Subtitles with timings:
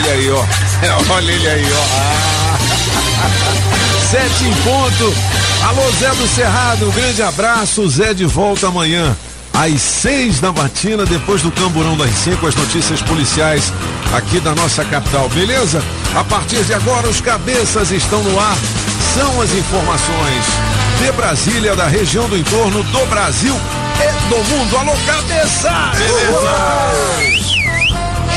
[0.00, 0.44] Ele aí, ó.
[1.12, 1.84] Olha ele aí, ó.
[1.94, 2.58] Ah.
[4.10, 5.14] Sete em ponto.
[5.68, 7.88] Alô, Zé do Cerrado, um grande abraço.
[7.88, 9.16] Zé de volta amanhã.
[9.52, 13.72] Às seis da matina, depois do Camburão das cinco, as notícias policiais
[14.14, 15.82] aqui da nossa capital, beleza?
[16.14, 18.56] A partir de agora, os cabeças estão no ar.
[19.14, 20.44] São as informações
[20.98, 24.76] de Brasília, da região do entorno do Brasil e do mundo.
[24.78, 25.92] Alô, cabeça!
[25.98, 27.59] Beleza!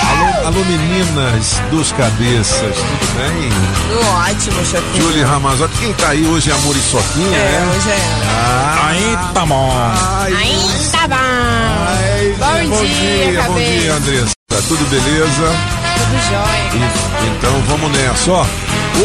[0.10, 3.50] Alô, alô, meninas dos cabeças, tudo bem?
[3.90, 5.04] Tudo ótimo, chefinho.
[5.04, 7.72] Julie Ramazotti, quem tá aí hoje é a Muriçoquinha, É, né?
[7.76, 8.26] hoje é ela.
[8.36, 9.72] Ah, Aí tá bom.
[9.76, 11.16] ai, Ainda bom.
[11.16, 14.32] ai, Bom bom dia, dia, bom dia, Andressa.
[14.68, 15.56] Tudo beleza?
[15.98, 16.86] Tudo jóia.
[16.86, 18.46] E- então vamos nessa, ó.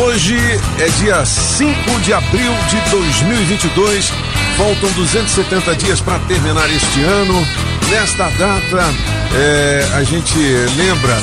[0.01, 0.37] Hoje
[0.79, 4.13] é dia 5 de abril de 2022.
[4.57, 7.47] Faltam 270 dias para terminar este ano.
[7.91, 8.95] Nesta data,
[9.35, 10.39] é, a gente
[10.77, 11.17] lembra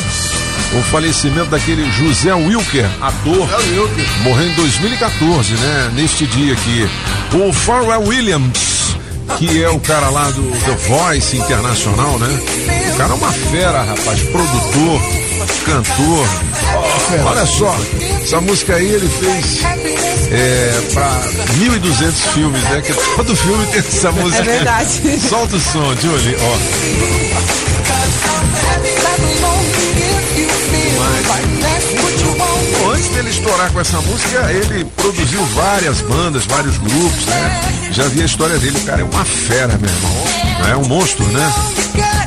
[0.73, 3.47] o falecimento daquele José Wilker, ator,
[4.23, 5.91] morreu em 2014, né?
[5.93, 6.89] Neste dia aqui.
[7.35, 8.84] O Pharrell Williams,
[9.37, 12.39] que é o cara lá do The Voice Internacional, né?
[12.93, 15.01] O cara é uma fera, rapaz, produtor,
[15.65, 16.27] cantor.
[17.25, 17.75] Olha só,
[18.23, 19.63] essa música aí ele fez
[20.31, 21.21] é, pra
[21.59, 22.81] 1.200 filmes, né?
[22.81, 24.41] Que todo filme tem essa música.
[24.43, 25.19] É verdade.
[25.19, 26.55] Solta o som, Julie, ó.
[33.35, 37.89] Estourar com essa música, ele produziu várias bandas, vários grupos, né?
[37.91, 40.71] Já vi a história dele, o cara é uma fera, meu irmão.
[40.71, 41.53] É um monstro, né?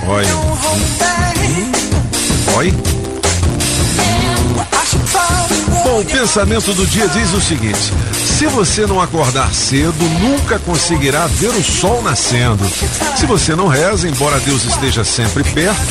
[0.06, 0.28] Olha.
[2.56, 2.74] Oi.
[5.84, 7.92] Bom, o pensamento do dia diz o seguinte:
[8.38, 12.64] se você não acordar cedo, nunca conseguirá ver o sol nascendo.
[13.16, 15.82] Se você não reza, embora Deus esteja sempre perto,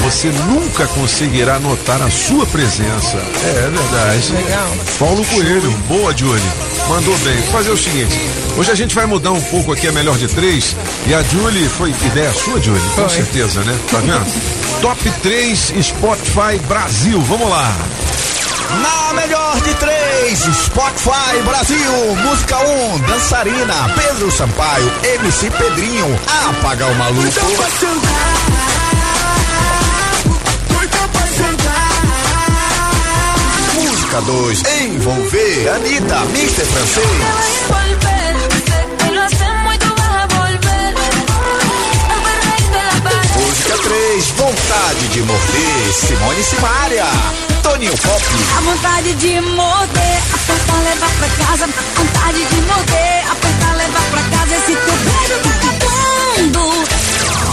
[0.00, 3.18] você nunca conseguirá notar a sua presença.
[3.44, 4.32] É, é verdade.
[4.32, 4.76] Legal.
[4.98, 6.42] Paulo Coelho, boa, Julie.
[6.88, 7.36] Mandou bem.
[7.36, 8.18] Vou fazer o seguinte:
[8.56, 10.74] hoje a gente vai mudar um pouco aqui a melhor de três.
[11.06, 12.80] E a Julie foi ideia sua, Julie?
[12.96, 13.78] Com certeza, né?
[13.90, 14.80] Tá vendo?
[14.80, 17.20] Top 3 Spotify Brasil.
[17.20, 17.76] Vamos lá.
[18.82, 22.16] Na melhor de três, Spotify Brasil.
[22.24, 27.20] Música 1, um, Dançarina, Pedro Sampaio, MC Pedrinho, Apagar o Maluco.
[33.74, 36.64] Música 2, Envolver, Anitta, Mr.
[36.64, 37.06] Francês.
[37.68, 38.34] Volver,
[38.66, 40.94] sé que lo hacemos y tú vas a volver.
[42.08, 43.30] A perreírte la pared.
[43.36, 47.06] Música 3, Vontade de Morder, Simone Simaria,
[47.62, 48.22] Toninho Pop.
[48.56, 51.64] A vontade de morder, apertar, levar pra casa.
[51.64, 51.68] A
[52.00, 54.56] vontade de morder, apertar, levar pra casa.
[54.56, 56.70] Esse teu beijo tá acabando.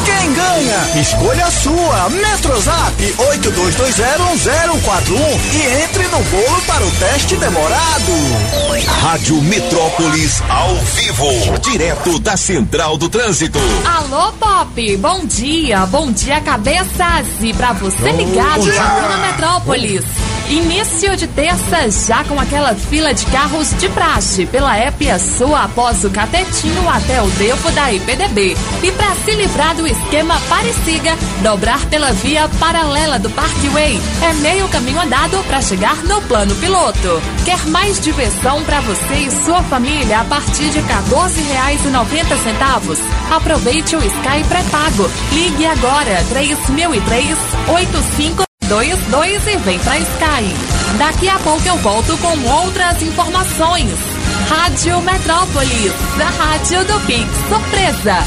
[0.06, 0.88] Quem ganha?
[1.02, 2.10] Escolha a sua.
[2.10, 8.14] Metrozap 82201041 e entre no bolo para o teste demorado.
[9.02, 13.60] Rádio Metrópolis ao vivo, direto da Central do Trânsito.
[13.86, 14.98] Alô, Pop!
[14.98, 17.28] Bom dia, bom dia, cabeças!
[17.42, 19.47] E pra você ligado aqui na Metrópolis.
[20.50, 26.06] Início de terça, já com aquela fila de carros de praxe pela Épia Sul após
[26.06, 28.56] o Catetinho até o Devo da IPDB.
[28.82, 34.70] E para se livrar do esquema Pareciga, dobrar pela via paralela do Parkway é meio
[34.70, 37.22] caminho andado para chegar no plano piloto.
[37.44, 42.98] Quer mais diversão para você e sua família a partir de R$ 14,90?
[43.32, 45.12] Aproveite o Sky pré-pago.
[45.34, 47.38] Ligue agora 3003
[47.68, 50.98] 85 22 e vem pra Sky.
[50.98, 53.94] Daqui a pouco eu volto com outras informações.
[54.50, 58.18] Rádio Metrópolis, a rádio do Pix Surpresa.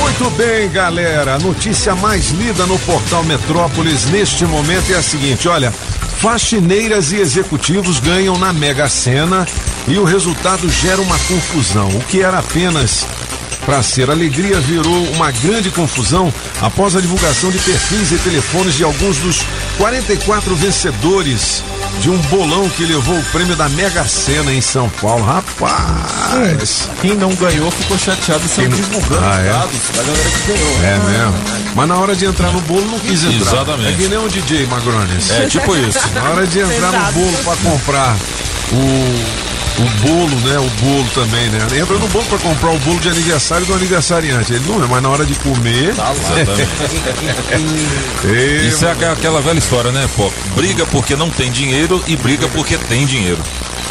[0.00, 1.36] Muito bem, galera.
[1.36, 7.16] A notícia mais lida no portal Metrópolis neste momento é a seguinte: olha, faxineiras e
[7.16, 9.46] executivos ganham na Mega Sena
[9.88, 11.88] e o resultado gera uma confusão.
[11.88, 13.06] O que era apenas
[13.66, 18.84] para ser alegria virou uma grande confusão após a divulgação de perfis e telefones de
[18.84, 19.42] alguns dos
[19.76, 21.62] 44 vencedores
[22.00, 25.24] de um bolão que levou o prêmio da Mega Sena em São Paulo.
[25.24, 26.88] Rapaz!
[27.00, 29.50] Quem não ganhou ficou chateado sem Quem não- divulgando Ah, é?
[29.50, 30.84] dados da galera que ganhou.
[30.84, 31.44] É mesmo.
[31.74, 33.52] Mas na hora de entrar no bolo não quis entrar.
[33.52, 33.88] Exatamente.
[33.88, 35.30] É que nem o DJ Magrones.
[35.30, 35.98] É tipo isso.
[36.14, 38.16] Na hora de entrar no bolo pra comprar
[38.72, 40.58] o, o bolo, né?
[40.58, 41.58] O bolo também, né?
[41.80, 44.52] Entra no bolo pra comprar o bolo de aniversário do aniversariante.
[44.52, 45.90] Ele não é, mas na hora de comer.
[45.90, 46.68] Exatamente.
[48.24, 50.30] Ei, Isso é aquela- aquela velha história, né, pô?
[50.54, 53.38] Briga porque não tem dinheiro e briga porque tem dinheiro.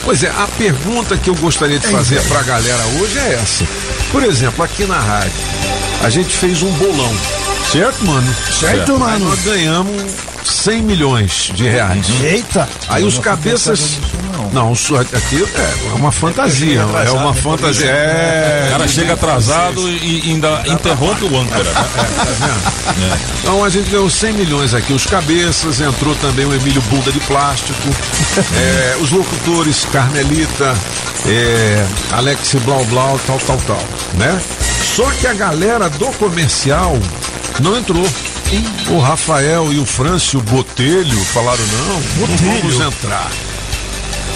[0.04, 3.66] Pois é, a pergunta que eu gostaria de fazer pra galera hoje é essa.
[4.12, 5.32] Por exemplo, aqui na rádio,
[6.04, 7.12] a gente fez um bolão.
[7.72, 8.36] Certo, mano?
[8.60, 9.30] Certo, Aí mano.
[9.30, 10.02] nós ganhamos
[10.44, 12.06] 100 milhões de reais.
[12.24, 12.68] Eita.
[12.88, 13.98] Aí os cabeças.
[14.54, 16.82] Não, isso aqui é uma fantasia.
[17.06, 17.88] É uma fantasia.
[17.88, 18.68] O É.
[18.72, 21.70] cara chega atrasado e ainda interrompe o âncora.
[23.42, 24.94] Então a gente ganhou 100 milhões aqui.
[24.94, 27.90] Os cabeças, entrou também o Emílio Bunda de Plástico.
[28.56, 30.76] é, os locutores Carmelita,
[31.26, 33.84] é, Alex Blau Blau, tal, tal, tal.
[34.16, 34.40] Né?
[34.96, 36.98] Só que a galera do comercial
[37.62, 38.06] não entrou.
[38.90, 43.30] O Rafael e o Frâncio Botelho falaram: não, não vamos entrar.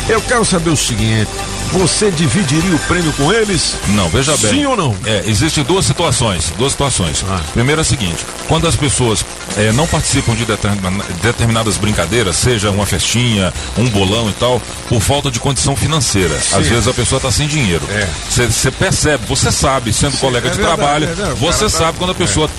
[0.09, 1.31] Eu quero saber o seguinte:
[1.73, 3.75] você dividiria o prêmio com eles?
[3.89, 4.51] Não, veja bem.
[4.51, 4.95] Sim ou não?
[5.05, 6.53] É, existem duas situações.
[6.57, 7.25] Duas situações.
[7.29, 7.41] Ah.
[7.53, 9.25] Primeiro é o seguinte: quando as pessoas
[9.57, 15.01] é, não participam de determina- determinadas brincadeiras, seja uma festinha, um bolão e tal, por
[15.01, 16.35] falta de condição financeira.
[16.35, 17.83] Às vezes a pessoa está sem dinheiro.
[17.89, 18.07] É.
[18.29, 21.39] Você percebe, você sabe, sendo colega é de verdade, trabalho, é verdade.
[21.39, 22.49] Você tá- sabe quando a pessoa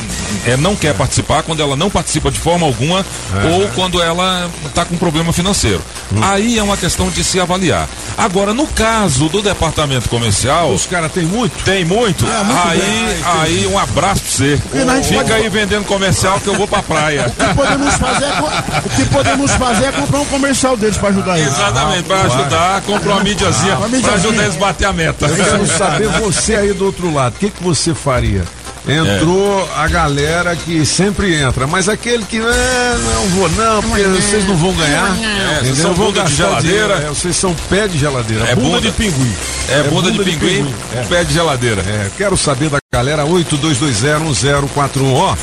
[0.46, 3.04] é, não quer participar, quando ela não participa de forma alguma,
[3.52, 5.80] ou quando ela está com problema financeiro.
[6.12, 6.18] Hum.
[6.22, 7.88] Aí é uma questão de se avaliar.
[8.18, 11.62] Agora, no caso do departamento comercial, Os caras têm muito?
[11.64, 12.24] tem muito.
[12.26, 14.60] aí, aí um abraço pra você.
[14.84, 17.26] nós Fica pode- aí vendendo comercial que eu vou pra praia.
[17.26, 21.10] O que podemos fazer é, o que podemos fazer é comprar um comercial deles pra
[21.10, 21.52] ajudar eles.
[21.52, 24.28] Exatamente, pra ajudar, compra uma mídiazinha uma pra mídiazinha.
[24.30, 25.26] ajudar eles a bater a meta.
[25.26, 28.44] Eu quero saber você aí do outro lado, o que, que você faria?
[28.86, 34.46] Entrou a galera que sempre entra, mas aquele que "Ah, não vou não, porque vocês
[34.46, 35.16] não vão ganhar.
[35.22, 36.62] É, vocês são Vão bunda de geladeira.
[36.68, 38.44] dinheiro, é, vocês são pé de geladeira.
[38.46, 38.80] É bunda, bunda.
[38.82, 39.32] de pinguim.
[39.70, 40.74] É, bunda, de pinguim,
[41.08, 41.80] pé de geladeira.
[41.80, 45.14] É, quero saber da galera 82201041.
[45.14, 45.34] Ó,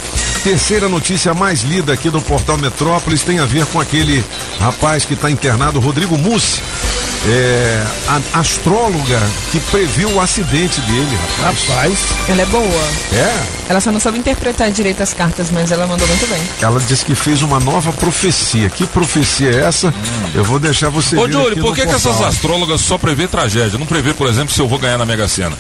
[0.44, 4.24] terceira notícia mais lida aqui do portal Metrópolis tem a ver com aquele
[4.60, 6.62] rapaz que está internado, Rodrigo Mussi.
[7.24, 9.20] É, a astróloga
[9.52, 11.68] que previu o acidente dele, rapaz.
[11.68, 12.84] Rapaz, Ela é boa.
[13.14, 16.42] É, Ela só não soube interpretar direito as cartas, mas ela mandou muito bem.
[16.60, 18.72] ela disse que fez uma nova profecia.
[18.72, 19.94] Que profecia é essa?
[20.34, 23.78] Eu vou deixar você Ô, ver Júlio, por que, que essas astrólogas só prevê tragédia?
[23.78, 25.56] Não prevê, por exemplo, se eu vou ganhar na Mega Sena?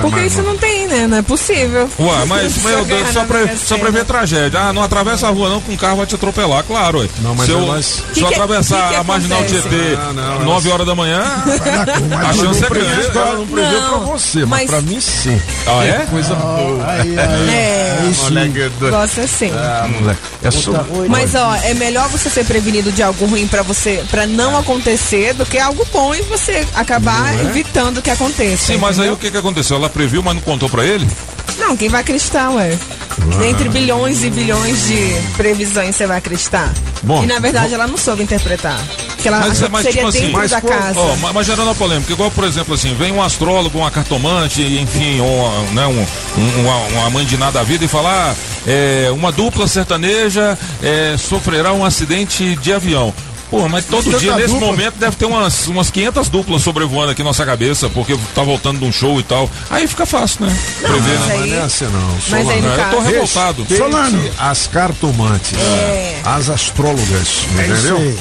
[0.00, 1.06] Porque isso não tem, né?
[1.06, 1.90] Não é possível.
[1.98, 4.58] Ué, mas, Só meu Deus, só, pre, só prevê tragédia.
[4.60, 7.00] Ah, não atravessa a rua não, que um carro vai te atropelar, claro.
[7.00, 7.08] Ué.
[7.20, 9.68] Não, mas se eu, nós- se Que eu que- atravessar que que a marginal acontece?
[9.68, 13.06] Tietê Não, não, 9 horas da manhã, a Mas chance não é grande.
[13.18, 15.40] ela não prevê Não, pra você, mas, mas- pra mim sim.
[15.66, 16.06] Ah, é?
[16.10, 16.86] Coisa boa.
[16.90, 17.48] aí, aí.
[17.50, 18.90] É, Aí sim.
[18.90, 19.50] gosta assim.
[19.54, 20.20] Ah, moleque.
[20.42, 20.72] É só...
[21.08, 25.32] Mas ó, é melhor você ser prevenido de algo ruim pra você, para não acontecer,
[25.34, 28.72] do que algo bom e você acabar evitando que aconteça.
[28.72, 29.76] Sim, mas aí o que, que aconteceu?
[29.76, 31.06] Ela previu, mas não contou pra ele?
[31.58, 32.76] Não, quem vai acreditar, ué?
[33.48, 36.72] Entre bilhões e bilhões de previsões você vai acreditar.
[37.02, 38.78] Bom, e na verdade ela não soube interpretar.
[39.18, 40.98] Que ela Mas- achou mas, que seria tipo assim, mas da casa.
[41.00, 44.60] Ó, ma- mas gerando a polêmica, igual, por exemplo, assim, vem um astrólogo, uma cartomante,
[44.62, 46.06] enfim, uma, né, um,
[46.40, 48.34] um- uma, uma mãe de nada da vida e falar
[48.66, 53.12] é, uma dupla sertaneja é, sofrerá um acidente de avião.
[53.50, 54.66] Pô, mas todo dia, nesse dupla.
[54.66, 58.78] momento, deve ter umas, umas 500 duplas sobrevoando aqui na nossa cabeça, porque tá voltando
[58.80, 59.48] de um show e tal.
[59.70, 60.58] Aí fica fácil, né?
[60.80, 61.34] Prever, mas né?
[61.34, 62.16] aí- não é assim não.
[62.28, 63.66] Mas aí Não, eu tô revoltado.
[63.76, 64.30] Solano.
[64.38, 66.20] as cartomantes, É.
[66.24, 67.06] as astrólogas,
[67.58, 67.96] É isso entendeu?
[67.98, 68.18] aí.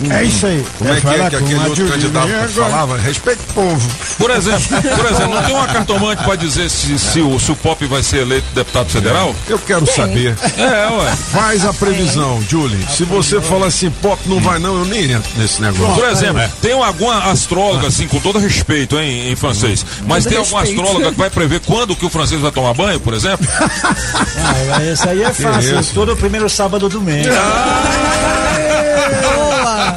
[0.00, 0.22] Vai.
[0.22, 0.64] É isso aí.
[0.78, 2.98] Como é que é falar que aquele outro candidato falava?
[2.98, 3.90] Respeite o povo.
[4.18, 7.56] Por exemplo, por exemplo, não tem uma cartomante pra dizer se, se o, se o
[7.56, 9.34] Pop vai ser eleito deputado federal?
[9.48, 10.36] Eu quero saber.
[10.56, 11.12] É, ué.
[11.32, 12.84] Faz a previsão, Julie.
[12.90, 15.94] Se você fala assim, pop não vai não, eu nem entro nesse negócio.
[15.94, 20.38] Por exemplo, tem alguma astróloga, assim, com todo respeito, hein, em francês, mas Todo tem
[20.38, 20.82] alguma respeito.
[20.82, 23.46] astróloga que vai prever quando que o francês vai tomar banho, por exemplo?
[23.60, 25.80] Ah, esse aí é fácil.
[25.80, 25.92] isso?
[25.94, 27.26] Todo primeiro sábado do mês.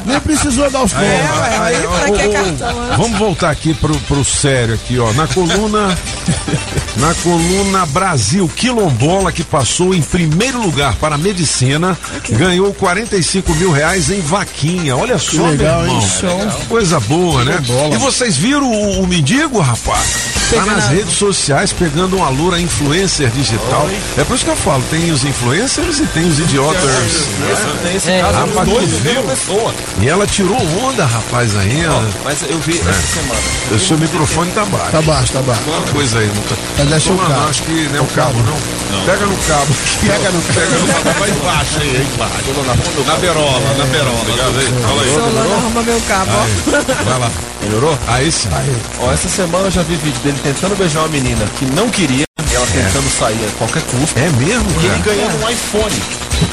[0.04, 1.06] Nem precisou dar os pontos.
[1.06, 2.96] É, ué, aí pra que cartão?
[2.96, 5.12] Vamos voltar aqui pro, pro sério aqui, ó.
[5.12, 5.96] Na coluna.
[6.96, 11.96] na coluna Brasil Quilombola, que passou em primeiro lugar para a medicina,
[12.30, 14.96] ganhou 45 mil reais em vaquinha.
[14.96, 16.50] Olha só, legal, meu irmão.
[16.68, 17.58] Coisa boa, né?
[17.92, 20.06] E vocês viram o, o mendigo, rapaz?
[20.50, 23.88] Tá nas a- redes sociais pegando uma loura influencer digital.
[24.16, 26.82] É por isso que eu falo, tem os influencers e tem os idiotas.
[27.84, 28.20] Nesse É.
[28.22, 29.74] caso, dois, mesma pessoa.
[30.00, 32.06] E ela tirou onda, rapaz, ainda.
[32.24, 33.40] Mas eu vi essa semana.
[33.70, 34.90] O seu microfone tá baixo.
[34.90, 35.62] Tá baixo, tá baixo.
[35.66, 36.56] Uma coisa aí, não tá.
[36.78, 37.48] Mas deixa o Não, cabo.
[37.48, 39.04] Acho que não é o cabo, não.
[39.06, 39.74] Pega no cabo.
[40.06, 43.04] Pega no Pega no cabo, vai embaixo aí, aí embaixo.
[43.06, 44.20] Na berola, na berola.
[44.20, 44.82] Obrigado aí.
[44.82, 45.14] Fala aí.
[45.14, 47.04] Solano arruma meu cabo, ó.
[47.04, 47.30] Vai lá.
[47.62, 47.98] Melhorou?
[48.06, 48.48] Aí sim.
[49.00, 52.24] Ó, essa semana eu já vi vídeo dele tentando beijar uma menina que não queria,
[52.74, 54.18] ela tentando sair a qualquer custo.
[54.18, 55.16] É mesmo, E ele cara?
[55.16, 56.02] ganhando um iPhone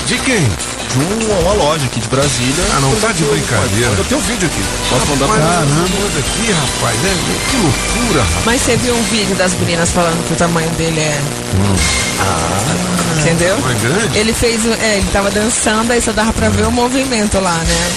[0.05, 0.49] De quem?
[0.93, 2.63] de uma, uma loja aqui de Brasília.
[2.75, 3.91] Ah, não tá de brincadeira.
[3.97, 4.61] Eu tenho um vídeo aqui.
[4.89, 6.95] Posso mandar pra manda aqui, rapaz.
[7.03, 8.45] É, que loucura, rapaz.
[8.45, 11.19] Mas você viu um vídeo das meninas falando que o tamanho dele é.
[13.19, 13.57] Entendeu?
[13.59, 14.17] Não é grande?
[14.19, 14.65] Ele fez.
[14.65, 17.91] É, ele tava dançando, aí só dava pra ver o movimento lá, né?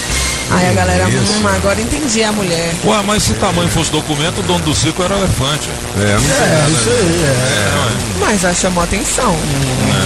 [0.49, 1.33] Aí a galera, Isso.
[1.33, 2.73] hum, agora entendi a mulher.
[2.85, 5.69] Ué, mas se tamanho fosse documento, o dono do circo era o elefante.
[5.97, 6.29] É, não sei.
[6.29, 8.19] É, isso aí, é.
[8.19, 9.35] Mas já chamou atenção.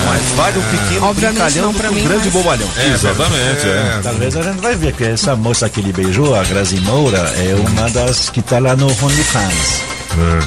[0.05, 2.69] Mas vale um pequeno Obviamente brincalhão não pra um mim, grande mas- bobalhão.
[2.77, 3.99] É, exatamente, é.
[4.03, 7.55] Talvez a gente vai ver que essa moça que ele beijou, a Grazi Moura, é
[7.69, 9.81] uma das que tá lá no OnlyFans.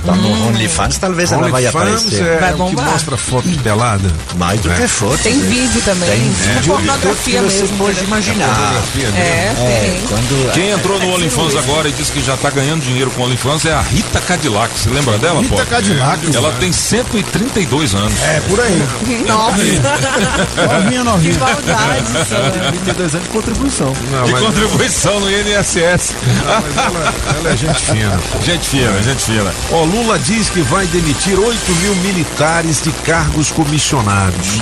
[0.05, 2.23] Tá no OnlyFans, talvez ela vai OnlyFans aparecer.
[2.27, 2.85] é Vai o que bombar.
[2.91, 4.11] mostra foto de pelada.
[4.37, 4.75] Mais do É.
[4.77, 5.19] que foto.
[5.23, 5.47] Tem né?
[5.49, 6.09] vídeo também.
[6.11, 7.79] Tem vídeo pornografia que você mesmo.
[7.79, 8.05] pode né?
[8.07, 8.49] imaginar.
[8.55, 9.19] Fotografia mesmo.
[9.19, 10.01] É, É, tem.
[10.09, 13.25] quando Quem entrou no OnlyFans agora e disse que já tá ganhando dinheiro com o
[13.27, 14.71] OnlyFans é a Rita Cadillac.
[14.79, 15.55] Você lembra dela, pô?
[15.57, 16.35] Rita Cadillac.
[16.37, 18.23] Ela tem 132 anos.
[18.23, 18.83] É, por aí.
[19.27, 21.39] Nossa, Novinha, que novinha.
[21.39, 22.73] maldade, Solano.
[22.85, 23.93] 32 anos de contribuição.
[24.11, 26.15] Não, De contribuição no INSS.
[26.45, 28.21] mas ela, ela é gente fina.
[28.45, 29.54] Gente fina, gente fina.
[29.71, 34.61] Ó, Lula diz que vai demitir 8 mil militares de cargos comissionados.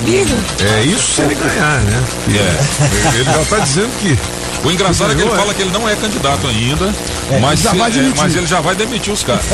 [0.78, 2.02] É isso se ele ganhar, né?
[2.28, 3.14] É.
[3.16, 4.18] Ele já tá dizendo que.
[4.64, 5.36] O engraçado é que ele é?
[5.36, 6.94] fala que ele não é candidato ainda,
[7.40, 9.44] mas, já se- é, mas ele já vai demitir os caras.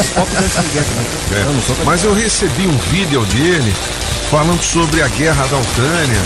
[1.33, 3.75] É, mas eu recebi um vídeo dele
[4.31, 6.23] falando sobre a guerra da Ucrânia.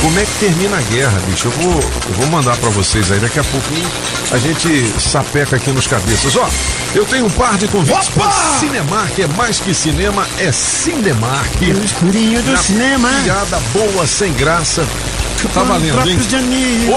[0.00, 1.46] Como é que termina a guerra, bicho?
[1.46, 1.74] Eu vou,
[2.08, 3.20] eu vou mandar pra vocês aí.
[3.20, 3.88] Daqui a pouquinho
[4.32, 6.34] a gente sapeca aqui nos cabeças.
[6.36, 6.48] Ó,
[6.94, 8.22] eu tenho um par de convites Opa!
[8.22, 9.18] para Cinemark.
[9.18, 11.60] É mais que cinema, é Cinemark.
[11.60, 13.08] O escurinho do Na cinema.
[13.22, 14.84] Piada boa, sem graça.
[15.48, 16.18] Tá valendo, hein?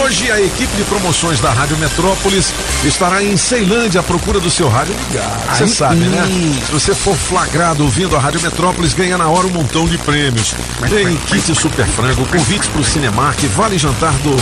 [0.01, 4.69] Hoje a equipe de promoções da Rádio Metrópolis estará em Ceilândia à procura do seu
[4.69, 5.57] rádio ligado.
[5.57, 6.23] Você sabe, né?
[6.65, 10.55] Se você for flagrado ouvindo a Rádio Metrópolis, ganha na hora um montão de prêmios.
[10.89, 14.35] Tem kit super frango, convite pro Cinemark, vale jantar do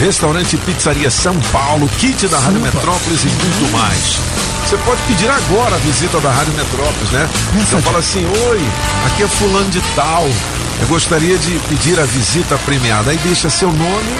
[0.00, 4.18] restaurante Pizzaria São Paulo, kit da Rádio Metrópolis e muito mais.
[4.66, 7.28] Você pode pedir agora a visita da Rádio Metrópolis, né?
[7.54, 8.60] Você fala assim, oi,
[9.06, 10.26] aqui é fulano de tal.
[10.82, 13.12] Eu gostaria de pedir a visita premiada.
[13.12, 14.12] Aí deixa seu nome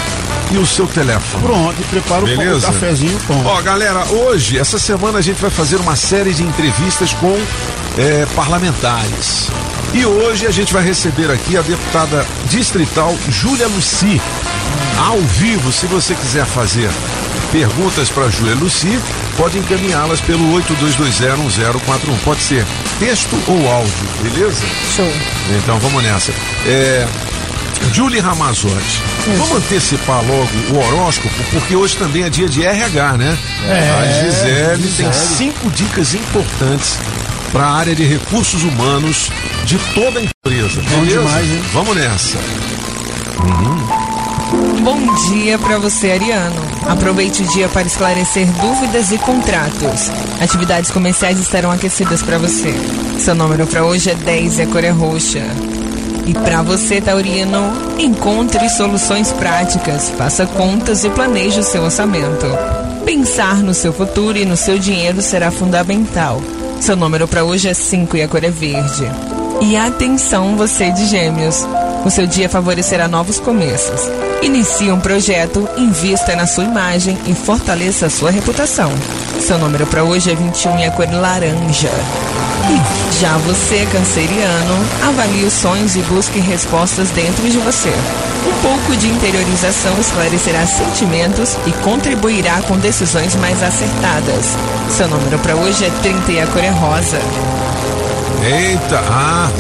[0.53, 1.43] e o seu telefone.
[1.43, 2.67] Pronto, e prepara o pão, o Beleza?
[2.69, 3.45] cafezinho pão.
[3.45, 7.37] Ó, galera, hoje, essa semana a gente vai fazer uma série de entrevistas com
[7.99, 9.49] eh, parlamentares.
[9.93, 14.21] E hoje a gente vai receber aqui a deputada distrital Júlia Luci.
[15.05, 16.89] Ao vivo, se você quiser fazer
[17.51, 19.01] perguntas para Júlia Luci,
[19.37, 22.19] pode encaminhá-las pelo 82201041.
[22.25, 22.67] Pode ser
[22.99, 24.63] texto ou áudio, beleza?
[24.95, 25.13] Show.
[25.59, 26.33] Então vamos nessa.
[26.67, 27.07] É,
[27.93, 29.03] Julie Ramazotti,
[29.37, 33.39] vamos antecipar logo o horóscopo, porque hoje também é dia de RH, né?
[33.69, 36.99] a Gisele tem cinco dicas importantes
[37.51, 39.31] para a área de recursos humanos
[39.65, 40.81] de toda a empresa.
[40.81, 41.19] beleza?
[41.19, 41.63] demais, hein?
[41.73, 42.39] Vamos nessa.
[44.83, 46.61] Bom dia para você, Ariano.
[46.87, 50.11] Aproveite o dia para esclarecer dúvidas e contratos.
[50.43, 52.75] Atividades comerciais estarão aquecidas para você.
[53.19, 55.43] Seu número para hoje é 10 e a cor é roxa.
[56.27, 62.47] E para você, Taurino, encontre soluções práticas, faça contas e planeje o seu orçamento.
[63.07, 66.43] Pensar no seu futuro e no seu dinheiro será fundamental.
[66.79, 69.11] Seu número para hoje é 5 e a cor é verde.
[69.63, 71.67] E atenção, você de Gêmeos.
[72.05, 74.01] O seu dia favorecerá novos começos.
[74.43, 78.93] Inicie um projeto, invista na sua imagem e fortaleça a sua reputação.
[79.41, 81.91] Seu número para hoje é 21 e a cor laranja.
[82.69, 84.75] E já você, canceriano,
[85.09, 87.93] avalie os sonhos e busque respostas dentro de você.
[88.49, 94.57] Um pouco de interiorização esclarecerá sentimentos e contribuirá com decisões mais acertadas.
[94.91, 97.19] Seu número para hoje é 30 e a cor é rosa.
[98.43, 99.51] Eita, ah.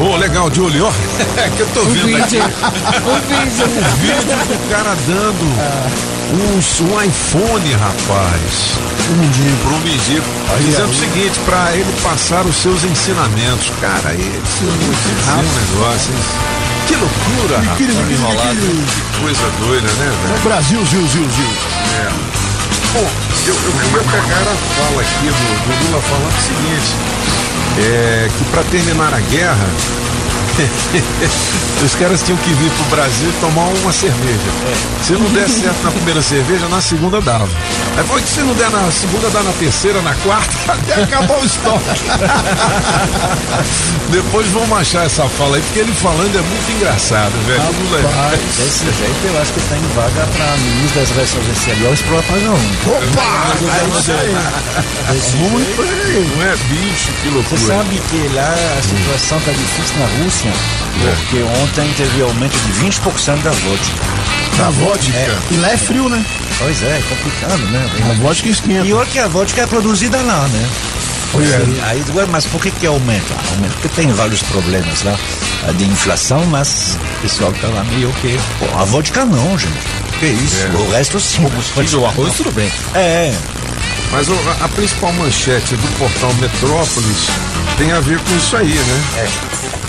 [0.00, 0.90] Ô, legal, Julie, ó.
[1.36, 2.20] É que eu tô O vendo vídeo.
[2.22, 2.36] aqui.
[2.38, 3.68] O vídeo.
[4.00, 8.78] Vídeo do cara dando uns, um iPhone, rapaz.
[9.10, 9.56] Um mendigo.
[9.62, 10.24] Pro mendigo.
[10.64, 13.70] Dizendo o seguinte, pra ele passar os seus ensinamentos.
[13.80, 16.20] Cara, esse é um negócio, hein?
[16.86, 17.78] Que loucura, rapaz.
[17.78, 18.00] Querido.
[18.02, 20.38] Que coisa doida, né, É velho?
[20.38, 21.50] o Brasil, Zil, Zil, Zil.
[22.92, 23.08] Bom,
[23.46, 26.90] eu, eu queria pegar a fala aqui do, do Lula falando o seguinte:
[27.78, 29.66] é que para terminar a guerra
[31.84, 34.38] Os caras tinham que vir pro Brasil tomar uma cerveja.
[35.02, 37.48] Se não der certo na primeira cerveja, na segunda dava.
[37.96, 41.38] Aí foi que se não der na segunda, dá na terceira, na quarta, até acabar
[41.40, 42.00] o estoque.
[44.10, 47.60] Depois vamos achar essa fala aí, porque ele falando é muito engraçado, velho.
[48.56, 52.54] Desse jeito eu acho que tem vaga para ministro das Relações Exteriores pagar um.
[52.54, 52.60] Opa!
[55.10, 55.42] É isso aí.
[55.50, 56.30] Muito aí.
[56.36, 57.60] Não é bicho, que Você loucura.
[57.60, 60.49] sabe que lá a situação está difícil na Rússia,
[61.16, 63.94] porque ontem teve aumento de 20% da vodka.
[64.58, 65.38] Da vodka.
[65.50, 66.24] E lá é frio, né?
[66.58, 67.90] Pois é, é complicado, né?
[68.10, 68.86] A vodka esquenta.
[68.86, 70.68] E olha que a vodka é produzida lá, né?
[71.32, 71.62] Pois é.
[71.84, 73.34] Aí, mas por que que aumenta?
[73.52, 75.16] Aumenta porque tem vários problemas lá
[75.68, 78.38] ah, de inflação, mas o pessoal tá lá meio que...
[78.58, 79.72] Pô, a vodka não, gente.
[80.18, 80.66] Que isso?
[80.76, 81.44] O resto sim.
[81.96, 82.70] O arroz, tudo bem.
[82.94, 83.32] É,
[84.12, 87.28] Mas o- a, a principal manchete do portal Metrópolis
[87.78, 89.02] tem a ver com isso aí, né?
[89.18, 89.79] É.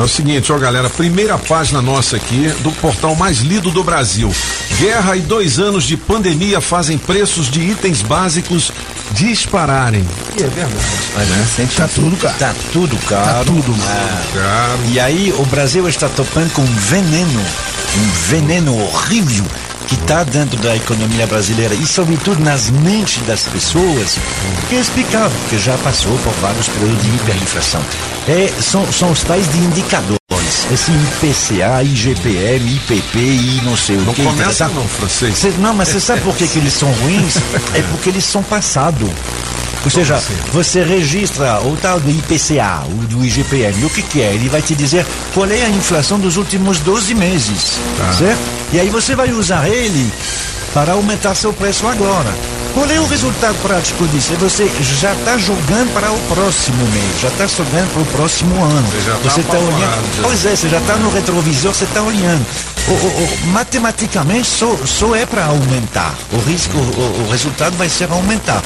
[0.00, 4.32] o seguinte, ó galera, primeira página nossa aqui do portal mais lido do Brasil.
[4.78, 8.70] Guerra e dois anos de pandemia fazem preços de itens básicos
[9.12, 10.06] dispararem.
[10.38, 10.74] E é verdade.
[11.16, 11.68] né?
[11.76, 12.34] Tá tudo, cara.
[12.38, 13.24] Tá tudo caro.
[13.24, 13.74] Tá tudo.
[13.82, 14.80] Ah, Caro.
[14.92, 19.44] E aí o Brasil está topando com um veneno, um veneno horrível
[19.90, 24.16] que está dentro da economia brasileira e sobretudo nas mentes das pessoas,
[24.68, 27.82] que é explicável, porque já passou por vários períodos de hiperinflação.
[28.28, 30.20] É, são, são os tais de indicadores,
[30.72, 34.22] esse IPCA, IGPM, IPP e não sei o Não que.
[34.22, 34.74] começa tá?
[34.74, 35.36] não, francês.
[35.36, 37.34] Cê- não, mas você sabe por que, que eles são ruins?
[37.74, 39.10] É porque eles são passado.
[39.84, 40.20] Ou seja,
[40.52, 44.34] você registra o tal do IPCA, o do IGPM, o que, que é?
[44.34, 48.12] Ele vai te dizer qual é a inflação dos últimos 12 meses, Tá.
[48.12, 48.40] certo?
[48.72, 50.12] E aí você vai usar ele
[50.74, 52.28] para aumentar seu preço agora.
[52.74, 54.32] Qual é o resultado prático disso?
[54.38, 54.70] Você
[55.00, 58.86] já está jogando para o próximo mês, já está jogando para o próximo ano.
[58.92, 60.22] Você já tá está apavorado, olhando.
[60.22, 62.46] Pois é, você já está no retrovisor, você está olhando.
[62.86, 66.14] O- o- o- matematicamente, só, só é para aumentar.
[66.32, 68.62] O risco, o, o resultado vai ser aumentar.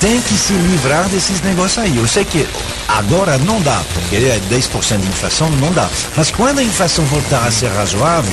[0.00, 1.94] Tem que se livrar desses negócios aí.
[1.96, 2.46] Eu sei que
[2.88, 5.88] agora não dá, porque é 10% de inflação, não dá.
[6.16, 8.32] Mas quando a inflação voltar a ser razoável,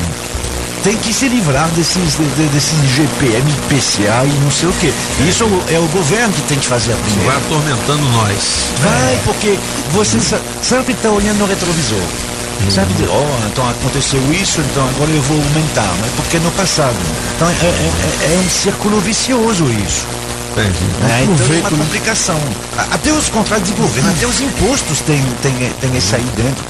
[0.82, 4.93] tem que se livrar desses, de- de- desses GPM, IPCA e não sei o quê.
[5.27, 7.32] Isso é o governo que tem que fazer a primeira.
[7.34, 8.38] Vai atormentando nós.
[8.82, 9.60] Vai, porque
[9.91, 10.17] você
[10.62, 11.99] sempre está olhando no retrovisor.
[12.69, 16.95] Sempre diz, oh, então aconteceu isso, então agora eu vou aumentar, mas porque no passado.
[17.36, 20.08] Então é, é- é- é um círculo vicioso isso.
[20.62, 20.84] Entendi.
[21.02, 21.24] né?
[21.24, 21.78] Então é uma né?
[21.78, 22.39] complicação.
[22.78, 26.63] A- Até os contratos de governo, até os impostos tem, tem, tem isso aí dentro.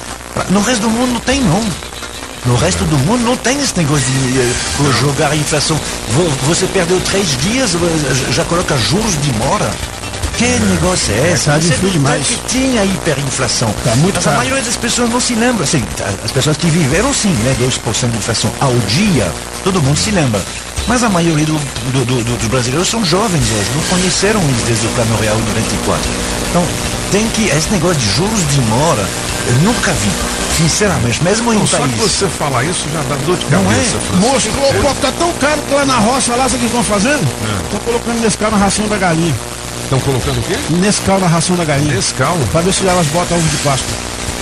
[0.50, 1.64] No resto do mundo não tem não.
[2.46, 5.78] No resto do mundo não tem esse negócio de jogar a inflação.
[6.10, 7.72] Vo- Você perdeu três dias,
[8.32, 9.68] já coloca juros de mora.
[10.36, 11.46] Que negócio é esse?
[11.46, 12.24] tá difícil demais.
[12.28, 13.74] que tinha hiperinflação.
[13.84, 14.36] Tá muito Mas a caro.
[14.42, 15.64] maioria das pessoas não se lembra.
[15.64, 15.82] Assim,
[16.24, 17.56] as pessoas que viveram sim, né?
[17.58, 19.26] 2% de inflação ao dia,
[19.64, 20.40] todo mundo se lembra.
[20.88, 21.52] Mas a maioria do,
[21.92, 25.36] do- do- do- dos brasileiros são jovens hoje, não conheceram isso desde o Plano Real
[25.36, 26.10] em 94.
[26.50, 26.64] Então,
[27.12, 27.44] tem que.
[27.48, 29.04] Esse negócio de juros de mora,
[29.48, 30.10] eu nunca vi.
[30.56, 31.92] Sinceramente, mesmo em Não, só país.
[31.92, 34.00] que você falar isso já dá dor de Não cabeça, é?
[34.00, 34.16] Francisco.
[34.16, 34.48] Moço,
[34.82, 37.28] pô, tá tão caro que lá na roça, lá, sabe o que estão fazendo?
[37.64, 39.34] Estão colocando Nescau na ração da galinha.
[39.84, 40.56] Estão colocando o quê?
[40.70, 41.94] Nescau na ração da galinha.
[41.94, 42.36] Nescau.
[42.50, 43.88] Pra ver se elas botam ovo de Páscoa.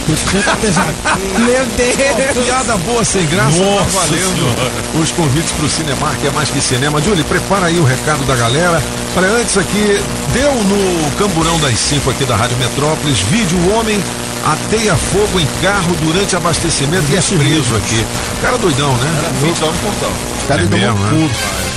[0.07, 2.47] Meu Deus!
[2.47, 7.03] Piada boa sem graça, tá valendo os convites pro Cinemar, que é mais que cinema.
[7.03, 8.83] Julie, prepara aí o recado da galera.
[9.14, 10.01] Para antes aqui,
[10.33, 14.01] deu no camburão das 5 aqui da Rádio Metrópolis, vídeo o homem
[14.45, 17.77] ateia fogo em carro durante abastecimento e é preso vídeo.
[17.77, 18.07] aqui.
[18.40, 19.33] Cara doidão, né?
[19.40, 20.12] Vídeo lá no portal.
[20.38, 21.29] Os caras É mesmo, né?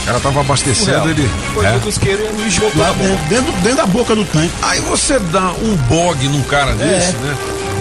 [0.02, 1.30] O cara tava abastecendo, ele.
[1.54, 1.72] Foi É.
[1.80, 2.94] do isqueiro e no esgoto Lá
[3.28, 4.52] dentro, dentro, da boca do tanque.
[4.62, 7.36] Aí você dá um bog num cara desse, né?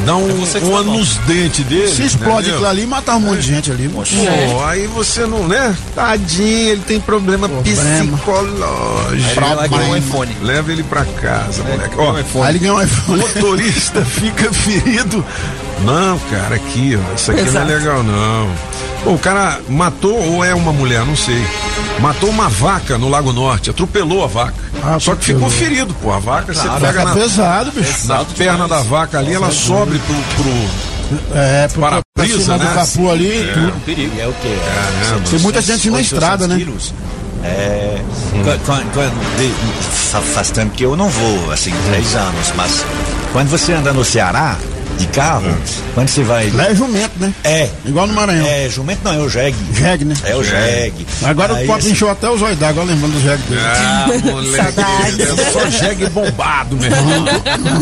[0.04, 0.84] Dá um, uma está mal.
[0.84, 1.88] nos dentes dele.
[1.88, 2.54] Se explode entendeu?
[2.54, 4.14] aquilo ali, matar um monte de gente ali, moço.
[4.14, 5.76] Pô, aí você não, né?
[5.94, 9.12] Tadinho, ele tem problema psicológico.
[9.12, 9.98] Ele lá ganhou um Problema.
[9.98, 10.36] iPhone.
[10.42, 11.96] Leva ele pra casa, moleque.
[11.96, 12.42] ganhou Ó, um.
[12.42, 13.18] Aí ele ganhou um iPhone.
[13.18, 15.24] motorista fica ferido.
[15.84, 17.14] Não, cara, aqui, ó.
[17.14, 17.66] Isso aqui Exato.
[17.66, 18.48] não é legal, não.
[19.08, 21.42] Pô, o cara matou, ou é uma mulher, não sei.
[21.98, 24.52] Matou uma vaca no Lago Norte, atropelou a vaca.
[24.82, 26.12] Ah, Só que ficou ferido, pô.
[26.12, 28.06] A vaca, você Vaca pega na, pesado, bicho.
[28.06, 32.64] na perna da vaca ali, ela sobe pro, pro É, pro Para-brisa, pra cima né?
[32.66, 33.84] do capu ali, tudo.
[33.86, 34.20] Perigo.
[34.20, 34.58] É o quê?
[35.02, 35.28] Caramba.
[35.30, 36.56] Tem muita gente na 800 estrada, né?
[36.58, 36.92] quilos.
[37.44, 37.98] É,
[38.44, 39.54] quan- quan- quando- de-
[40.10, 42.84] fa- faz tempo que eu não vou, assim, três anos, mas
[43.32, 44.56] quando você anda no Ceará,
[44.96, 45.56] de carro, Hum.
[45.94, 46.50] quando você vai.
[46.50, 47.32] Lá é jumento, né?
[47.44, 47.68] É.
[47.84, 48.46] Igual no Maranhão.
[48.46, 49.56] É, jumento não, é o jegue.
[49.74, 50.14] Jegue, né?
[50.24, 51.06] É o jegue.
[51.24, 53.60] Agora Aí o Pop esse- encheu até os olhos d'água, lembrando do jegue dele.
[53.64, 54.80] Ah, moleque.
[55.40, 57.26] É só jegue bombado, meu irmão.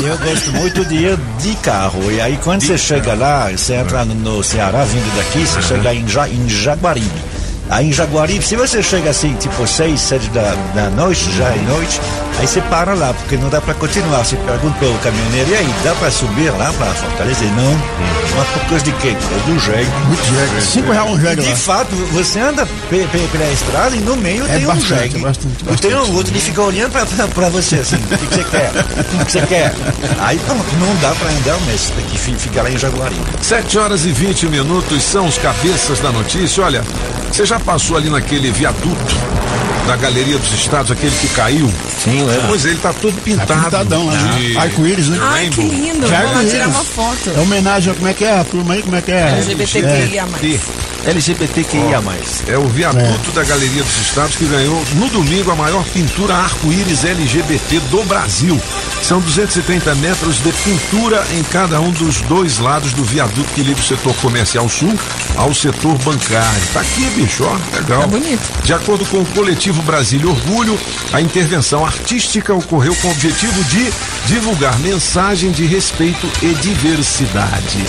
[0.07, 2.11] Eu gosto muito de ir de carro.
[2.11, 6.07] E aí quando você chega lá, você entra no, Ceará, vindo daqui, você chega em,
[6.09, 7.07] ja, em Jaguaribe.
[7.69, 11.57] Aí em Jaguaribe, se você chega assim, tipo seis, sete da, da noite, já é
[11.69, 12.01] noite,
[12.39, 14.25] aí você para lá, porque não dá pra continuar.
[14.25, 17.43] Você pergunta pro caminhoneiro, e aí, dá pra subir lá pra Fortaleza?
[17.45, 17.77] Ele, não.
[18.37, 19.17] Mas por causa de quê?
[19.21, 19.91] Por causa do jegue.
[20.07, 20.63] Muito jegue.
[20.63, 21.57] Cinco reais um jegue De lá.
[21.57, 25.17] fato, você anda pe- pe- pela estrada e no meio É tem bastante, um jegue.
[25.17, 26.93] é bastante, Não tem um outro que fica olhando
[27.35, 28.71] pra você assim, o que, que você quer?
[29.21, 29.75] O que, você quer?
[30.21, 33.21] Aí pronto, não dá pra andar mesmo, tem que fi- ficar lá em Jaguaribe.
[33.43, 36.63] 7 horas e 20 minutos são os cabeças da notícia.
[36.65, 36.83] Olha,
[37.33, 39.17] você já passou ali naquele viaduto
[39.87, 41.73] da Galeria dos Estados, aquele que caiu?
[42.03, 42.49] Sim, lembro.
[42.49, 43.47] Pois é, ele tá todo pintado.
[43.47, 44.39] Tá pintadão lá, né?
[44.39, 45.19] de Arco-íris, né?
[45.21, 46.07] Ai, que lindo.
[46.09, 47.31] Já Vou lá é tirar uma foto.
[47.37, 49.29] É homenagem a como é que é a turma aí, como é que é?
[49.29, 50.27] LGBTQIA+.
[51.07, 52.03] LGBTQIA+.
[52.49, 57.05] É o viaduto da Galeria dos Estados que ganhou no domingo a maior pintura arco-íris
[57.05, 58.61] LGBT do Brasil.
[59.03, 63.79] São 230 metros de pintura em cada um dos dois lados do viaduto que liga
[63.79, 64.93] o setor comercial sul
[65.37, 66.63] ao setor bancário.
[66.73, 68.01] Tá aqui, bicho, ó, legal.
[68.01, 68.63] Tá bonito.
[68.65, 70.79] De acordo com o coletivo Brasília Orgulho,
[71.13, 73.93] a intervenção artística ocorreu com o objetivo de
[74.27, 77.85] divulgar mensagem de respeito e diversidade.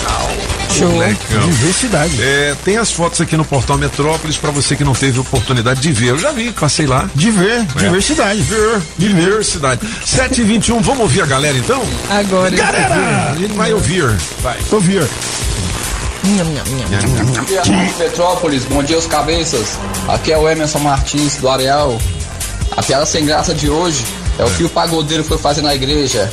[0.70, 0.92] Show.
[0.92, 1.48] Molecão.
[1.48, 2.22] Diversidade.
[2.22, 5.92] É, tem as fotos aqui no portal Metrópolis pra você que não teve oportunidade de
[5.92, 6.08] ver.
[6.08, 7.08] Eu já vi, passei lá.
[7.14, 8.40] De ver, diversidade.
[8.42, 9.80] Ver, diversidade.
[10.04, 11.82] 7 e 21 vamos ouvir a galera então?
[12.10, 12.54] Agora.
[13.32, 14.04] A gente vai ouvir.
[14.42, 14.56] Vai.
[14.70, 15.08] Ouvir.
[16.24, 18.64] Bom dia, Metrópolis.
[18.64, 19.78] Bom dia, os cabeças.
[20.06, 21.98] Aqui é o Emerson Martins, do Areal.
[22.76, 24.04] A piada sem graça de hoje
[24.38, 26.30] é o que o pagodeiro foi fazer na igreja.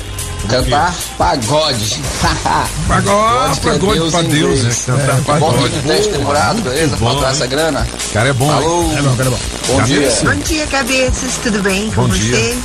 [0.50, 2.02] Cantar pagode.
[2.88, 4.88] Pagode, é pagode Deus pra Deus, inglês.
[4.88, 4.96] né?
[5.08, 5.76] Cantar Bota pagode.
[5.76, 6.96] no teste demorado, beleza?
[6.98, 7.26] bom, hein?
[7.30, 7.88] essa grana.
[8.14, 8.48] Cara, é bom?
[8.48, 8.92] Falou.
[8.98, 9.40] É bom, cara, é bom.
[9.68, 10.10] Bom dia.
[10.24, 12.36] Bom dia, cabeças, tudo bem Bom com dia.
[12.36, 12.58] vocês?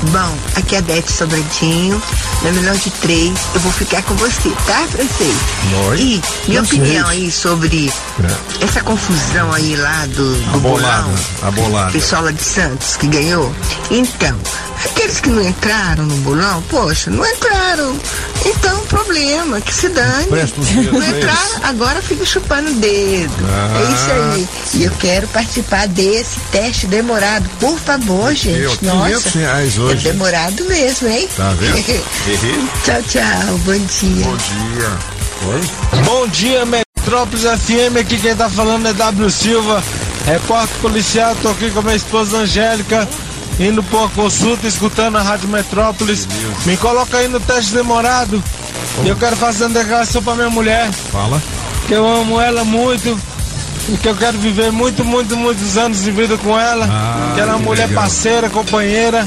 [0.00, 2.00] Bom, aqui é a Beth Sobradinho,
[2.42, 5.36] na melhor de três, eu vou ficar com você, tá, francês?
[5.88, 5.98] Oi.
[6.00, 6.80] E minha Francês.
[6.82, 7.92] opinião aí sobre
[8.60, 11.92] essa confusão aí lá do, do A bolada, bolão, a bolada.
[11.92, 13.52] pessoal lá de Santos que ganhou.
[13.90, 14.36] Então,
[14.84, 17.96] aqueles que não entraram no bolão, poxa, não entraram.
[18.46, 20.28] Então, problema, que se dane.
[20.30, 20.38] Não
[21.02, 23.32] entraram, agora fica chupando o dedo.
[23.50, 23.80] Ah.
[23.80, 24.48] É isso aí.
[24.80, 27.48] E eu quero participar desse teste demorado.
[27.58, 28.78] Por favor, gente.
[28.78, 29.38] 500 Nossa.
[29.38, 30.04] reais É hoje.
[30.12, 31.28] demorado mesmo, hein?
[31.36, 31.76] Tá vendo?
[32.84, 33.58] Tchau, tchau.
[33.64, 34.24] Bom dia.
[34.24, 34.98] Bom dia.
[35.52, 36.02] Oi?
[36.04, 37.96] Bom dia, Metrópolis FM.
[38.00, 39.82] Aqui quem tá falando é W Silva,
[40.26, 41.34] repórter policial.
[41.42, 43.08] Tô aqui com a minha esposa Angélica,
[43.60, 46.26] indo pra uma consulta, escutando a Rádio Metrópolis.
[46.66, 48.42] Me coloca aí no teste demorado.
[49.04, 51.40] E eu quero fazer uma declaração pra minha mulher, Fala.
[51.86, 53.18] que eu amo ela muito.
[53.96, 56.86] Que eu quero viver muito, muito, muitos anos de vida com ela.
[56.90, 58.02] Ah, que ela é uma mulher legal.
[58.02, 59.26] parceira, companheira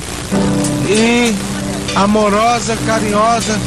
[0.87, 1.33] e
[1.95, 3.59] amorosa, carinhosa.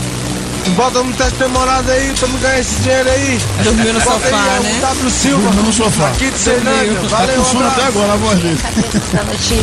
[0.70, 3.38] Bota no teste demorado aí pra me ganhar esse dinheiro aí.
[3.62, 4.78] Dormiu no Bota sofá, aí, é né?
[4.80, 5.42] W Silva.
[5.42, 6.08] Dormiu no sofá.
[6.08, 6.94] Aqui de Ceilândia.
[7.08, 7.82] Tá Valeu, um até abraço.
[7.86, 8.58] agora, a voz dele.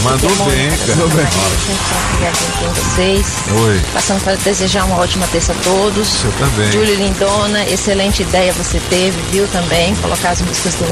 [0.04, 2.36] Mandou é bem, cara.
[2.36, 3.28] sempre com vocês.
[3.64, 3.82] Oi.
[3.94, 6.08] Passando para desejar uma ótima terça a todos.
[6.08, 6.72] Você também.
[6.72, 9.96] Júlio Lindona, excelente ideia você teve, viu também?
[9.96, 10.86] Colocar as músicas do.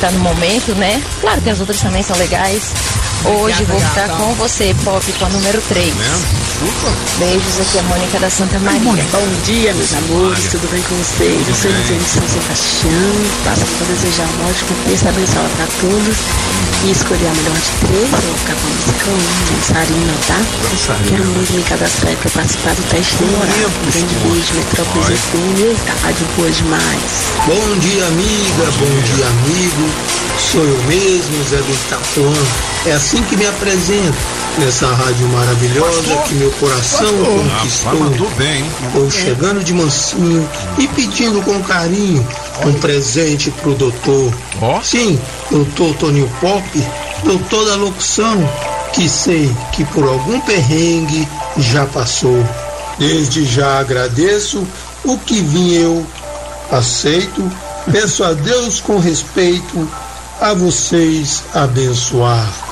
[0.00, 1.02] Tá no momento, né?
[1.20, 2.72] Claro que as outras também são legais.
[3.24, 4.14] Hoje vou ficar gata.
[4.14, 5.94] com você, Pop, com a número 3.
[7.18, 8.80] Beijos, aqui é a Mônica da Santa Maria.
[8.80, 11.48] Bom dia, meus amores, tudo bem com vocês?
[11.48, 12.92] Eu sou Elisane de São Sebastião,
[13.44, 16.16] passo para desejar uma ótima terça abençoada para todos
[16.84, 18.12] e escolher a melhor de três.
[18.12, 20.40] Eu vou ficar com a música 1, dançarina, tá?
[21.08, 23.50] Quero muito me cadastrar para participar do teste demorado.
[23.50, 27.10] Um grande beijo, Metrópolis FM, eita, rádio boa demais.
[27.46, 29.90] Bom dia, amiga, bom dia, amigo.
[30.40, 32.32] Sou eu mesmo, Zé do Itapuã.
[32.86, 34.16] É assim que me apresento
[34.58, 37.94] nessa rádio maravilhosa que meu coração Rapaz, conquistou.
[37.94, 38.64] mandou bem?
[38.94, 42.26] Vou chegando de mansinho e pedindo com carinho
[42.64, 44.32] um presente pro doutor.
[44.62, 44.80] Ó.
[44.82, 46.64] Sim, doutor Toninho Pop,
[47.22, 48.36] doutor da locução,
[48.94, 52.42] que sei que por algum perrengue já passou.
[52.98, 54.66] Desde já agradeço
[55.04, 56.06] o que vim eu
[56.70, 57.50] aceito,
[57.92, 59.88] peço a Deus com respeito
[60.40, 62.69] a vocês abençoar.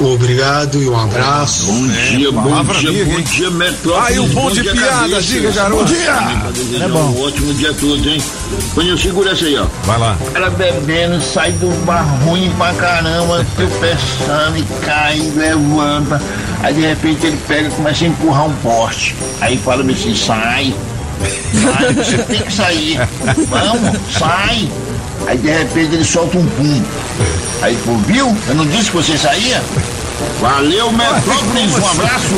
[0.00, 1.66] Obrigado e um abraço.
[1.66, 4.08] Bom dia, bom palavra dia, amiga, bom dia, Metrópolis.
[4.08, 5.22] Aí, o bom de dia, piada, cabeça.
[5.22, 5.76] diga, garoto.
[5.76, 6.84] Bom dia.
[6.84, 7.00] É bom.
[7.00, 8.22] Um ótimo dia a todos, hein?
[8.74, 9.66] Toninho, segura essa aí, ó.
[9.84, 10.16] Vai lá.
[10.18, 16.20] O cara bebendo, sai do bar ruim pra caramba, tropeçando e cai, levanta.
[16.62, 19.14] Aí de repente ele pega e começa a empurrar um poste.
[19.42, 20.74] Aí fala assim, sai.
[21.52, 22.98] Sai, você tem que sair.
[23.50, 24.66] Vamos, sai.
[25.26, 26.82] Aí de repente ele solta um pum.
[27.62, 28.34] Aí, pô, viu?
[28.48, 29.62] Eu não disse que você saía?
[30.40, 32.34] Valeu, Metrópolis, um abraço.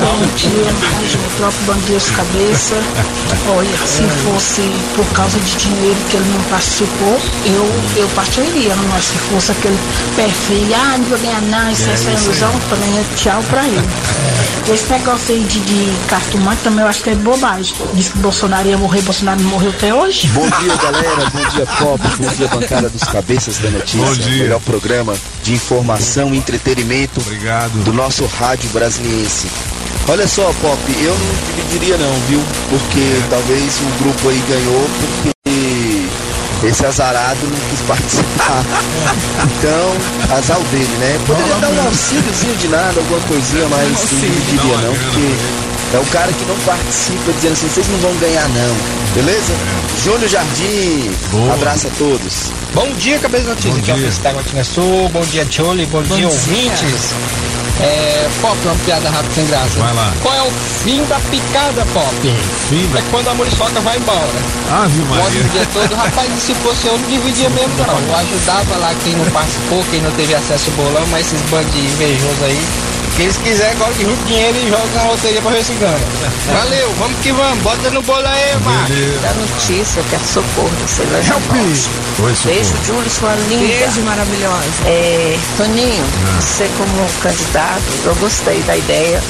[0.00, 2.74] Bom dia, Rádio Metrópole, bom dia, cabeça.
[3.48, 4.62] Olha, se fosse
[4.94, 9.78] por causa de dinheiro que ele não participou, eu, eu partiria, mas se fosse aquele
[10.16, 13.88] perfil, ah, não vou ganhar nada, isso é essa ilusão, também é tchau pra ele.
[14.68, 17.74] Esse negócio aí de, de cartomante também eu acho que é bobagem.
[17.94, 20.28] Diz que Bolsonaro ia morrer, Bolsonaro não morreu até hoje.
[20.28, 21.30] Bom dia, galera.
[21.30, 22.08] Bom dia, Pop.
[22.18, 24.00] Bom dia, bancada dos cabeças da notícia.
[24.06, 24.42] Bom dia.
[24.44, 27.72] Melhor programa de informação e entretenimento Obrigado.
[27.84, 29.46] do nosso rádio brasiliense.
[30.08, 32.42] Olha só, Pop, eu não dividiria não, viu?
[32.68, 38.64] Porque talvez o grupo aí ganhou porque esse azarado não quis participar.
[39.60, 41.18] Então, azar dele, né?
[41.26, 46.04] Poderia dar um auxíliozinho de nada, alguma coisinha, mas não dividiria não, porque é o
[46.06, 48.76] cara que não participa dizendo assim, vocês não vão ganhar não.
[49.14, 49.52] Beleza?
[50.04, 51.52] Júnior Jardim, Boa.
[51.54, 52.52] abraço a todos.
[52.74, 53.94] Bom dia, cabeça de notícia.
[53.94, 55.08] Aqui é o Gotinha Sul.
[55.12, 55.84] Bom dia, Tcholi.
[55.86, 57.12] Bom, dia, ouvintes.
[57.80, 59.78] É, Pop, uma piada rápida sem graça.
[59.80, 60.12] Vai lá.
[60.22, 60.50] Qual é o
[60.84, 62.14] fim da picada, Pop?
[62.68, 64.28] Fim da- É quando a muriçoca vai embora.
[64.70, 65.40] Ave Mostra Maria.
[65.40, 65.94] o dia todo.
[65.96, 67.98] Rapaz, e se fosse eu, não dividia mesmo, não.
[68.08, 71.72] Eu ajudava lá quem não participou, quem não teve acesso ao bolão, mas esses bandos
[71.72, 72.60] de invejosos aí.
[73.18, 75.98] Eles quiserem, agora que junto dinheiro e joga na loteria pra ver se ganha.
[76.54, 77.58] Valeu, vamos que vamos.
[77.62, 79.20] Bota no bolo aí, macho.
[79.22, 81.90] Da notícia que é socorro Ceilândia Norte.
[82.22, 82.72] Oi, Beijo.
[82.86, 83.66] Júlio, sua linda.
[83.66, 84.64] Beijo maravilhosa.
[84.86, 86.40] É, Toninho, Ah.
[86.40, 89.22] você como candidato, eu gostei da ideia.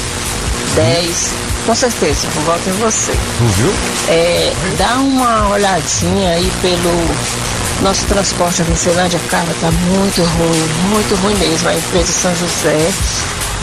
[0.75, 1.33] 10,
[1.65, 3.11] com certeza, eu voto em você.
[3.11, 3.73] Tu viu?
[4.07, 7.09] É, dá uma olhadinha aí pelo
[7.81, 11.67] nosso transporte aqui em Ceilândia, cara, tá muito ruim, muito ruim mesmo.
[11.67, 12.89] A empresa São José,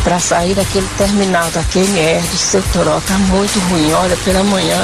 [0.05, 3.93] para sair daquele terminal da QMR do Setoró, tá muito ruim.
[3.93, 4.79] Olha, pela manhã,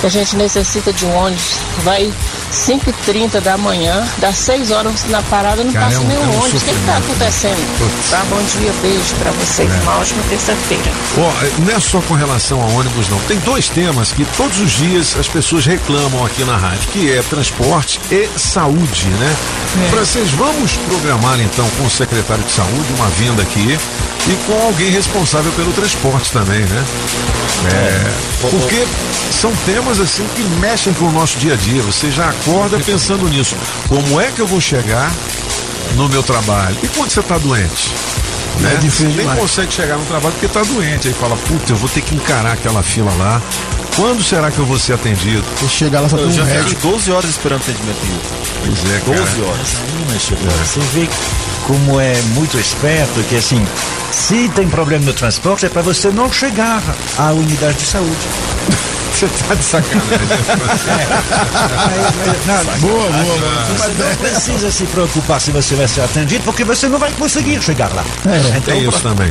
[0.00, 2.12] que a gente necessita de um ônibus, vai
[2.52, 6.26] 5h30 da manhã, dá 6 horas na parada, não Cara, passa é um- nenhum é
[6.26, 6.62] um ônibus.
[6.62, 7.78] O que, que tá acontecendo?
[7.78, 8.10] Putz.
[8.10, 10.92] Tá, bom dia, beijo para vocês, uma ótima terça-feira.
[11.18, 13.18] Ó, não é só com relação a ônibus, não.
[13.20, 17.22] Tem dois temas que todos os dias as pessoas reclamam aqui na rádio, que é
[17.22, 19.36] transporte e saúde, né?
[19.90, 23.78] Francês, vamos programar então com o secretário de saúde uma vinda aqui
[24.28, 26.84] e com alguém responsável pelo transporte também, né?
[27.72, 28.10] É,
[28.50, 28.84] porque
[29.30, 31.80] são temas assim que mexem com o nosso dia a dia.
[31.82, 33.54] Você já acorda pensando nisso.
[33.88, 35.12] Como é que eu vou chegar
[35.94, 36.76] no meu trabalho?
[36.82, 37.94] E quando você está doente?
[38.58, 38.74] Né?
[38.74, 39.38] É difícil Você nem demais.
[39.40, 41.06] consegue chegar no trabalho porque está doente.
[41.06, 43.40] Aí fala, puta, eu vou ter que encarar aquela fila lá.
[43.94, 45.44] Quando será que eu vou ser atendido?
[45.60, 47.98] Você chegar lá só tem Eu um já fiquei 12 horas esperando atendimento
[48.64, 49.76] Pois é, 12 horas.
[50.08, 51.08] Mas, Você vê
[51.70, 53.64] como é muito esperto que assim,
[54.10, 56.82] se tem problema no transporte é para você não chegar
[57.16, 58.28] à unidade de saúde.
[59.12, 60.18] Você tá de sacanagem.
[62.80, 66.98] boa, boa, Você não precisa se preocupar se você vai ser atendido, porque você não
[66.98, 68.04] vai conseguir chegar lá.
[68.64, 69.30] tem isso também.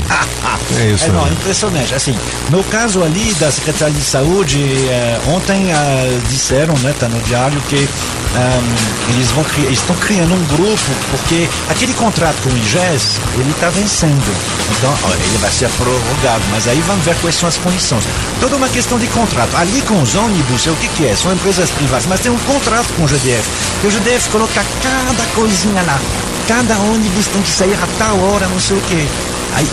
[0.77, 1.33] É isso É, não, também.
[1.33, 1.95] impressionante.
[1.95, 2.15] Assim,
[2.49, 7.59] no caso ali da Secretaria de Saúde, eh, ontem ah, disseram, né, tá no diário,
[7.61, 7.87] que
[8.35, 8.61] ah,
[9.09, 13.69] eles, vão cri- estão criando um grupo, porque aquele contrato com o IGES, ele está
[13.69, 14.35] vencendo.
[14.77, 18.03] Então, ó, ele vai ser prorrogado, mas aí vamos ver quais são as condições.
[18.39, 19.55] Toda uma questão de contrato.
[19.57, 21.15] Ali com os ônibus, o que, que é?
[21.15, 23.47] São empresas privadas, mas tem um contrato com o GDF.
[23.81, 25.99] Que o GDF coloca cada coisinha lá.
[26.47, 29.07] Cada ônibus tem que sair a tal hora, não sei o quê.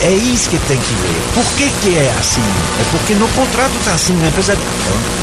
[0.02, 1.22] É isso que tem que ver.
[1.34, 2.40] Por que, que é assim?
[2.80, 4.56] É porque no contrato está assim, a empresa,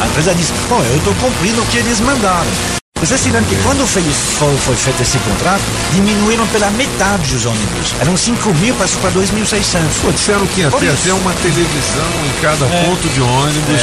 [0.01, 2.82] a empresa diz, bom, eu estou cumprindo o que eles mandaram.
[2.99, 4.05] Vocês se lembram que quando fez,
[4.39, 7.93] foi, foi feito esse contrato, diminuíram pela metade os ônibus.
[7.99, 9.81] Eram 5 mil, passou para 2.600.
[10.01, 12.83] Pô, disseram que ia ter até uma televisão em cada É.
[12.85, 13.81] ponto de ônibus,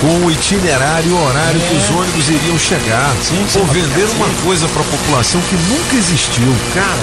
[0.00, 3.12] com o itinerário e o horário que os ônibus iriam chegar.
[3.22, 4.34] Sim, sim, mas- vender uma sim.
[4.44, 6.54] coisa pra população que nunca existiu.
[6.72, 7.02] Cara,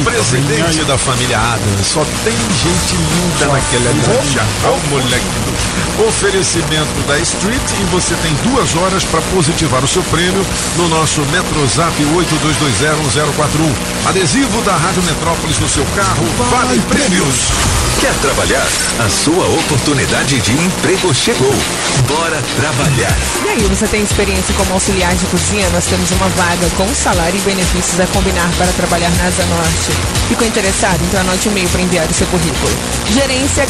[0.03, 1.87] Presidente da família Adams.
[1.87, 4.43] Só tem gente linda naquela loja.
[4.65, 5.25] Ó, moleque.
[6.07, 10.45] Oferecimento da Street e você tem duas horas para positivar o seu prêmio
[10.77, 14.07] no nosso Metrozap 82201041.
[14.07, 16.25] Adesivo da Rádio Metrópolis no seu carro.
[16.49, 17.35] Vale prêmios.
[17.99, 18.65] Quer trabalhar?
[19.05, 21.51] A sua oportunidade de emprego chegou.
[22.07, 23.17] Bora trabalhar.
[23.43, 25.67] E aí, você tem experiência como auxiliar de cozinha?
[25.71, 29.91] Nós temos uma vaga com salário e benefícios a combinar para trabalhar na Asa Norte.
[30.27, 30.99] Ficou interessado?
[31.07, 32.71] Então anote o e-mail para enviar o seu currículo.
[33.11, 33.65] Gerência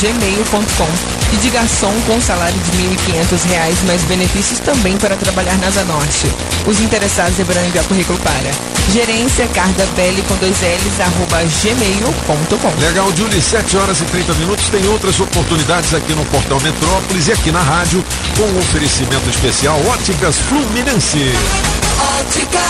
[0.00, 0.88] gmail.com
[1.32, 5.84] e de garçom com salário de R$ 1.500, mais benefícios também para trabalhar na Asa
[5.84, 6.26] Norte.
[6.66, 8.50] Os interessados deverão enviar currículo para
[8.90, 12.80] gerência cardabelli com dois L's arroba gmail.com.
[12.80, 14.68] Legal, Julie, 7 horas e 30 minutos.
[14.68, 18.04] Tem outras oportunidades aqui no Portal Metrópolis e aqui na rádio
[18.36, 21.32] com um oferecimento especial Óticas Fluminense.
[22.20, 22.69] Óticas.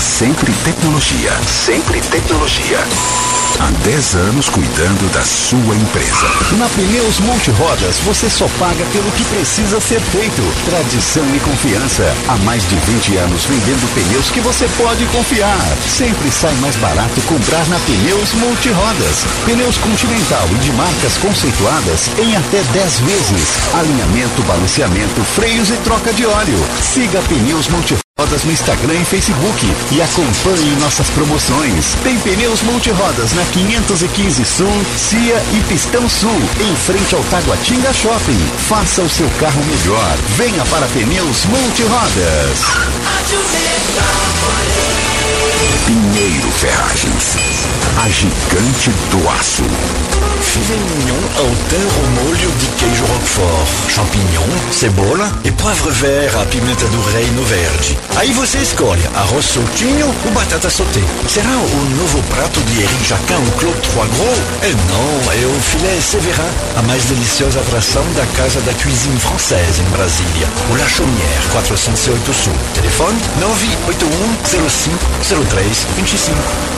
[0.00, 2.78] Sempre tecnologia, sempre tecnologia.
[3.60, 6.26] Há 10 anos cuidando da sua empresa.
[6.56, 10.42] Na Pneus Multirodas você só paga pelo que precisa ser feito.
[10.64, 12.04] Tradição e confiança.
[12.28, 15.58] Há mais de 20 anos vendendo pneus que você pode confiar.
[15.88, 19.24] Sempre sai mais barato comprar na Pneus Multirodas.
[19.44, 23.58] Pneus Continental e de marcas conceituadas em até 10 vezes.
[23.74, 26.58] Alinhamento, balanceamento, freios e troca de óleo.
[26.80, 28.07] Siga Pneus Multirodas.
[28.20, 31.94] Rodas no Instagram e Facebook e acompanhe nossas promoções.
[32.02, 38.40] Tem pneus multirodas na 515 Sul, Cia e Pistão Sul, em frente ao Taguatinga Shopping.
[38.68, 40.16] Faça o seu carro melhor.
[40.36, 42.58] Venha para Pneus Multirodas.
[45.86, 47.36] Pinheiro Ferragens.
[48.02, 49.62] A gigante do aço.
[50.40, 56.86] Filet mignon ao thym molho de queijo roquefort, champignon, cebola e poivre vert, a pimenta
[56.86, 57.98] do reino verde.
[58.16, 61.00] Aí você escolhe arroz soltinho ou batata sauté.
[61.28, 64.38] Será o novo prato de Eric Jacquin ou Claude Trois Gros?
[64.62, 69.80] É não, é o filé Séverin, a mais deliciosa atração da Casa da Cuisine Française
[69.80, 70.48] em Brasília.
[70.70, 72.52] O La Chaumière, 408 Sul.
[72.74, 74.98] Telefone 981 05
[75.48, 76.77] 03 25.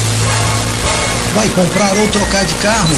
[1.33, 2.95] Vai comprar ou trocar de carro?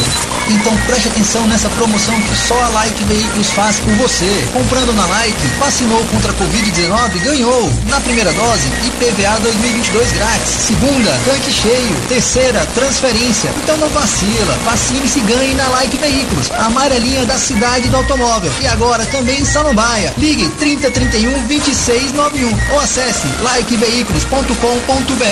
[0.50, 4.46] Então preste atenção nessa promoção que só a Like Veículos faz por você.
[4.52, 7.72] Comprando na Like, vacinou contra a Covid-19, ganhou.
[7.88, 10.50] Na primeira dose, IPVA 2022 grátis.
[10.50, 11.96] Segunda, tanque cheio.
[12.10, 13.52] Terceira, transferência.
[13.64, 14.58] Então não vacila.
[14.66, 16.52] Vacine-se e ganhe na Like Veículos.
[16.52, 18.52] A amarelinha da cidade do automóvel.
[18.62, 20.14] E agora também em Samambaia.
[20.18, 25.24] Ligue 3031 2691 ou acesse likeveículos.com.br.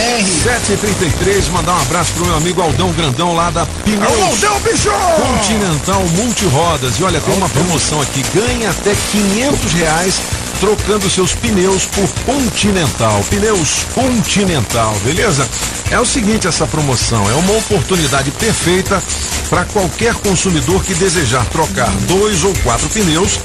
[0.46, 4.04] 7h33, mandar um abraço pro meu amigo Aldão Grandão lá da Pneus.
[4.04, 4.90] Aldão, bicho!
[5.16, 7.00] Continental Multirodas.
[7.00, 8.24] E olha, tem uma promoção aqui.
[8.34, 10.22] Ganhe até 500 reais
[10.60, 13.24] trocando seus pneus por Continental.
[13.30, 15.48] Pneus Continental, beleza?
[15.90, 19.02] É o seguinte essa promoção, é uma oportunidade perfeita
[19.50, 23.40] para qualquer consumidor que desejar trocar dois ou quatro pneus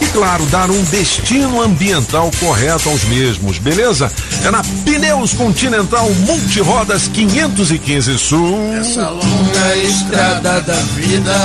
[0.00, 4.10] e, claro, dar um destino ambiental correto aos mesmos, beleza?
[4.44, 8.74] É na Pneus Continental Multirodas 515 Sul.
[8.74, 11.36] Essa longa estrada da vida,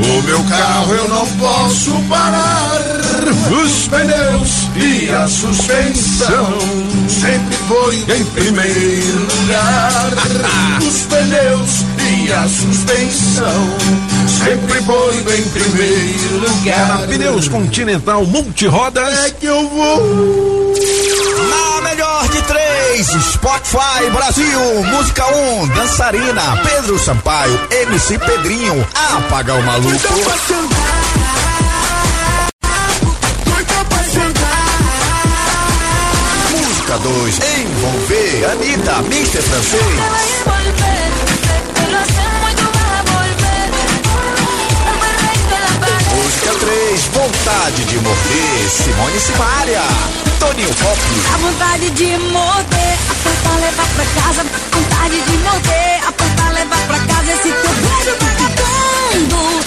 [0.00, 3.06] o meu carro eu não posso parar.
[3.50, 6.58] Os pneus e a suspensão
[7.08, 10.12] sempre foi em primeiro lugar.
[10.86, 14.15] Os pneus e a suspensão
[14.46, 16.88] sempre foi em primeiro É lugar.
[16.88, 19.18] na Pneus Continental Multirodas.
[19.24, 20.74] É que eu vou.
[21.50, 22.66] Na melhor de três,
[22.96, 29.96] 10, Spotify Brasil, música 1, dançarina, Pedro Sampaio, MC Pedrinho, apaga o maluco.
[36.50, 39.42] Música 2, envolver, Anitta, Mr.
[39.42, 41.45] Francês.
[46.96, 49.82] 3, vontade de morder, Simone Simaria,
[50.40, 50.98] Toninho Pop.
[51.34, 54.42] A vontade de morder, apertar, levar pra casa.
[54.72, 57.32] Vontade de morder, apertar, levar pra casa.
[57.32, 59.62] Esse teu beijo vagabundo.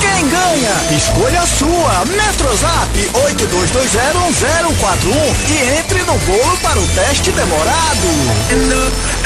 [0.00, 0.74] Quem ganha?
[0.96, 2.04] Escolha a sua.
[2.04, 8.08] Metrozap 82201041 e entre no bolo para o teste demorado.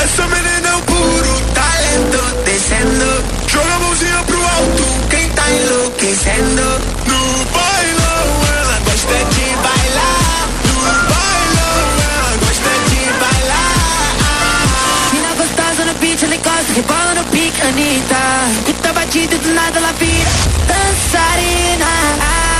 [0.03, 3.24] Essa menina é o puro talento descendo.
[3.47, 4.22] Joga a mãozinha
[5.11, 6.63] quem tá enlouquecendo.
[7.07, 8.27] No bailão,
[8.61, 10.49] ela gosta de bailar.
[10.65, 10.75] No
[11.13, 14.13] bailão, ela gosta de bailar.
[15.13, 18.17] Mina gostosa no beat, ela encosta, rebola no pique, Anitta.
[18.53, 20.31] Escuta a batida e do nada ela vira
[20.67, 22.56] dançarina.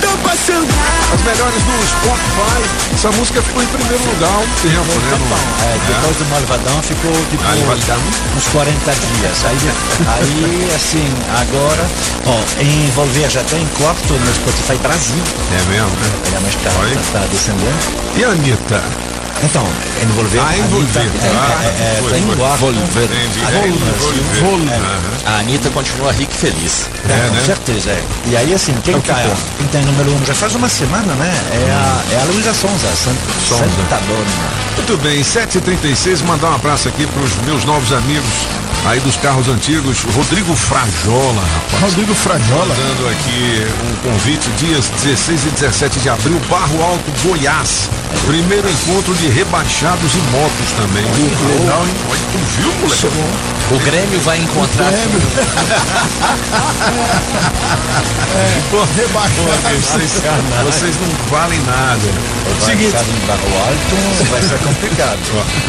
[0.00, 1.00] Doida pra sentar.
[1.14, 2.94] As melhores do Spotify.
[2.94, 5.18] Essa música ficou em primeiro lugar há um tempo, né?
[5.18, 7.98] no- É, depois do Malvadão ficou tipo Malvadão?
[8.36, 9.44] uns 40 dias.
[9.44, 9.58] Aí,
[10.08, 11.86] aí assim, agora,
[12.26, 15.22] ó, envolver já tem quarto no Spotify Brasil.
[15.52, 16.10] É mesmo, né?
[16.30, 17.78] Ela mais tá, tá, tá descendendo.
[18.16, 18.82] E a Anitta?
[19.42, 19.66] Então,
[20.02, 20.38] envolver.
[20.38, 21.00] Ah, envolver.
[21.00, 22.18] Anitta, é, Ah, é, é.
[22.18, 22.36] Envolver.
[23.02, 24.70] É, Brasil, envolver.
[24.70, 25.28] é.
[25.28, 26.86] A Anitta continua rica e feliz.
[27.04, 27.32] É, né?
[27.38, 28.02] com certeza, é.
[28.26, 29.14] E aí, assim, quem tá
[29.56, 31.32] quem tem número um já faz uma semana, né?
[31.52, 34.60] É a, é a Luísa Sonza, Santa, Santa Dona.
[34.76, 38.24] Muito bem, 7h36, mandar um abraço aqui para os meus novos amigos
[38.86, 41.82] aí dos carros antigos, Rodrigo Frajola, rapaz.
[41.82, 42.66] Rodrigo Frajola.
[42.66, 47.90] Mandando aqui um convite, dias 16 e 17 de abril, Barro Alto, Goiás.
[48.26, 51.04] Primeiro encontro de rebaixados e motos também.
[51.04, 51.94] Que legal, hein?
[52.10, 53.06] Olha, tu viu, moleque?
[53.70, 54.92] O Grêmio vai encontrar.
[54.92, 55.06] É,
[58.70, 60.22] pô, vocês,
[60.64, 62.00] vocês não valem nada.
[62.60, 63.96] Seguinte, em Barro Alto
[64.30, 65.18] vai ser complicado.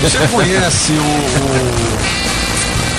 [0.01, 1.97] Você conhece o, o-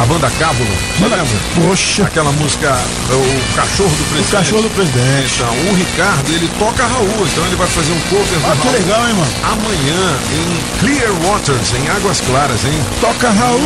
[0.01, 0.69] a banda Cábulo?
[1.01, 1.25] Lembra?
[1.55, 2.05] Poxa.
[2.05, 2.77] Aquela música,
[3.11, 4.31] o Cachorro do Presidente.
[4.33, 5.35] Cachorro do Presidente.
[5.37, 8.67] Então, o Ricardo, ele toca Raul, então ele vai fazer um cover do Ah, que
[8.69, 8.73] Raul.
[8.73, 9.33] legal, hein, mano?
[9.45, 12.81] Amanhã, em Clear Waters, em Águas Claras, hein?
[13.01, 13.61] Toca Raul.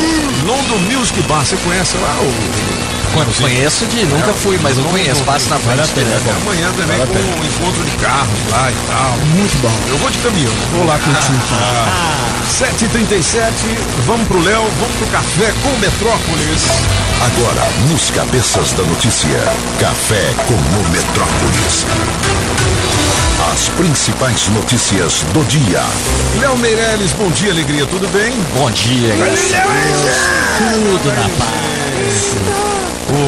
[0.45, 2.96] London Music Bar, você conhece lá o...
[3.17, 6.11] Quando conheço de nunca fui, mas eu conheço, passo na frente dele.
[6.11, 9.17] É, amanhã também com um encontro de carros lá e tal.
[9.35, 9.73] Muito bom.
[9.89, 10.53] Eu vou de caminhão.
[10.73, 11.33] Vou lá curtir.
[11.55, 13.53] Ah, 7h37,
[14.05, 16.63] vamos pro Léo, vamos pro café com Metrópolis.
[17.25, 19.41] Agora, nos cabeças da notícia,
[19.81, 21.87] café com o Metrópolis.
[23.51, 25.83] As principais notícias do dia.
[26.39, 28.35] Léo Meirelles, bom dia, alegria, tudo bem?
[28.55, 30.93] Bom dia, graças a Deus.
[30.93, 32.76] Tudo na paz.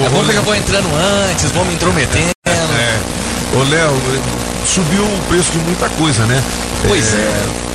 [0.04, 0.88] É bom que eu já vou entrando
[1.30, 2.30] antes, vou me intrometendo.
[2.46, 2.98] É.
[3.56, 3.96] Ô, Léo,
[4.66, 6.42] subiu o preço de muita coisa, né?
[6.86, 7.16] Pois é.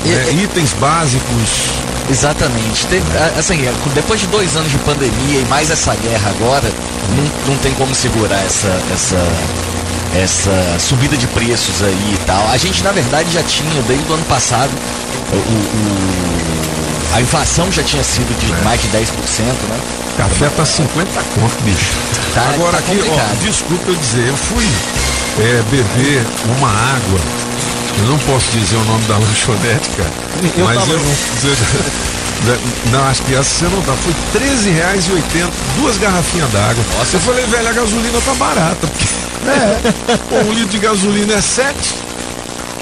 [0.05, 0.09] é.
[0.09, 1.69] né, Itens básicos.
[2.09, 2.85] Exatamente.
[2.87, 3.03] Teve,
[3.39, 6.69] assim, é, depois de dois anos de pandemia e mais essa guerra agora,
[7.15, 9.17] não, não tem como segurar essa, essa,
[10.21, 12.47] essa subida de preços aí e tal.
[12.49, 14.69] A gente, na verdade, já tinha, desde o ano passado,
[15.31, 16.72] o, o-
[17.13, 18.93] a inflação já tinha sido de mais de 10%,
[19.69, 19.79] né?
[20.17, 21.91] Café tá 50 conto, bicho.
[22.33, 24.67] Tá- Agora tá aqui, ó, desculpa eu dizer, eu fui
[25.39, 26.25] é, beber
[26.57, 27.19] uma água.
[27.99, 30.11] Eu não posso dizer o nome da lanchonete, cara.
[30.57, 30.99] Eu mas tava eu.
[32.91, 33.93] Não, acho que essa você não tá.
[33.93, 36.83] Foi R$13,80, duas garrafinhas d'água.
[36.97, 38.85] Nossa, eu falei, velho, a gasolina tá barata.
[38.87, 39.05] Porque,
[39.47, 41.95] é, um litro de gasolina é sete.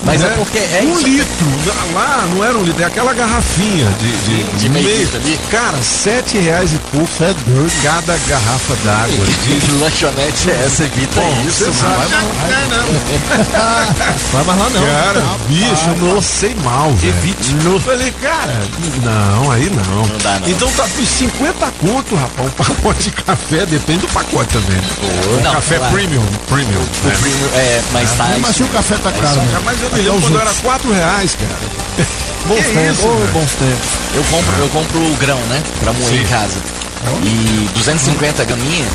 [0.03, 0.27] Mas né?
[0.27, 1.07] é porque é um isso.
[1.07, 1.45] litro.
[1.93, 5.39] Lá não era um litro, é aquela garrafinha de, de, De meio litro ali.
[5.49, 7.71] Cara, sete reais e pouco é doido.
[7.83, 9.25] cada garrafa d'água.
[9.61, 10.83] Que lanchonete é essa?
[10.83, 11.65] Evita Bom, isso.
[11.65, 12.11] não vai mais-
[14.31, 14.81] Vai mais lá não.
[14.85, 17.13] Cara, bicho, eu não sei mal, velho.
[17.17, 17.55] Evite.
[17.65, 18.53] Eu falei, cara,
[19.03, 20.05] não, aí não.
[20.07, 20.49] Não dá, não.
[20.49, 24.77] Então tá por 50 conto, rapaz, um pacote de café, depende do pacote também.
[25.37, 25.93] Um Não, café claro.
[25.93, 26.81] premium, premium.
[27.03, 27.17] O né?
[27.21, 28.27] primo, é, mas tá.
[28.39, 29.59] Mas se o café tá caro, Cara, né?
[29.63, 32.05] Mas eu os quando era 4 reais, cara.
[32.47, 33.31] Bons Que tempos, isso, velho?
[33.33, 33.87] bons tempos.
[34.15, 35.61] Eu compro, eu compro o grão, né?
[35.79, 36.21] Pra moer Sim.
[36.21, 36.57] em casa.
[37.23, 38.85] E 250 graminha,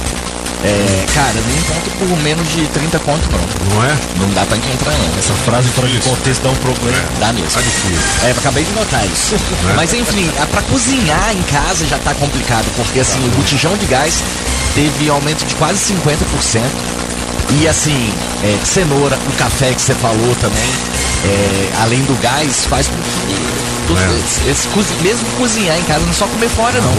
[0.64, 3.74] é, cara, não encontro por menos de 30 conto, não.
[3.76, 3.97] Não é?
[4.18, 5.18] Não dá pra encontrar, não.
[5.18, 6.99] Essa frase fora de contexto dá um problema.
[7.20, 7.51] Dá mesmo.
[7.51, 7.99] Tá difícil.
[8.24, 9.34] É, eu acabei de notar isso.
[9.64, 9.74] Né?
[9.76, 13.86] Mas enfim, a- pra cozinhar em casa já tá complicado, porque assim, o botijão de
[13.86, 14.22] gás
[14.74, 16.62] teve aumento de quase 50%.
[17.51, 20.68] E assim, é, cenoura, o café que você falou também.
[21.24, 23.92] é, além do gás, faz com que
[24.47, 24.51] É.
[24.51, 24.68] esse
[25.03, 26.92] mesmo cozinhar em casa, não só comer fora não.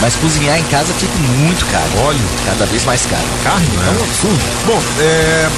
[0.00, 2.06] Mas cozinhar em casa fica muito caro.
[2.06, 2.20] Óleo.
[2.44, 3.24] Cada vez mais caro.
[3.42, 4.40] Carne, é um absurdo.
[4.66, 5.48] Bom, é.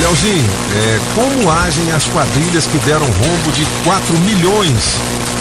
[0.00, 4.96] Leozinho, é, como agem as quadrilhas que deram rombo de 4 milhões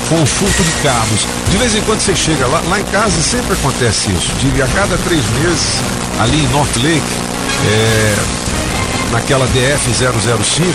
[0.10, 1.26] com o furto de carros?
[1.50, 4.32] De vez em quando você chega lá, lá em casa sempre acontece isso.
[4.40, 5.80] De a cada três meses,
[6.20, 7.02] ali em North Lake,
[7.68, 8.16] é,
[9.12, 10.74] naquela DF 005,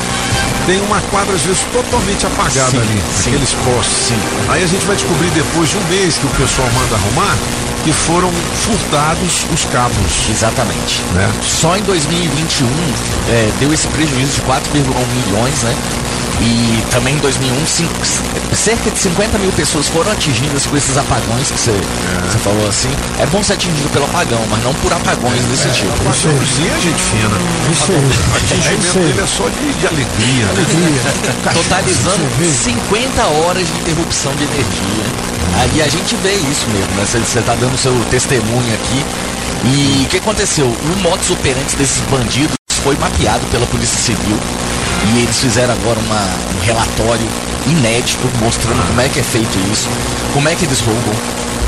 [0.66, 3.31] tem uma quadra às vezes totalmente apagada Sim, ali, sim.
[3.31, 4.12] aqueles postes.
[4.49, 7.37] Aí a gente vai descobrir depois de um mês que o pessoal manda arrumar
[7.85, 10.29] que foram furtados os cabos.
[10.31, 11.03] Exatamente.
[11.14, 11.33] Né?
[11.43, 12.66] Só em 2021
[13.31, 14.85] é, deu esse prejuízo de 4,1
[15.26, 15.74] milhões, né?
[16.41, 17.93] E também em 2001, cinco-
[18.55, 22.91] cerca de 50 mil pessoas foram atingidas com esses apagões que você você falou assim.
[23.18, 25.91] É bom ser atingido pelo apagão, mas não por apagões desse tipo.
[25.95, 27.36] Apagãozinho é gente fina.
[27.72, 27.99] Isso aí.
[27.99, 30.45] O É atingimento dele é só de, de alegria.
[30.45, 30.51] né?
[30.53, 31.53] Alegria.
[31.55, 32.22] Totalizando
[32.62, 35.05] 50 horas de interrupção de energia.
[35.61, 37.05] Aí a gente vê isso mesmo, né?
[37.05, 39.05] Você está dando seu testemunho aqui.
[39.64, 40.66] E o que aconteceu?
[40.66, 44.39] O modus operandi desses bandidos foi mapeado pela Polícia Civil.
[45.07, 47.27] E eles fizeram agora uma- um relatório
[47.67, 49.89] inédito mostrando como é que é feito isso,
[50.33, 51.15] como é que eles roubam,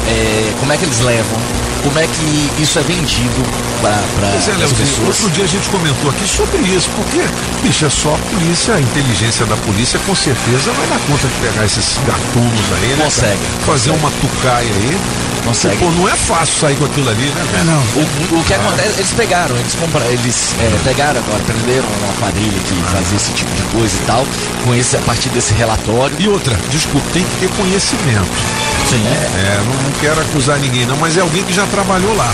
[0.07, 1.38] é, como é que eles levam,
[1.82, 3.42] como é que isso é vendido
[3.80, 5.09] para é, as pessoas.
[5.09, 7.22] outro dia a gente comentou aqui sobre isso, porque,
[7.62, 11.34] bicho, é só a polícia, a inteligência da polícia com certeza vai dar conta de
[11.40, 13.05] pegar esses gatunos aí, né?
[13.05, 13.64] Consegue, cara?
[13.64, 14.98] Fazer uma tucaia aí.
[15.44, 15.76] Consegue.
[15.78, 17.61] Pô, não é fácil sair com aquilo ali, né?
[17.61, 17.80] É, não.
[17.80, 22.59] O, o que acontece, eles pegaram, eles compraram, eles é, pegaram agora, prenderam uma quadrilha
[22.61, 24.26] que fazia esse tipo de coisa e tal,
[24.64, 26.14] com esse, a partir desse relatório.
[26.18, 28.28] E outra, desculpa, tem que ter conhecimento.
[28.91, 29.07] Sim.
[29.07, 32.32] É, não, não quero acusar ninguém não, mas é alguém que já trabalhou lá.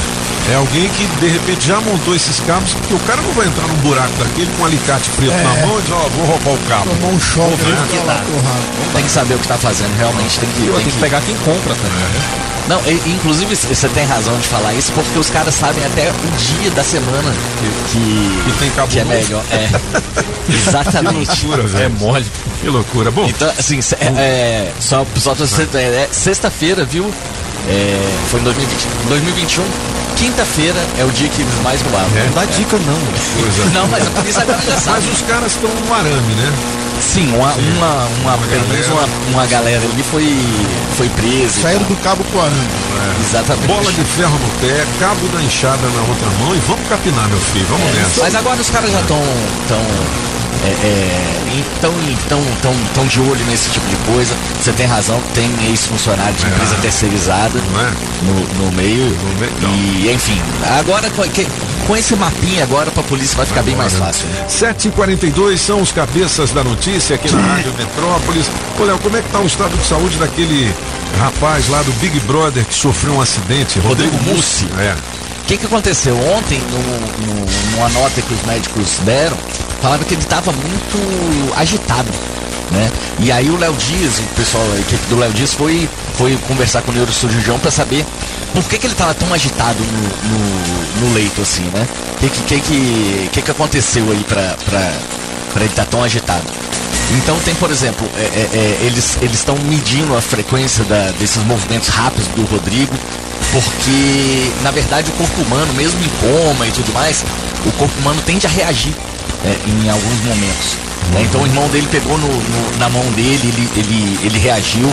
[0.50, 3.66] É alguém que de repente já montou esses cabos, porque o cara não vai entrar
[3.66, 5.42] num buraco daquele com um alicate preto É.
[5.42, 6.90] na mão e dizer, ó, vou roubar o cabo.
[6.90, 7.56] Tomou um choque o
[7.88, 8.22] que tá.
[8.94, 10.60] Tem que saber o que está fazendo, realmente tem que.
[10.62, 11.90] Tem, Tem que pegar quem compra também.
[11.90, 12.20] né?
[12.68, 16.36] Não, e- inclusive você tem razão de falar isso, porque os caras sabem até o
[16.36, 19.44] dia da semana que, que, Que tem cabo que é melhor.
[19.52, 19.68] É.
[20.52, 21.30] Exatamente.
[21.30, 21.84] Que loucura, velho.
[21.84, 22.26] É mole.
[22.60, 23.10] Que loucura.
[23.10, 26.08] Bom, Então, assim, cê- é, é, só, só pra você ter ideia, é,
[26.46, 27.04] sexta-feira, viu?
[27.68, 27.98] É,
[28.30, 30.05] foi em 2020, 2021.
[30.16, 32.08] Quinta-feira é o dia que eles mais roubavam.
[32.16, 32.24] É?
[32.24, 33.40] Não dá dica não.
[33.40, 33.64] coisa.
[33.76, 35.06] Não, mas a polícia agora já sabe.
[35.06, 36.52] Mas os caras estão no arame, né?
[37.00, 39.06] Sim, uma, uma, uma, pelo menos galera.
[39.28, 40.26] uma, uma galera ali foi,
[40.96, 41.58] foi presa.
[41.58, 42.68] e Saíram do cabo pro arame.
[43.20, 43.66] Exatamente.
[43.66, 47.38] Bola de ferro no pé, cabo da enxada na outra mão e vamos capinar, meu
[47.38, 47.66] filho.
[47.68, 48.22] Vamos nessa.
[48.22, 49.20] Mas agora os caras já estão
[49.68, 49.80] tão,
[50.64, 51.36] é, é,
[51.80, 51.92] tão,
[52.28, 54.34] tão, tão, tão de olho nesse tipo de coisa.
[54.60, 57.92] Você tem razão, tem ex-funcionário de empresa terceirizada Não é?
[58.22, 59.04] no, no meio.
[59.06, 59.70] No meio, não.
[60.06, 60.40] E, enfim,
[60.78, 61.46] agora com, que-
[61.86, 64.26] com esse mapinha agora pra polícia vai ficar bem mais fácil.
[64.28, 64.46] né?
[64.48, 68.46] 7h42 são os cabeças da notícia aqui na Rádio Metrópolis.
[68.78, 70.72] Ô, Léo, como é que tá o estado de saúde daquele
[71.18, 73.78] rapaz lá do Big Brother que sofreu um acidente?
[73.80, 74.66] Rodrigo Mussi.
[74.78, 74.94] É.
[75.42, 76.16] O que, que aconteceu?
[76.36, 77.46] Ontem, no, no-
[77.76, 79.36] numa nota que os médicos deram,
[79.80, 82.10] falaram que ele estava muito agitado.
[82.70, 82.90] Né?
[83.20, 86.82] E aí o Léo Dias, o pessoal, a equipe do Léo Dias foi, foi conversar
[86.82, 88.04] com o neurocirurgião para saber
[88.54, 90.28] por que, que ele estava tão agitado no,
[91.02, 91.86] no, no leito assim, né?
[92.14, 94.56] O que, que, que, que, que aconteceu aí para
[95.56, 96.44] ele estar tão agitado?
[97.18, 101.42] Então tem, por exemplo, é, é, é, eles eles estão medindo a frequência da- desses
[101.44, 102.92] movimentos rápidos do Rodrigo,
[103.52, 107.24] porque na verdade o corpo humano, mesmo em coma e tudo mais,
[107.64, 108.92] o corpo humano tende a reagir
[109.44, 110.76] é, em alguns momentos.
[111.12, 111.22] né?
[111.22, 114.90] Então o irmão dele pegou no- no- na mão dele, ele, ele, ele reagiu.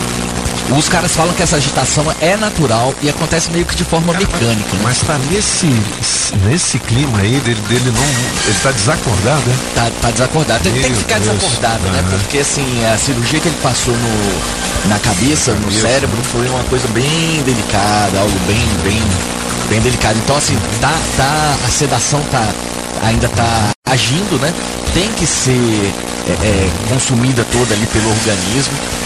[0.70, 4.72] Os caras falam que essa agitação é natural e acontece meio que de forma mecânica.
[4.76, 4.80] Né?
[4.82, 5.66] Mas tá nesse,
[6.46, 8.02] nesse clima aí dele, dele não.
[8.02, 9.56] Ele tá desacordado, né?
[9.74, 10.64] Tá, tá desacordado.
[10.64, 11.36] Tem, tem que ficar Deus.
[11.36, 11.98] desacordado, né?
[12.00, 12.18] Aham.
[12.18, 15.80] Porque assim, a cirurgia que ele passou no, na cabeça, no Cabeça.
[15.82, 19.02] cérebro, foi uma coisa bem delicada, algo bem, bem,
[19.68, 20.18] bem delicado.
[20.18, 22.48] Então, assim, tá, tá, a sedação tá,
[23.02, 24.52] ainda tá agindo, né?
[24.94, 25.92] Tem que ser
[26.26, 29.03] é, é, consumida toda ali pelo organismo.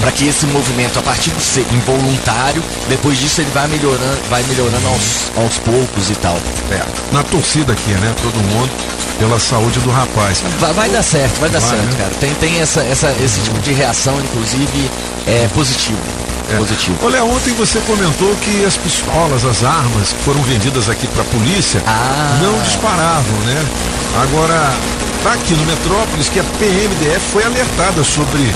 [0.00, 4.42] Para que esse movimento, a partir de ser involuntário, depois disso ele vai melhorando, vai
[4.44, 6.38] melhorando aos, aos poucos e tal.
[6.70, 6.82] É.
[7.12, 8.14] Na torcida aqui, né?
[8.22, 8.70] Todo mundo
[9.18, 10.42] pela saúde do rapaz.
[10.60, 11.96] Vai, vai dar certo, vai dar Vai, certo, né?
[11.98, 12.10] cara.
[12.20, 14.90] Tem, tem essa, essa, esse tipo de reação, inclusive,
[15.26, 15.98] é positivo.
[16.56, 16.96] Positivo.
[17.02, 21.24] Olha, ontem você comentou que as pistolas, as armas que foram vendidas aqui para a
[21.26, 22.38] polícia Ah.
[22.40, 23.66] não disparavam, né?
[24.22, 24.72] Agora,
[25.22, 28.54] tá aqui no Metrópolis que a PMDF foi alertada sobre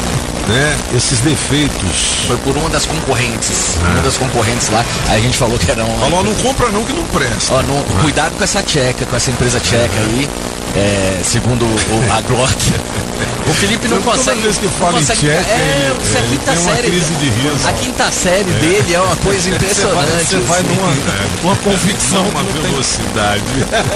[0.48, 2.24] né, esses defeitos.
[2.26, 3.76] Foi por uma das concorrentes.
[3.92, 4.84] Uma das concorrentes lá.
[5.08, 5.98] Aí a gente falou que era um.
[5.98, 7.54] Falou, não compra não que não presta.
[7.54, 10.28] Ó, não- Cuidado com essa tcheca, com essa empresa tcheca aí.
[10.74, 12.54] É, segundo o, a Glock.
[13.44, 14.40] O Felipe não Toda consegue.
[14.40, 16.88] vez que fala em consegue- tcheca, é, ele- é a ele quinta tem uma série.
[16.90, 17.68] crise de riso.
[17.68, 20.24] A quinta série dele é uma coisa impressionante.
[20.26, 20.68] Você vai assim.
[20.68, 20.94] numa
[21.42, 23.42] uma convicção uma velocidade.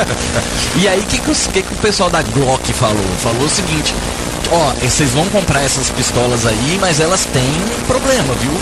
[0.76, 3.04] E aí, o que, que, que, que o pessoal da Glock falou?
[3.22, 3.94] Falou o seguinte:
[4.52, 7.50] ó, vocês vão comprar essas pistolas aí, mas elas têm
[7.86, 8.52] problema, viu?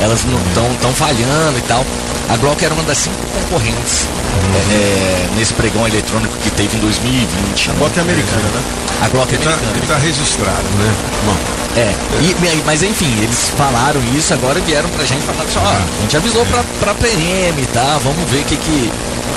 [0.00, 1.84] Elas não estão tão falhando e tal.
[2.28, 4.06] A Glock era uma das cinco concorrentes
[4.54, 7.70] é, é, nesse pregão eletrônico que teve em 2020.
[7.70, 8.62] A Glock é americana, né?
[9.02, 9.72] A Glock é tá, americana.
[9.76, 10.94] ele tá registrado, né?
[11.26, 11.36] Bom,
[11.76, 16.02] É, e- mas enfim, eles falaram isso, agora vieram pra gente falar assim, ó, a
[16.02, 18.92] gente avisou pra, pra PM e tá, vamos ver o que que,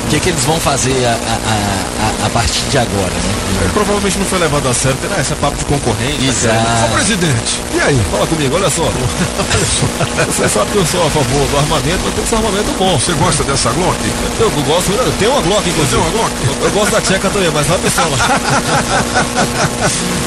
[0.10, 3.70] que que eles vão fazer a, a, a, a partir de agora, né?
[3.74, 6.26] Provavelmente não foi levado a sério, porque né, esse é papo de concorrente.
[6.26, 6.86] Exato.
[6.86, 8.02] Ô presidente, e aí?
[8.12, 8.84] Fala comigo, olha só.
[10.28, 12.72] Você sabe que eu sou a favor do armamento, mas tem que ser um armamento
[12.78, 13.00] bom.
[13.00, 13.98] Você gosta dessa Glock?
[14.40, 15.96] Eu gosto, eu tenho uma Glock, inclusive.
[15.96, 16.32] Tem uma Glock?
[16.62, 18.18] Eu gosto da tcheca também, mas não a pistola.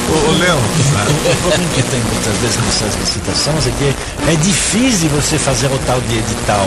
[0.08, 3.94] Ô, ô, Léo, O problema que tem muitas vezes nessas licitações é que
[4.30, 6.66] é difícil você fazer o tal de edital,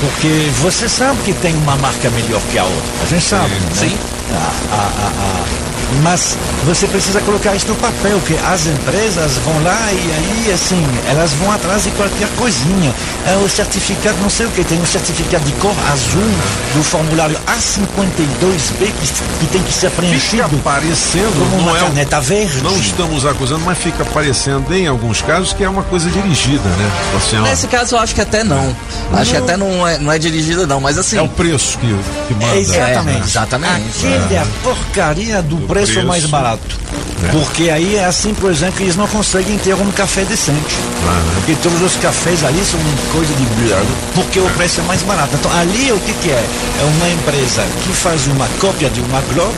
[0.00, 2.82] porque você sabe que tem uma marca melhor que a outra.
[3.02, 3.60] A gente sabe, né?
[3.74, 3.96] Sim.
[4.32, 5.72] A- a- a- a-
[6.02, 9.98] Mas você precisa colocar isso no papel, que as empresas vão lá e
[10.46, 12.94] aí, assim, elas vão atrás de qualquer coisinha.
[13.26, 16.22] É o certificado, não sei o que, tem um certificado de cor azul
[16.74, 21.82] do formulário A52B que, que tem que ser preenchido fica parecendo, como uma não é
[21.82, 22.62] o- caneta verde.
[22.62, 26.90] Não estamos acusando, mas fica parecendo em alguns casos que é uma coisa dirigida, né?
[27.16, 28.74] Assim, ó, Nesse caso eu acho que até não.
[29.12, 31.18] Acho que até não é, não é dirigida não, mas assim...
[31.18, 31.94] é o preço que,
[32.26, 32.56] que manda.
[32.56, 33.20] Exatamente.
[33.20, 34.06] É, exatamente.
[34.06, 36.06] Aquele é a porcaria do preço, preço.
[36.08, 36.80] mais barato.
[37.30, 40.76] Porque aí é assim, por exemplo, que eles não conseguem ter um café decente.
[41.36, 42.80] Porque todos os cafés ali são
[43.12, 43.78] coisa de blur,
[44.14, 45.30] porque o preço é mais barato.
[45.34, 46.44] Então ali o que, que é?
[46.80, 49.54] É uma empresa que faz uma cópia de uma Glock.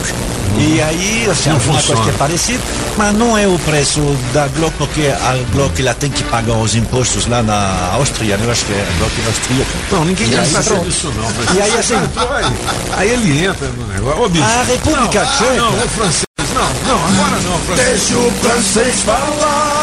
[0.57, 1.97] E aí, assim, Não alguma funciona.
[1.97, 2.63] coisa que é parecida,
[2.95, 3.99] mas não é o preço
[4.33, 8.45] da Glock, porque a Glock ela tem que pagar os impostos lá na Áustria, né?
[8.45, 9.71] eu acho que é a Glock é austríaca.
[9.91, 11.55] Não, ninguém quer saber disso, não.
[11.57, 11.95] E aí, assim,
[12.97, 14.21] Aí, ele entra no negócio.
[14.23, 14.43] Ô, bicho.
[14.45, 16.25] A República não, Tcheca- Não, o francês.
[16.53, 17.89] Não, não, agora não, francês.
[17.89, 19.74] Deixa o francês falar.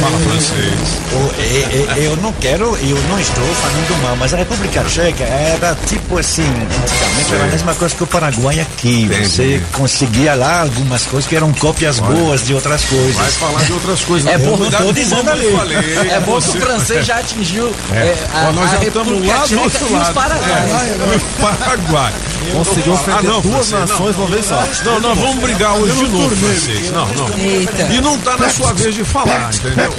[0.00, 0.74] Fala francês.
[1.12, 5.24] O- e- e- Eu não quero, eu não estou falando mal, mas a República Tcheca
[5.24, 9.08] era tipo assim, antigamente era a mesma coisa que o Paraguai aqui.
[9.08, 13.14] Você conseguia lá algumas coisas que eram cópias boas de outras coisas.
[13.16, 14.30] Vai falar de outras coisas.
[14.30, 15.76] É Eu bom, não dizendo eu ali.
[16.10, 17.96] É bom que o francês já atingiu É.
[17.98, 20.14] é, a, Ó, nós a já estamos lá do outro e os lado.
[20.14, 20.68] Paraguai.
[20.68, 22.12] É, o Paraguai.
[22.52, 24.64] Conseguiu ofender Ah, não, duas francês, nações de uma vez só.
[24.84, 26.90] Não, nós vamos brigar hoje de novo, francês.
[26.92, 27.28] Não, não.
[27.38, 27.82] Eita.
[27.92, 29.92] E não tá na sua vez de falar, entendeu?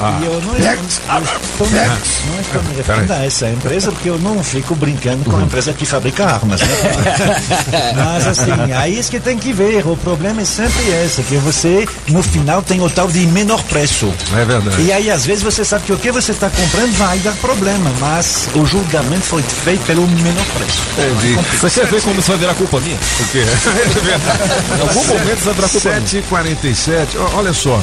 [0.00, 4.18] Ah, E eu não, estou, me- não estou me referindo a essa empresa porque eu
[4.18, 6.60] não fico brincando com a empresa que fabrica armas.
[6.60, 6.66] Né?
[7.94, 9.86] Mas assim, aí é isso que tem que ver.
[9.86, 14.12] O problema é sempre esse, que você no final tem o tal de menor preço.
[14.36, 14.80] é verdade.
[14.82, 17.90] E aí, às vezes, você sabe que o que você está comprando vai dar problema,
[18.00, 20.82] mas o julgamento foi feito pelo menor preço.
[20.98, 21.38] Entendi.
[21.60, 22.96] Você quer ver como isso vai virar culpa minha?
[22.96, 23.44] O quê?
[23.96, 24.40] É verdade.
[24.76, 26.02] Em algum momento isso vai virar culpa minha.
[26.06, 27.82] 7h47, ó, olha só,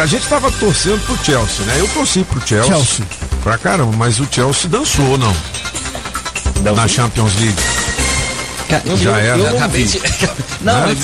[0.00, 1.80] a gente tava torcendo pro Chelsea, né?
[1.80, 2.74] Eu torci pro Chelsea.
[2.74, 3.06] Chelsea.
[3.42, 5.34] Pra caramba, mas o Chelsea dançou, não?
[6.74, 7.93] Na Champions League.
[8.96, 9.38] Já era.
[9.38, 10.00] Eu acabei de...
[10.60, 10.96] Não, Né?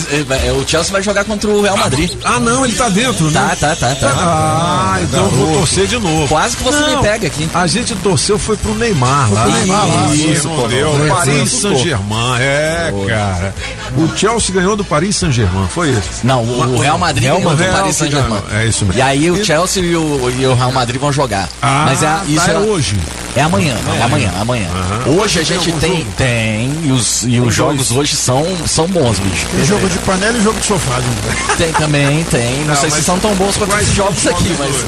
[0.42, 2.10] é, é, o Chelsea vai jogar contra o Real Madrid.
[2.24, 3.32] Ah, não, ele tá dentro, né?
[3.40, 4.14] Tá, tá, tá, tá.
[4.16, 6.28] Ah, então eu vou torcer de novo.
[6.28, 7.48] Quase que você Não, me pega aqui.
[7.52, 9.42] A gente torceu foi pro Neymar lá.
[9.42, 10.90] pro Neymar lá, Isso, isso, não deu.
[11.08, 11.50] Paris.
[11.50, 12.40] Saint-Germain.
[12.40, 13.54] É, cara.
[13.96, 16.08] O Chelsea ganhou do Paris Saint-Germain, foi isso?
[16.24, 18.42] Não, o, o Real Madrid Real ganhou do Paris Saint-Germain.
[18.52, 18.98] É isso mesmo.
[18.98, 21.48] E aí o Chelsea e o, e o Real Madrid vão jogar.
[21.60, 22.96] Ah, Mas é, isso tá, é é, hoje.
[23.36, 24.68] É amanhã, é amanhã, amanhã.
[25.06, 29.46] Hoje a gente tem, tem, e os, os jogos hoje são, são bons, bicho.
[29.54, 30.98] Tem jogo de panela e jogo de sofá.
[30.98, 31.36] Né?
[31.58, 32.60] Tem também, tem.
[32.60, 34.70] Não, Não, sei se são tão bons quanto esses jogos os aqui, mas.
[34.70, 34.86] hoje?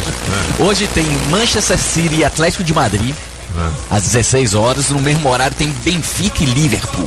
[0.61, 3.15] Hoje tem Manchester City e Atlético de Madrid.
[3.91, 7.07] Às 16 horas, no mesmo horário tem Benfica e Liverpool.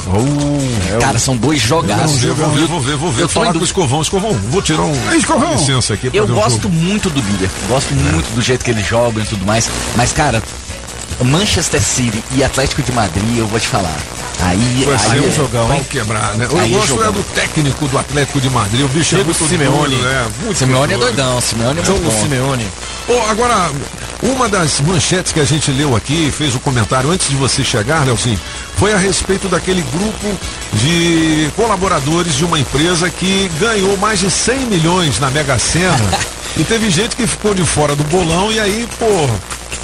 [1.00, 2.24] Cara, são dois jogaços.
[2.24, 3.24] Eu vou ver, vou ver, vou ver.
[3.24, 4.02] Eu tô falar em com o Escovão.
[4.02, 5.16] Escovão, vou tirar um.
[5.16, 5.52] Escovão.
[5.54, 6.76] uma licença aqui Eu gosto jogo.
[6.76, 9.68] muito do Liverpool, gosto muito do jeito que eles jogam e tudo mais.
[9.96, 10.44] Mas, cara,
[11.24, 13.98] Manchester City e Atlético de Madrid, eu vou te falar.
[14.42, 15.86] Aí, ser aí um é- jogão, hein?
[15.90, 16.48] quebrar, né?
[16.52, 19.34] Eu Aí é gosto é do técnico do Atlético de Madrid, o bicho é Diego
[19.34, 19.96] muito Simeone.
[19.96, 20.28] doido, né?
[20.44, 22.22] Muito Simeone é doidão, Simeone é muito bom.
[22.22, 22.68] Simeone.
[23.08, 23.72] Pô, agora,
[24.22, 28.06] uma das manchetes que a gente leu aqui, fez o comentário antes de você chegar,
[28.06, 28.36] Nelson,
[28.76, 30.38] foi a respeito daquele grupo
[30.74, 35.96] de colaboradores de uma empresa que ganhou mais de 100 milhões na Mega Sena
[36.58, 39.30] E teve gente que ficou de fora do bolão e aí, pô,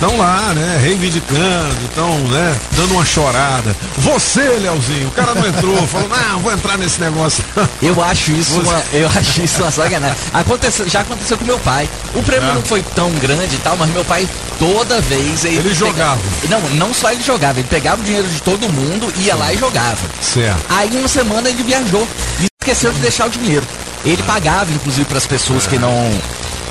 [0.01, 3.75] estão lá, né, reivindicando, estão, né, dando uma chorada.
[3.99, 7.43] Você, Leozinho, o cara não entrou, falou, não, vou entrar nesse negócio.
[7.81, 10.17] Eu acho isso, Você- uma, eu acho isso uma sacanagem.
[10.33, 11.87] Aconteceu, já aconteceu com meu pai.
[12.15, 12.53] O prêmio É.
[12.55, 14.27] não foi tão grande e tal, mas meu pai
[14.57, 16.19] toda vez ele, Ele jogava.
[16.49, 19.57] Não, não só ele jogava, ele pegava o dinheiro de todo mundo, ia lá e
[19.57, 19.97] jogava.
[20.19, 20.57] Certo.
[20.69, 22.07] Aí uma semana ele viajou
[22.39, 23.65] e esqueceu de deixar o dinheiro.
[24.03, 26.11] Ele pagava, inclusive, para as pessoas que não.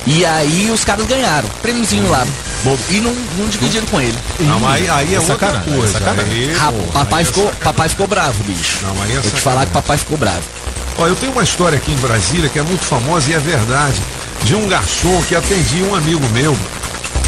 [0.07, 1.49] E aí os caras ganharam.
[1.63, 2.27] Prêmiozinho lá.
[2.65, 2.79] Bobo.
[2.91, 4.17] E não, não dividiram com ele.
[4.41, 5.93] Não, aí, aí é outra sacanagem, coisa.
[5.93, 6.33] sacanagem.
[6.33, 6.57] Aí,
[6.93, 8.79] papai, aí é ficou, papai ficou bravo, bicho.
[8.83, 9.41] Não, aí é Vou te sacanagem.
[9.43, 10.43] falar que papai ficou bravo.
[10.99, 14.01] Ó, eu tenho uma história aqui em Brasília que é muito famosa e é verdade.
[14.43, 16.57] De um garçom que atendia um amigo meu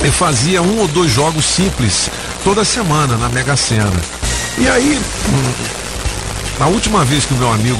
[0.05, 2.11] e fazia um ou dois jogos simples
[2.43, 3.93] toda semana na Mega Sena.
[4.59, 5.53] E aí, hum,
[6.61, 7.79] a última vez que o meu amigo.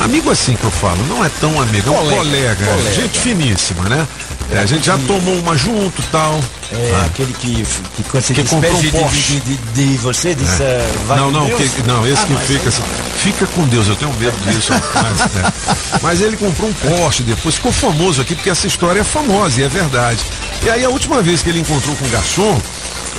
[0.00, 2.92] Amigo assim que eu falo, não é tão amigo, é um Colega, colega, colega.
[2.94, 4.06] gente finíssima, né?
[4.50, 6.38] É, a gente já tomou uma junto tal.
[6.72, 7.06] É, Ah.
[7.06, 9.40] aquele que, que quando você Que comprou um Porsche.
[9.40, 9.56] de, de,
[9.92, 10.86] de você, diz, É.
[11.06, 12.82] vai não, não, que- não, esse Ah, que mas fica assim.
[13.18, 14.72] Fica com Deus, eu tenho medo disso.
[14.72, 15.52] rapaz, né?
[16.00, 19.64] Mas ele comprou um Porsche depois, ficou famoso aqui, porque essa história é famosa e
[19.64, 20.20] é verdade.
[20.62, 22.60] E aí a última vez que ele encontrou com o garçom,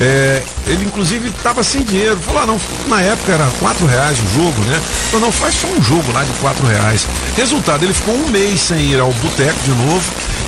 [0.01, 2.17] é, ele inclusive estava sem dinheiro.
[2.19, 4.79] Falou, ah, não, na época era quatro reais o jogo, né?
[5.11, 7.05] Falou, não, faz só um jogo lá de quatro reais.
[7.35, 10.03] Resultado, ele ficou um mês sem ir ao boteco de novo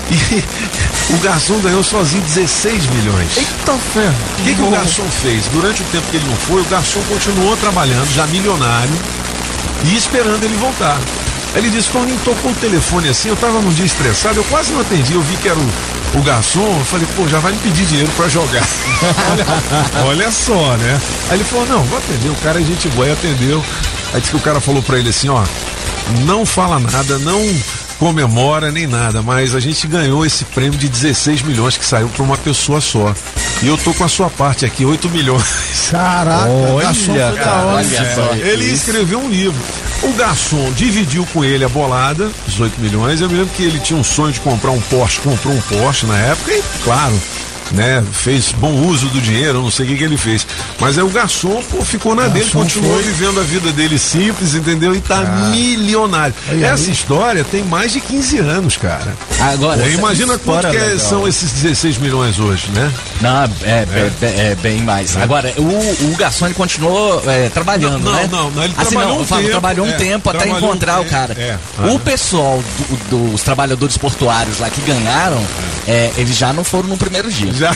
[0.10, 0.44] e
[1.14, 3.38] o garçom ganhou sozinho 16 milhões.
[3.38, 4.16] Eita ferro.
[4.40, 5.46] O que, que o garçom fez?
[5.48, 8.94] Durante o tempo que ele não foi, o garçom continuou trabalhando, já milionário,
[9.86, 11.00] e esperando ele voltar.
[11.56, 14.80] Ele disse, Toninho, tocou o telefone assim, eu tava num dia estressado, eu quase não
[14.80, 15.70] atendi, eu vi que era o,
[16.14, 18.64] o garçom, eu falei, pô, já vai me pedir dinheiro pra jogar.
[19.32, 21.00] olha, olha só, né?
[21.30, 23.64] Aí ele falou, não, vou atender, o cara é gente boa, e atendeu.
[24.14, 25.44] Aí disse que o cara falou pra ele assim, ó,
[26.26, 27.42] não fala nada, não
[27.98, 32.24] comemora nem nada, mas a gente ganhou esse prêmio de 16 milhões que saiu pra
[32.24, 33.14] uma pessoa só.
[33.62, 35.44] E eu tô com a sua parte aqui, 8 milhões.
[35.92, 38.34] Caraca, Olha, cara, olha só.
[38.34, 39.62] Ele escreveu um livro.
[40.04, 43.22] O garçom dividiu com ele a bolada, 18 milhões.
[43.22, 46.08] Eu me lembro que ele tinha um sonho de comprar um Porsche, comprou um Porsche
[46.08, 47.22] na época e, claro,
[47.72, 50.46] né, fez bom uso do dinheiro, não sei o que, que ele fez.
[50.80, 53.04] Mas aí o garçom pô, ficou na dele, continuou foi.
[53.04, 54.96] vivendo a vida dele simples, entendeu?
[54.96, 56.34] E tá milionário.
[56.50, 56.92] Olha Essa aí.
[56.92, 59.16] história tem mais de 15 anos, cara.
[59.40, 61.00] Agora, imagina quanto que é- legal.
[61.00, 62.92] são esses 16 milhões hoje, né?
[63.22, 63.86] Não, é,
[64.22, 65.16] é, é bem mais.
[65.18, 68.28] Agora, o, o garçom ele continuou é, trabalhando, Não, né?
[68.32, 70.56] não, não, ele assim, trabalhou não, um falo, tempo, trabalhou um é, tempo até trabalhou
[70.70, 71.34] um encontrar o cara.
[71.38, 71.58] é.
[71.94, 72.62] O pessoal
[73.10, 75.42] do- dos trabalhadores portuários lá que ganharam,
[75.88, 77.52] é, eles já não foram no primeiro dia.
[77.62, 77.76] Já.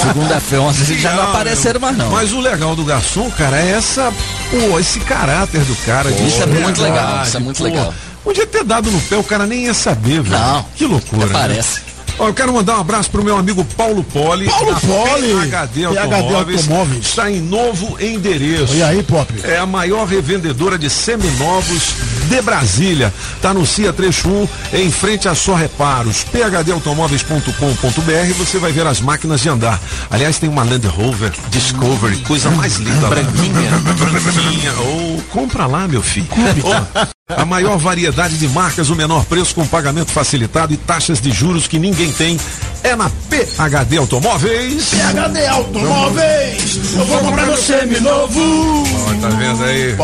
[0.00, 2.10] Segunda-feira, eles já não apareceram mais não.
[2.10, 4.12] Mas o legal do garçom, cara, é essa,
[4.50, 6.12] pô, esse caráter do cara.
[6.12, 7.64] de Isso é muito verdade, legal, isso é muito pô.
[7.64, 7.94] legal.
[8.22, 10.38] Podia ter dado no pé, o cara nem ia saber, velho.
[10.38, 10.64] Não.
[10.76, 11.26] Que loucura.
[11.26, 11.32] Né?
[11.32, 11.80] parece.
[12.18, 14.46] Ó, eu quero mandar um abraço pro meu amigo Paulo Poli.
[14.46, 15.48] Paulo Poli.
[15.48, 16.60] PHD Automóveis.
[16.62, 17.06] Automóveis.
[17.06, 18.74] Está em novo endereço.
[18.74, 19.32] E aí, Pop?
[19.44, 21.94] É a maior revendedora de seminovos
[22.28, 23.14] de Brasília.
[23.40, 26.24] Tá no CIA Trecho 1, em frente a Só Reparos.
[26.24, 29.80] phdautomóveis.com.br você vai ver as máquinas de andar.
[30.10, 33.08] Aliás, tem uma Land Rover Discovery, coisa mais linda.
[33.08, 33.70] Branquinha.
[33.80, 34.72] Branquinha.
[34.80, 36.26] Ou compra lá, meu filho.
[36.64, 37.06] Ó,
[37.36, 41.68] a maior variedade de marcas, o menor preço com pagamento facilitado e taxas de juros
[41.68, 42.40] que ninguém tem
[42.82, 44.88] é na PHD Automóveis.
[44.88, 48.82] PHD Automóveis, eu vou comprar meu seminovo.
[49.08, 49.94] Ó, tá vendo aí?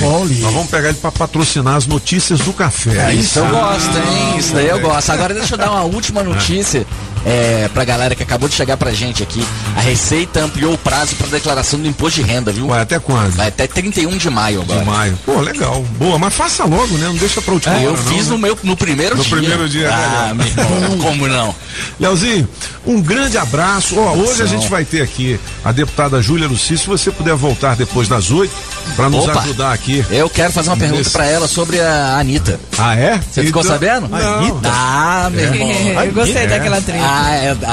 [0.00, 0.40] Poli.
[0.40, 3.14] Nós vamos pegar ele pra patrocinar as notícias do café.
[3.14, 4.38] Isso eu gosto, hein?
[4.38, 5.10] Isso daí eu gosto.
[5.10, 6.84] Agora deixa eu dar uma última notícia
[7.24, 9.44] é, pra galera que acabou de chegar pra gente aqui.
[9.76, 12.66] A Receita ampliou o prazo pra declaração do imposto de renda, viu?
[12.68, 13.30] Vai até quando?
[13.32, 14.80] Vai até 31 de maio agora.
[14.80, 15.18] De maio.
[15.24, 15.82] Pô, legal.
[15.98, 17.06] Boa, mas faça logo, né?
[17.06, 18.30] Não deixa pra última É, hora, eu não, fiz né?
[18.32, 19.36] no meu no primeiro No dia.
[19.36, 21.54] primeiro dia, é Ah, meu irmão, como não?
[21.98, 22.48] Leozinho,
[22.86, 23.98] um grande abraço.
[23.98, 26.76] Ó, hoje a gente vai ter aqui a deputada Júlia Luci.
[26.78, 28.52] Se você puder voltar depois das oito,
[28.96, 29.40] pra nos Opa.
[29.40, 30.04] ajudar aqui.
[30.10, 32.58] Eu quero fazer uma pergunta Nesse- pra ela sobre a Anitta.
[32.78, 33.18] Ah, é?
[33.30, 34.08] Você ficou Então- sabendo?
[34.08, 34.38] Não.
[34.38, 34.68] Anitta?
[34.70, 36.02] Ah, meu irmão.
[36.04, 36.46] Eu gostei É.
[36.46, 37.02] daquela trilha.
[37.32, 37.70] É, a,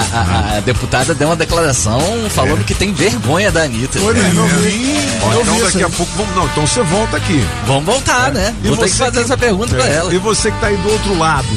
[0.53, 3.99] a- a deputada deu uma declaração falando que tem vergonha da Anitta.
[4.01, 4.95] Olha, não vi.
[5.33, 6.35] Eu então vi daqui a pouco vamos.
[6.35, 7.43] Não, então você volta aqui.
[7.65, 8.53] Vamos voltar, né?
[8.63, 10.13] E Vou ter que você fazer essa pergunta pra É, ela.
[10.13, 11.47] E você que está aí do outro lado,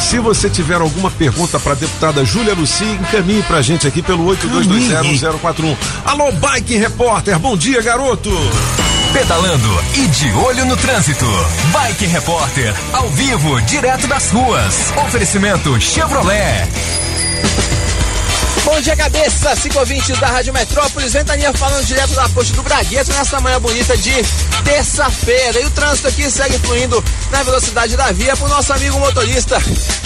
[0.00, 4.24] se você tiver alguma pergunta para a deputada Júlia Luci, encaminhe pra gente aqui pelo
[4.26, 5.76] 82201041.
[6.04, 8.30] Alô, Bike Repórter, bom dia, garoto!
[9.12, 11.24] Pedalando e de olho no trânsito.
[11.72, 14.92] Bike Repórter, ao vivo, direto das ruas.
[15.06, 16.68] Oferecimento Chevrolet.
[18.70, 21.14] Bom dia, cabeça, 520 da Rádio Metrópolis.
[21.14, 24.12] Ventania falando direto da poste do Bragueto nessa manhã bonita de
[24.62, 25.58] terça-feira.
[25.58, 29.58] E o trânsito aqui segue fluindo na velocidade da via pro nosso amigo motorista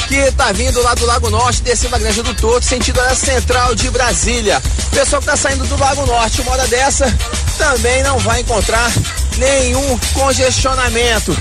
[0.06, 3.74] que tá vindo lá do Lago Norte, descendo a Granja do Torto, sentido a central
[3.74, 4.62] de Brasília.
[4.92, 7.12] Pessoal que tá saindo do Lago Norte, uma hora dessa,
[7.58, 8.92] também não vai encontrar
[9.38, 11.36] nenhum congestionamento.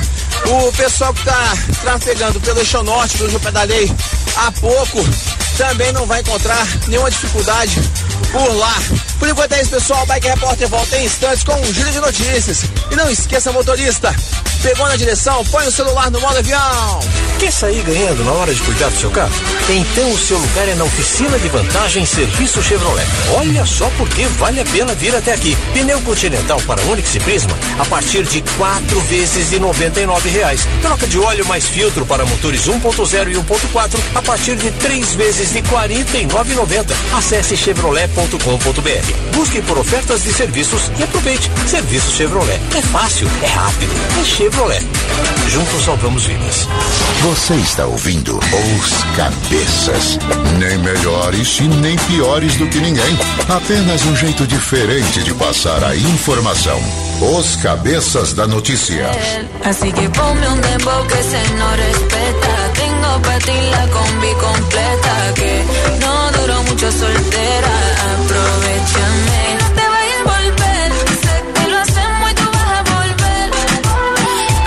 [0.47, 3.93] O pessoal que tá trafegando pelo eixo norte, que eu pedalei
[4.38, 5.05] há pouco,
[5.58, 7.82] também não vai encontrar nenhuma dificuldade
[8.32, 8.76] por lá.
[9.22, 10.01] Por enquanto é isso, pessoal.
[10.01, 12.63] O Bike Repórter volta em instantes com um giro de notícias.
[12.89, 14.15] E não esqueça, motorista,
[14.63, 16.99] pegou na direção, põe o celular no modo avião.
[17.39, 19.32] Quer sair ganhando na hora de cuidar do seu carro?
[19.69, 23.05] Então o seu lugar é na oficina de vantagem Serviço Chevrolet.
[23.36, 25.55] Olha só porque vale a pena vir até aqui.
[25.72, 30.67] Pneu Continental para Onix e Prisma a partir de quatro vezes de R$ reais.
[30.82, 35.51] Troca de óleo mais filtro para motores 1.0 e 1.4 a partir de três vezes
[35.51, 36.91] de R$ 49,90.
[37.15, 39.11] Acesse chevrolet.com.br.
[39.34, 41.51] Busque por ofertas de serviços e aproveite.
[41.68, 42.59] Serviço Chevrolet.
[42.76, 44.86] É fácil, é rápido, é Chevrolet.
[45.49, 46.68] Juntos salvamos vidas.
[47.24, 50.20] Você está ouvindo Os Cabeças.
[50.57, 53.18] Nem melhores e nem piores do que ninguém.
[53.49, 56.80] Apenas um jeito diferente de passar a informação.
[57.22, 59.12] Os Cabeças da Notícia.
[59.64, 62.72] Así que ponme un dembow que se no respeta.
[62.74, 65.34] Tengo para ti la combi completa.
[65.36, 65.64] Que
[66.03, 67.73] no duró mucho soltera.
[68.13, 69.41] Aprovechame.
[69.61, 70.91] No te vayas a volver.
[71.21, 73.47] Sé que lo hacemos y tú vas a volver.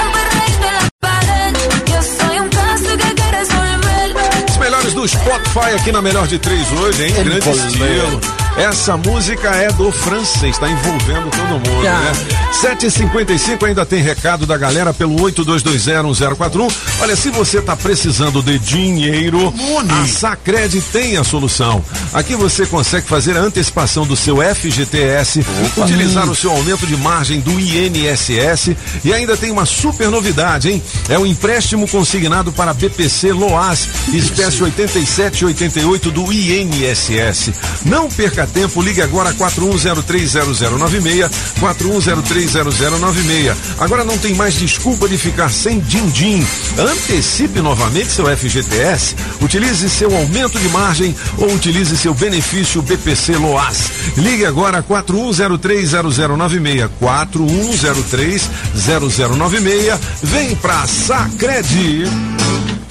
[0.04, 1.52] Emperradito en la pared.
[1.92, 4.06] Yo soy un caso que hay que resolver.
[4.50, 7.14] Os melhores do Spotify aqui na Melhor de Três hoje, hein?
[7.24, 8.43] Grande estilo.
[8.56, 11.98] Essa música é do francês, tá envolvendo todo mundo, Tá.
[11.98, 12.12] né?
[12.52, 16.72] 7h55 ainda tem recado da galera pelo 82201041.
[17.00, 19.52] Olha, se você tá precisando de dinheiro,
[19.90, 21.84] a Sacred tem a solução.
[22.12, 25.44] Aqui você consegue fazer a antecipação do seu FGTS,
[25.76, 28.70] utilizar o seu aumento de margem do INSS
[29.04, 30.82] e ainda tem uma super novidade, hein?
[31.08, 37.50] É o empréstimo consignado para BPC Loas, espécie 8788 do INSS.
[37.84, 41.30] Não perca tempo, ligue agora 41030096,
[41.60, 43.54] 41030096.
[43.78, 46.46] Agora não tem mais desculpa de ficar sem din-din.
[46.78, 53.92] Antecipe novamente seu FGTS, utilize seu aumento de margem ou utilize seu benefício BPC Loas.
[54.16, 59.98] Ligue agora 41030096, 41030096.
[60.22, 62.04] Vem pra Sacredi.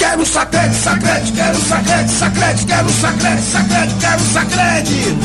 [0.04, 5.18] Quero sacrede, sacrede, quero sacrede, sacrede, quero sacrede, sacrede, quero sacrede.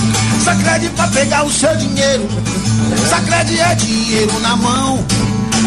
[0.45, 2.29] Sacrede pra pegar o seu dinheiro.
[3.11, 5.05] Sacrede é dinheiro na mão.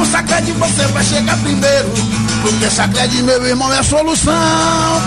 [0.02, 1.88] Com sacrede você vai chegar primeiro.
[2.42, 4.34] Porque sacrede, meu irmão, é a solução.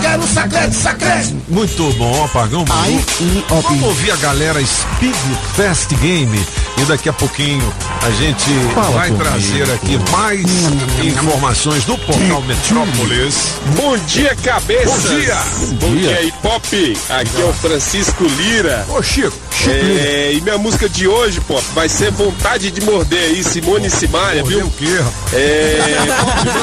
[0.01, 1.35] Quero sacrede, sacrede.
[1.49, 3.61] Muito bom, apagão maluco.
[3.61, 5.13] Vamos ouvir a galera Speed
[5.53, 6.41] Fast Game
[6.77, 7.73] e daqui a pouquinho
[8.03, 10.45] a gente Fala vai trazer aqui mais
[11.03, 13.55] informações do portal Metrópolis.
[13.75, 15.03] Bom dia, cabeças!
[15.03, 15.37] Bom dia!
[15.81, 16.07] Bom dia.
[16.07, 16.65] dia, hip hop!
[17.09, 18.85] Aqui é o Francisco Lira.
[18.89, 19.35] Ô, Chico!
[19.51, 23.87] Chico É, e minha música de hoje, pop, vai ser Vontade de Morder aí, Simone
[23.87, 24.67] e Simaria, viu?
[24.67, 25.33] o quê, rapaz?
[25.33, 25.79] É,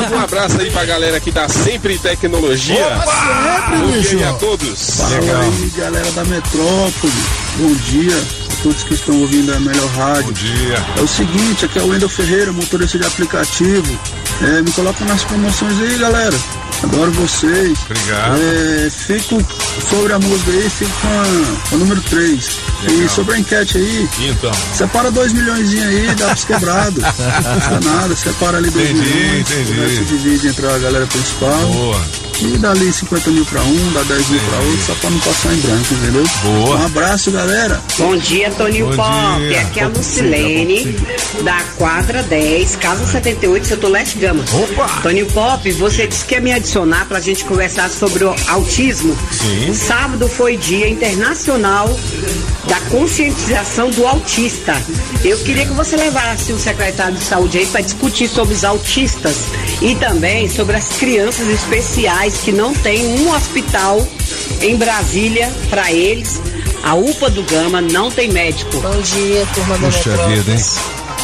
[0.02, 2.86] manda um abraço aí pra galera que tá sempre em tecnologia.
[2.86, 4.16] Opa, Bom bicho.
[4.16, 4.96] dia aí a todos.
[4.96, 7.12] Fala aí, galera da Metrópole.
[7.58, 10.24] Bom dia todos que estão ouvindo a melhor rádio.
[10.26, 10.86] Bom dia.
[10.96, 13.98] É o seguinte, aqui é o Wendel Ferreira, motorista de aplicativo.
[14.42, 16.36] É, me coloca nas promoções aí, galera.
[16.82, 17.78] Adoro vocês.
[17.84, 18.36] Obrigado.
[18.40, 19.40] É, fico
[19.88, 22.50] sobre a música aí, fico com a número 3.
[22.82, 23.08] E Legal.
[23.08, 24.50] sobre a enquete aí, Então.
[24.74, 27.02] separa dois milhões aí, dá pros quebrados.
[27.18, 29.50] Não custa nada, separa ali dois Entendi, milhões.
[29.50, 30.00] entendi.
[30.00, 31.66] O divide entre a galera principal.
[31.72, 32.02] Boa.
[32.41, 35.18] E dá ali 50 mil pra um, dá 10 mil pra outro, só pra não
[35.20, 36.24] passar em branco, entendeu?
[36.43, 36.76] Boa.
[36.76, 37.80] Um abraço, galera.
[37.99, 39.39] Bom dia, Toninho Bom Pop.
[39.41, 39.61] dia.
[39.61, 40.97] Aqui é a Lucilene,
[41.45, 44.45] da quadra 10, casa 78, setor Leste Gama.
[44.53, 44.89] Opa!
[45.03, 49.16] Toninho Pop, você disse que ia me adicionar pra gente conversar sobre o autismo.
[49.30, 49.72] Sim.
[49.74, 51.89] Sábado foi dia internacional
[52.72, 54.72] da conscientização do autista.
[55.22, 59.36] Eu queria que você levasse o secretário de saúde aí para discutir sobre os autistas
[59.82, 64.08] e também sobre as crianças especiais que não tem um hospital
[64.62, 66.40] em Brasília para eles.
[66.82, 68.80] A UPA do Gama não tem médico.
[68.80, 70.64] Bom dia, turma da Puxa vida, hein?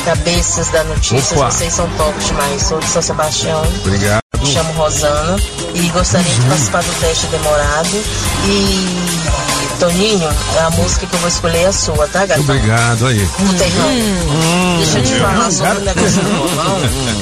[0.05, 1.51] Cabeças da Notícias, Opa.
[1.51, 2.63] vocês são top demais.
[2.63, 3.63] Sou de São Sebastião.
[3.87, 4.21] Obrigado.
[4.39, 5.39] Me chamo Rosana
[5.75, 8.05] e gostaria de participar do teste demorado.
[8.47, 10.29] E Toninho,
[10.67, 12.43] a música que eu vou escolher é a sua, tá, gatão?
[12.43, 13.29] Obrigado aí.
[13.39, 13.89] Não tem não.
[13.89, 14.77] Hum.
[14.79, 15.51] Deixa eu te falar Hum.
[15.53, 16.81] sobre o negócio do bolão.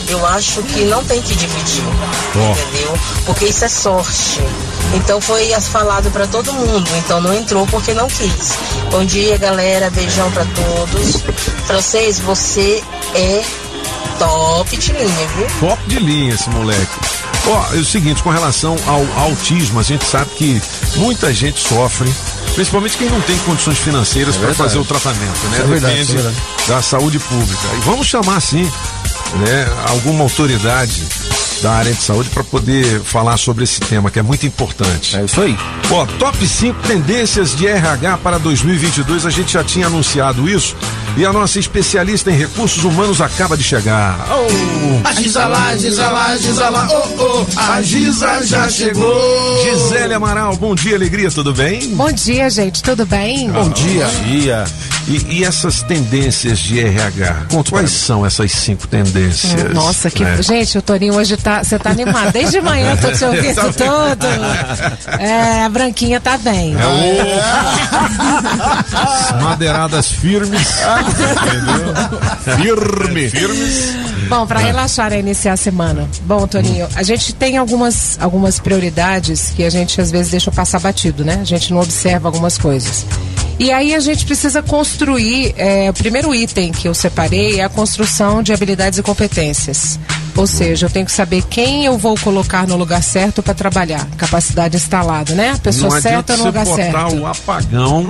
[0.08, 1.84] Eu acho que não tem que dividir,
[2.36, 2.52] Ó.
[2.52, 2.98] entendeu?
[3.26, 4.40] Porque isso é sorte.
[4.94, 6.88] Então foi falado pra todo mundo.
[6.98, 8.54] Então não entrou porque não quis.
[8.90, 9.90] Bom dia, galera.
[9.90, 11.22] Beijão pra todos.
[11.66, 12.82] Francês, você
[13.14, 13.44] é
[14.18, 15.46] top de linha, viu?
[15.68, 16.86] Top de linha esse moleque.
[17.48, 20.60] Ó, é o seguinte, com relação ao autismo, a gente sabe que
[20.96, 22.12] muita gente sofre,
[22.56, 25.58] principalmente quem não tem condições financeiras É para fazer o tratamento, né?
[25.60, 27.68] É verdade, Depende é da saúde pública.
[27.76, 31.06] E vamos chamar sim, né, alguma autoridade
[31.62, 35.16] da área de saúde para poder falar sobre esse tema que é muito importante.
[35.16, 35.56] É isso aí.
[35.90, 40.76] Ó, top 5 tendências de RH para 2022, a gente já tinha anunciado isso
[41.16, 44.18] e a nossa especialista em recursos humanos acaba de chegar.
[44.30, 45.08] Oh.
[45.08, 49.64] A Giza lá, Giza lá, Giza lá, oh, oh, a Giza já chegou.
[49.64, 51.88] Gisele Amaral, bom dia, alegria, tudo bem?
[51.94, 53.50] Bom dia, gente, tudo bem?
[53.50, 54.06] Bom dia.
[54.24, 54.64] dia.
[55.08, 57.46] E, e essas tendências de RH?
[57.70, 59.72] Quais são essas cinco tendências?
[59.72, 60.24] Nossa, que.
[60.24, 60.42] né?
[60.42, 61.62] Gente, o Torinho hoje tá.
[61.62, 62.32] Você tá animado.
[62.32, 64.26] Desde manhã eu tô te ouvindo todo.
[65.20, 66.74] É, a Branquinha tá bem.
[66.74, 67.40] É
[68.92, 70.68] As Madeiradas firmes.
[71.46, 71.94] Entendeu?
[72.56, 73.30] Firme.
[73.30, 73.94] Firmes.
[74.28, 76.08] Bom, para relaxar e iniciar a semana.
[76.22, 80.80] Bom, Toninho, a gente tem algumas, algumas prioridades que a gente às vezes deixa passar
[80.80, 81.38] batido, né?
[81.40, 83.06] A gente não observa algumas coisas.
[83.58, 85.54] E aí a gente precisa construir.
[85.56, 89.98] é, o primeiro item que eu separei é a construção de habilidades e competências.
[90.36, 94.06] Ou seja, eu tenho que saber quem eu vou colocar no lugar certo para trabalhar.
[94.18, 95.52] Capacidade instalada, né?
[95.52, 97.16] A pessoa não certa adianta no você lugar botar certo.
[97.16, 98.06] o apagão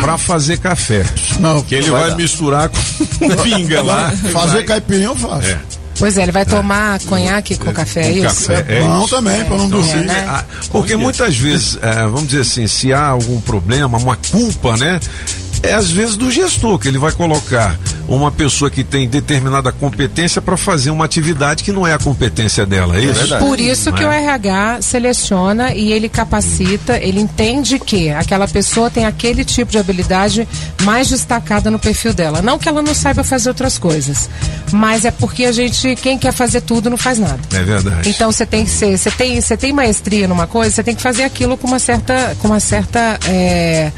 [0.00, 1.04] pra fazer café.
[1.40, 2.78] Não, que ele vai vai, misturar com
[3.42, 4.12] pinga lá.
[4.32, 4.64] Fazer Vai.
[4.64, 5.48] caipirinha eu faço.
[5.48, 5.83] É.
[5.98, 8.48] Pois é, ele vai tomar conhaque com café, é Com isso?
[8.48, 9.14] café, é Bom isso.
[9.14, 10.04] também, pra não Então, dormir.
[10.06, 10.24] né?
[10.28, 14.98] ah, Porque muitas vezes, é, vamos dizer assim, se há algum problema, uma culpa, né?
[15.64, 20.42] É às vezes do gestor que ele vai colocar uma pessoa que tem determinada competência
[20.42, 23.38] para fazer uma atividade que não é a competência dela, é isso?
[23.38, 24.18] Por isso que Não o é?
[24.22, 30.46] RH seleciona e ele capacita, ele entende que aquela pessoa tem aquele tipo de habilidade
[30.82, 32.42] mais destacada no perfil dela.
[32.42, 34.28] Não que ela não saiba fazer outras coisas,
[34.72, 37.40] mas é porque a gente, quem quer fazer tudo, não faz nada.
[37.52, 38.08] É verdade.
[38.08, 41.02] Então você tem que ser, você tem, você tem maestria numa coisa, você tem que
[41.02, 43.90] fazer aquilo com uma certa, com uma certa é,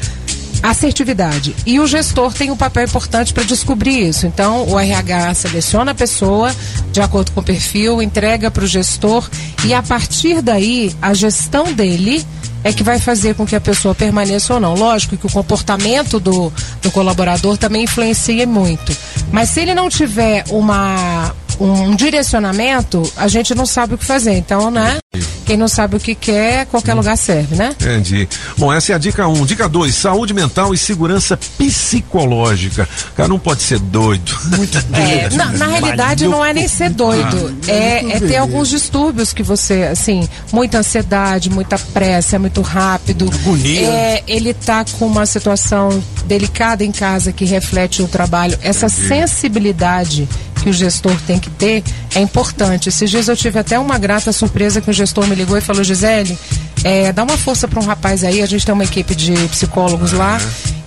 [0.63, 1.55] assertividade.
[1.65, 4.25] E o gestor tem um papel importante para descobrir isso.
[4.25, 6.53] Então o RH seleciona a pessoa
[6.91, 9.29] de acordo com o perfil, entrega para o gestor
[9.65, 12.25] e a partir daí a gestão dele
[12.63, 14.73] é que vai fazer com que a pessoa permaneça ou não.
[14.73, 16.51] Lógico que o comportamento do,
[16.81, 18.95] do colaborador também influencia muito.
[19.31, 24.33] Mas se ele não tiver uma, um direcionamento, a gente não sabe o que fazer.
[24.33, 24.97] Então, né?
[25.45, 27.73] Quem não sabe o que quer, qualquer lugar serve, né?
[27.79, 28.27] Entendi.
[28.57, 29.31] Bom, essa é a dica 1.
[29.31, 29.45] Um.
[29.45, 32.87] Dica 2, saúde mental e segurança psicológica.
[33.11, 34.37] O cara não pode ser doido.
[34.57, 39.31] Muito É, na, na realidade não é nem ser doido, é, é ter alguns distúrbios
[39.31, 43.29] que você, assim, muita ansiedade, muita pressa, é muito rápido.
[43.31, 43.87] Agonia.
[43.87, 48.57] É, ele tá com uma situação delicada em casa que reflete o trabalho.
[48.61, 50.27] Essa sensibilidade
[50.67, 51.81] que o gestor tem que ter
[52.13, 52.89] é importante.
[52.89, 55.81] Esses dias eu tive até uma grata surpresa que o gestor me ligou e falou,
[55.81, 56.37] Gisele,
[56.83, 60.11] é, dá uma força para um rapaz aí, a gente tem uma equipe de psicólogos
[60.11, 60.37] lá.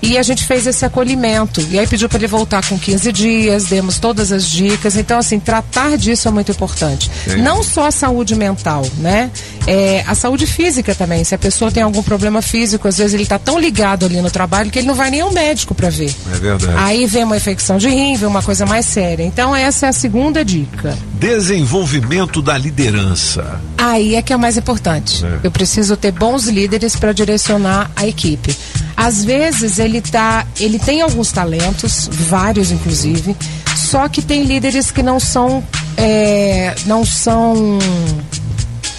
[0.03, 1.61] E a gente fez esse acolhimento.
[1.71, 4.97] E aí pediu para ele voltar com 15 dias, demos todas as dicas.
[4.97, 7.11] Então, assim, tratar disso é muito importante.
[7.39, 9.31] Não só a saúde mental, né?
[9.67, 11.23] É, a saúde física também.
[11.25, 14.31] Se a pessoa tem algum problema físico, às vezes ele está tão ligado ali no
[14.31, 16.15] trabalho que ele não vai nem ao médico para ver.
[16.33, 16.79] É verdade.
[16.79, 19.25] Aí vem uma infecção de rim, vem uma coisa mais séria.
[19.25, 20.97] Então, essa é a segunda dica.
[21.15, 23.61] Desenvolvimento da liderança.
[23.77, 25.25] Aí é que é o mais importante.
[25.25, 25.41] É.
[25.43, 28.57] Eu preciso ter bons líderes para direcionar a equipe.
[28.97, 33.35] Às vezes ele tá, ele tem alguns talentos, vários inclusive,
[33.75, 35.65] só que tem líderes que não são,
[35.97, 37.79] é, não são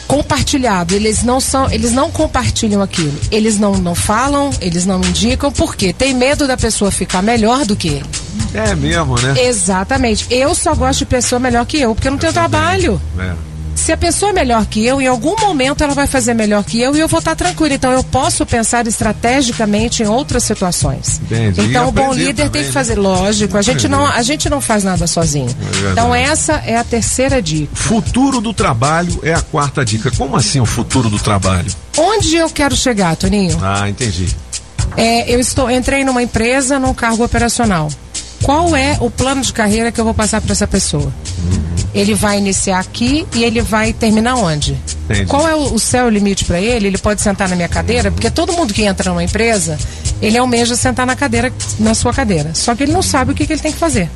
[0.08, 0.94] compartilhados.
[0.94, 3.18] Eles não são, eles não compartilham aquilo.
[3.32, 7.78] Eles não, não falam, eles não indicam, porque tem medo da pessoa ficar melhor do
[7.78, 8.10] que ele.
[8.54, 9.36] É mesmo, né?
[9.46, 10.28] Exatamente.
[10.30, 13.02] Eu só gosto de pessoa melhor que eu, porque eu não tenho trabalho.
[13.18, 13.51] É.
[13.76, 16.80] Se a pessoa é melhor que eu, em algum momento ela vai fazer melhor que
[16.80, 17.74] eu e eu vou estar tranquila.
[17.74, 21.20] Então eu posso pensar estrategicamente em outras situações.
[21.24, 21.62] Entendi.
[21.62, 24.50] Então E o bom líder tem também, que fazer, lógico, a gente, não, a gente
[24.50, 25.48] não faz nada sozinho.
[25.48, 25.92] verdade.
[25.92, 27.76] então essa é a terceira dica.
[27.76, 30.12] Futuro do trabalho é a quarta dica.
[30.12, 31.72] Como assim o futuro do trabalho?
[31.98, 33.58] Onde eu quero chegar, Toninho?
[33.62, 34.28] Ah, entendi.
[34.98, 37.90] É, eu estou entrei numa empresa num cargo operacional.
[38.44, 41.12] Qual é o plano de carreira que eu vou passar para essa pessoa?
[41.94, 44.78] Ele vai iniciar aqui e ele vai terminar onde?
[45.06, 45.26] Entendi.
[45.26, 46.88] Qual é o, o céu limite para ele?
[46.88, 48.10] Ele pode sentar na minha cadeira?
[48.12, 49.78] Porque todo mundo que entra numa empresa,
[50.22, 52.52] ele almeja sentar na cadeira, na sua cadeira.
[52.54, 54.10] Só que ele não sabe o que, que ele tem que fazer.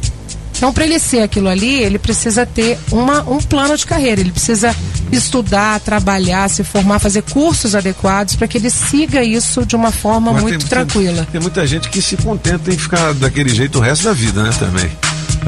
[0.57, 4.21] Então, para ele ser aquilo ali, ele precisa ter uma, um plano de carreira.
[4.21, 4.73] Ele precisa
[5.11, 10.31] estudar, trabalhar, se formar, fazer cursos adequados para que ele siga isso de uma forma
[10.31, 11.23] Mas muito tem- tranquila.
[11.23, 14.43] Tem, tem muita gente que se contenta em ficar daquele jeito o resto da vida,
[14.43, 14.89] né, também.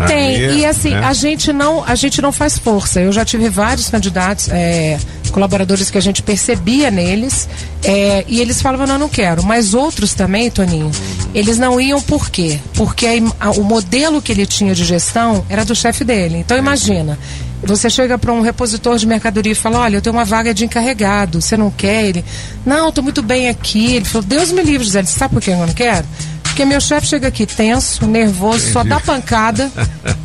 [0.07, 1.01] Tem, Aí, e assim, né?
[1.03, 2.99] a gente não a gente não faz força.
[3.01, 4.97] Eu já tive vários candidatos, é,
[5.31, 7.47] colaboradores que a gente percebia neles,
[7.83, 9.43] é, e eles falavam, não, não quero.
[9.43, 10.91] Mas outros também, Toninho,
[11.33, 12.59] eles não iam por quê?
[12.73, 13.05] Porque
[13.39, 16.37] a a- o modelo que ele tinha de gestão era do chefe dele.
[16.37, 17.17] Então imagina.
[17.63, 20.63] Você chega para um repositor de mercadoria e fala: Olha, eu tenho uma vaga de
[20.63, 22.05] encarregado, você não quer?
[22.05, 22.23] Ele,
[22.63, 23.95] não, estou muito bem aqui.
[23.95, 25.03] Ele falou: Deus me livre, José.
[25.05, 26.05] Sabe por que eu não quero?
[26.57, 28.89] Porque meu chefe chega aqui tenso, nervoso, só Entendi.
[28.89, 29.71] dá pancada.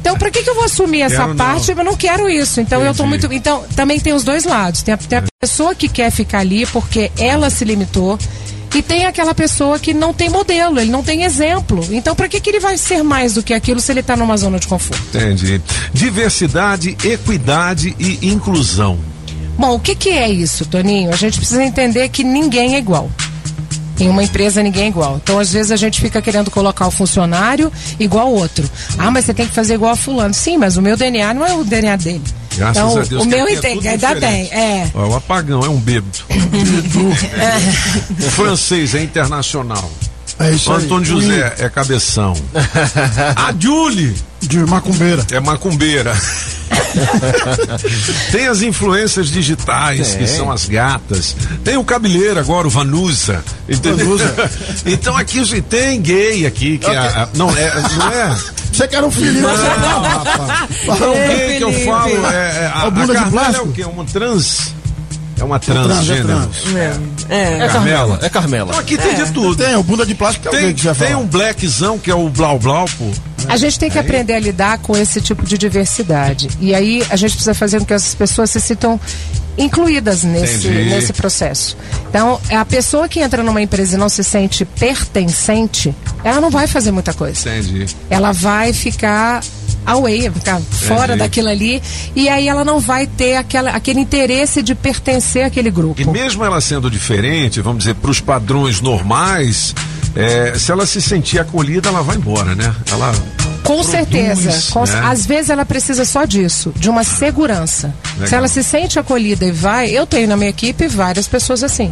[0.00, 1.36] Então, para que, que eu vou assumir essa Quero não.
[1.36, 1.70] parte?
[1.70, 2.58] Eu não quero isso.
[2.58, 3.28] Então, eu tô Entendi.
[3.28, 3.32] muito.
[3.34, 4.80] Então, também tem os dois lados.
[4.80, 8.18] Tem a, tem a pessoa que quer ficar ali porque ela se limitou.
[8.74, 11.86] E tem aquela pessoa que não tem modelo, ele não tem exemplo.
[11.90, 14.34] Então, para que, que ele vai ser mais do que aquilo se ele está numa
[14.38, 15.02] zona de conforto?
[15.14, 15.60] Entendi.
[15.92, 18.98] Diversidade, equidade e inclusão.
[19.58, 21.12] Bom, o que, que é isso, Toninho?
[21.12, 23.10] A gente precisa entender que ninguém é igual.
[23.98, 25.20] Em uma empresa ninguém é igual.
[25.22, 28.68] Então, às vezes, a gente fica querendo colocar o funcionário igual ao outro.
[28.98, 30.34] Ah, mas você tem que fazer igual a fulano.
[30.34, 32.22] Sim, mas o meu DNA não é o DNA dele.
[32.56, 33.22] Graças então, a Deus.
[33.24, 34.50] o meu é entende, tudo ainda diferente.
[34.50, 34.60] bem.
[34.60, 34.90] É.
[34.94, 36.18] Ó, o apagão é um bêbado.
[38.18, 39.90] O francês é internacional.
[40.38, 40.84] É isso o aí.
[40.84, 42.34] Antônio José é cabeção.
[43.36, 44.14] A Julie.
[44.42, 45.24] De macumbeira.
[45.30, 46.14] É macumbeira.
[48.30, 50.18] Tem as influências digitais, Tem.
[50.18, 51.36] que são as gatas.
[51.64, 53.42] Tem o cabeleiro agora, o Vanusa.
[53.68, 54.18] Entendeu?
[54.86, 56.96] então aqui tem gay aqui, que é.
[56.98, 58.36] a- não, é, não é.
[58.72, 59.42] Você quer um filhinho?
[59.42, 61.00] Não, rapaz.
[61.00, 62.36] Não, gay que eu falo é.
[62.36, 63.66] é a, É o bunda a de Carmela plástico?
[63.66, 63.84] É o quê?
[63.84, 64.74] Uma trans.
[65.38, 66.50] É uma trans, é transgênero.
[67.28, 68.68] É Carmela, é Carmela.
[68.70, 69.14] Então aqui tem É.
[69.24, 69.56] de tudo.
[69.56, 71.16] Tem o bunda de plástico é Tem, tem fala.
[71.16, 73.10] um blackzão que é o blau blau, pô.
[73.48, 76.48] A gente tem que Aí- aprender a lidar com esse tipo de diversidade.
[76.60, 78.98] E aí a gente precisa fazer com que as pessoas se sintam
[79.58, 80.88] incluídas nesse, Entendi.
[80.90, 81.76] nesse processo.
[82.08, 86.66] Então, a pessoa que entra numa empresa e não se sente pertencente, ela não vai
[86.66, 87.50] fazer muita coisa.
[87.50, 87.86] Entendi.
[88.08, 89.42] Ela vai ficar
[89.84, 91.18] away, ficar fora Entendi.
[91.18, 91.82] daquilo ali,
[92.14, 96.00] e aí ela não vai ter aquela, aquele interesse de pertencer àquele grupo.
[96.00, 99.74] E mesmo ela sendo diferente, vamos dizer, para os padrões normais,
[100.16, 102.74] é, se ela se sentir acolhida, ela vai embora, né?
[102.90, 103.12] Ela
[103.62, 104.72] Com produz, certeza.
[104.72, 105.00] Com- né?
[105.04, 107.94] Às vezes ela precisa só disso, de uma segurança.
[108.14, 108.28] Legal.
[108.28, 111.90] Se ela se sente acolhida e vai, eu tenho na minha equipe várias pessoas assim.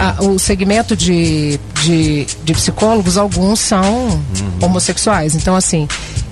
[0.00, 0.16] Ah.
[0.18, 4.18] Ah, o segmento de, de, de psicólogos, alguns são Uhum.
[4.62, 5.34] homossexuais.
[5.34, 5.86] Então, assim,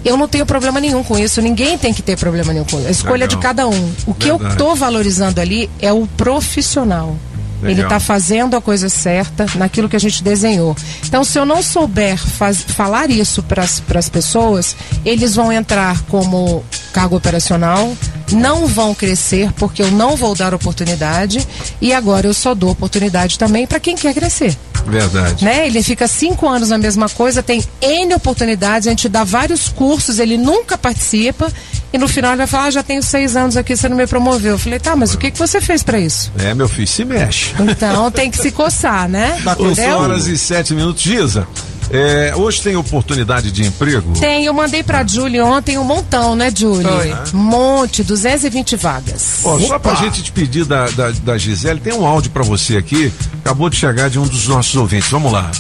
[0.05, 1.41] eu não tenho problema nenhum com isso.
[1.43, 2.89] Ninguém tem que ter problema nenhum com isso.
[2.89, 3.29] A escolha Legal.
[3.29, 3.93] de cada um.
[4.07, 4.59] O que eu Verdade.
[4.59, 7.17] tô valorizando ali é o profissional.
[7.63, 7.85] Ele Legal.
[7.87, 10.75] está fazendo a coisa certa naquilo que a gente desenhou.
[11.05, 16.65] Então, se eu não souber faz- falar isso para as pessoas, eles vão entrar como
[16.93, 17.95] cargo operacional,
[18.33, 21.47] não vão crescer porque eu não vou dar oportunidade
[21.81, 24.57] e agora eu só dou oportunidade também para quem quer crescer.
[24.87, 25.45] Verdade.
[25.45, 25.67] Né?
[25.67, 30.19] Ele fica cinco anos na mesma coisa, tem N oportunidades, a gente dá vários cursos,
[30.19, 31.53] ele nunca participa
[31.93, 34.07] e no final ele vai falar: ah, já tenho seis anos aqui, você não me
[34.07, 34.53] promoveu.
[34.53, 36.33] Eu falei: tá, mas o que, que você fez para isso?
[36.39, 37.50] É, meu filho, se mexe.
[37.59, 39.39] Então tem que se coçar, né?
[39.59, 39.99] 11 Entendeu?
[39.99, 41.03] horas e 7 minutos.
[41.03, 41.47] Giza,
[41.93, 44.13] é, hoje tem oportunidade de emprego?
[44.19, 46.87] Tem, eu mandei pra Julie ontem um montão, né, Julie?
[46.87, 47.15] Foi.
[47.35, 49.41] Um monte, 220 vagas.
[49.43, 52.77] Ó, só pra gente te pedir da, da, da Gisele, tem um áudio pra você
[52.77, 53.13] aqui.
[53.45, 55.11] Acabou de chegar de um dos nossos ouvintes.
[55.11, 55.51] Vamos lá.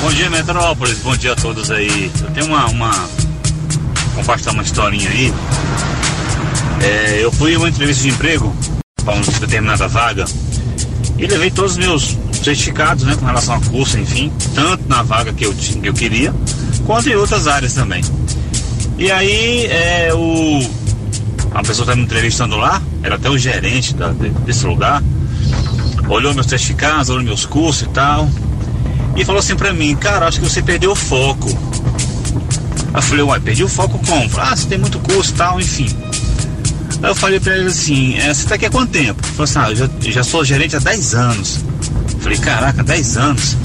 [0.00, 0.98] Bom dia, Metrópolis.
[0.98, 2.10] Bom dia a todos aí.
[2.22, 2.66] Eu tenho uma.
[2.66, 3.08] uma
[4.14, 5.32] compartilhar uma historinha aí.
[6.82, 8.54] É, eu fui em uma entrevista de emprego
[9.04, 10.24] para uma determinada vaga
[11.18, 15.32] e levei todos os meus certificados, né, com relação a curso, enfim, tanto na vaga
[15.32, 16.34] que eu, que eu queria,
[16.86, 18.02] quanto em outras áreas também.
[18.98, 20.60] E aí, é, o,
[21.52, 25.02] a pessoa estava me entrevistando lá, era até o gerente da- de- desse lugar,
[26.08, 28.28] olhou meus certificados, olhou meus cursos e tal,
[29.16, 31.48] e falou assim pra mim, cara, acho que você perdeu o foco.
[32.94, 34.28] Eu falei, uai, perdi o foco como?
[34.38, 35.88] Ah, você tem muito curso e tal, enfim.
[37.04, 39.20] Aí eu falei pra ele assim, é, você tá aqui há quanto tempo?
[39.22, 41.60] Ele falou assim, ah, eu já, já sou gerente há 10 anos.
[42.14, 43.56] Eu falei, caraca, 10 anos?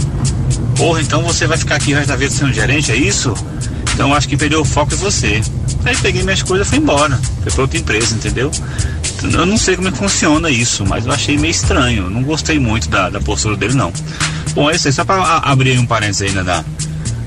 [0.75, 3.33] Porra, então você vai ficar aqui o resto da vida sendo gerente, é isso?
[3.93, 5.41] Então acho que perdeu o foco em você.
[5.85, 7.17] Aí peguei minhas coisas e fui embora.
[7.41, 8.51] Fui pra outra empresa, entendeu?
[9.23, 12.09] Eu não sei como é que funciona isso, mas eu achei meio estranho.
[12.09, 13.93] Não gostei muito da, da postura dele, não.
[14.53, 14.93] Bom, é isso aí.
[14.93, 16.65] Só pra abrir um parênteses aí né, da,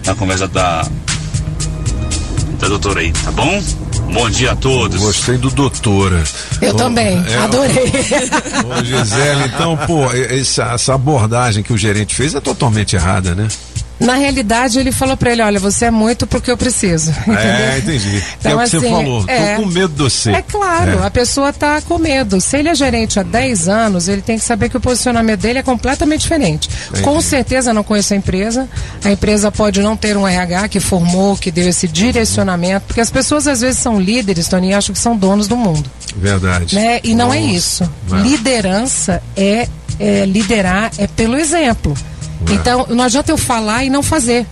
[0.05, 0.87] da conversa da,
[2.61, 3.62] da doutora aí, tá bom?
[4.12, 5.01] Bom dia a todos.
[5.01, 6.22] Gostei do doutora.
[6.60, 7.93] Eu Ô, também, é, adorei.
[8.64, 13.48] Ô, Gisele, então, pô, essa, essa abordagem que o gerente fez é totalmente errada, né?
[14.03, 17.12] Na realidade, ele falou pra ele: olha, você é muito porque eu preciso.
[17.29, 18.23] É, entendi.
[18.39, 19.24] Então, é o que você assim, falou.
[19.29, 19.57] é.
[19.57, 20.31] Tô com medo de você.
[20.33, 21.07] É claro, É.
[21.07, 22.41] a pessoa tá com medo.
[22.41, 25.59] Se ele é gerente há 10 anos, ele tem que saber que o posicionamento dele
[25.59, 26.69] é completamente diferente.
[26.89, 27.03] Entendi.
[27.03, 28.69] Com certeza não conheço a empresa.
[29.05, 33.11] A empresa pode não ter um RH que formou, que deu esse direcionamento, porque as
[33.11, 35.89] pessoas às vezes são líderes, Tony, e acham que são donos do mundo.
[36.16, 36.74] Verdade.
[36.74, 37.01] Né?
[37.03, 37.53] E não é Nossa.
[37.55, 37.91] isso.
[38.12, 38.16] É.
[38.23, 39.69] Liderança é,
[39.99, 41.95] é liderar é pelo exemplo.
[42.51, 42.55] É.
[42.55, 44.47] Então, não adianta eu falar e não fazer.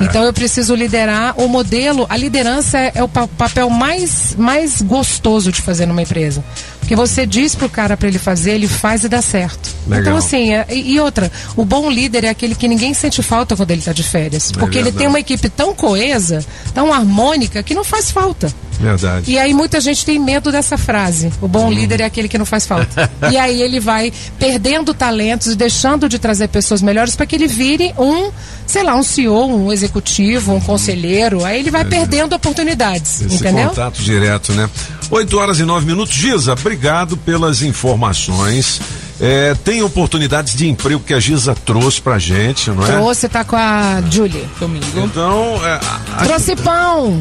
[0.00, 0.04] É.
[0.04, 2.06] Então eu preciso liderar o modelo.
[2.08, 6.44] A liderança é, é o pa- papel mais, mais gostoso de fazer numa empresa.
[6.90, 9.70] Porque você diz pro cara para ele fazer, ele faz e dá certo.
[9.86, 10.00] Legal.
[10.00, 13.70] Então, assim, é- e, outra, o bom líder é aquele que ninguém sente falta quando
[13.70, 14.50] ele tá de férias.
[14.50, 14.98] É Porque ele verdade.
[14.98, 16.44] tem uma equipe tão coesa,
[16.74, 18.52] tão harmônica, que não faz falta.
[18.80, 19.30] Verdade.
[19.30, 21.30] E aí muita gente tem medo dessa frase.
[21.40, 23.08] O bom líder é aquele que não faz falta.
[23.30, 27.46] e aí ele vai perdendo talentos e deixando de trazer pessoas melhores para que ele
[27.46, 28.32] vire um,
[28.66, 31.44] sei lá, um CEO, um executivo, um conselheiro.
[31.44, 33.68] Aí ele vai perdendo oportunidades, Esse entendeu?
[33.68, 34.68] contato direto, né?
[35.10, 36.14] 8 horas e 9 minutos.
[36.14, 38.80] Giza, obrigado pelas informações.
[39.20, 42.92] É, tem oportunidades de emprego que a Giza trouxe pra gente, não é?
[42.92, 44.46] Trouxe, tá com a Julie.
[44.58, 44.86] Comigo.
[44.96, 45.74] Então, é,
[46.16, 47.18] a- Trouxe pão!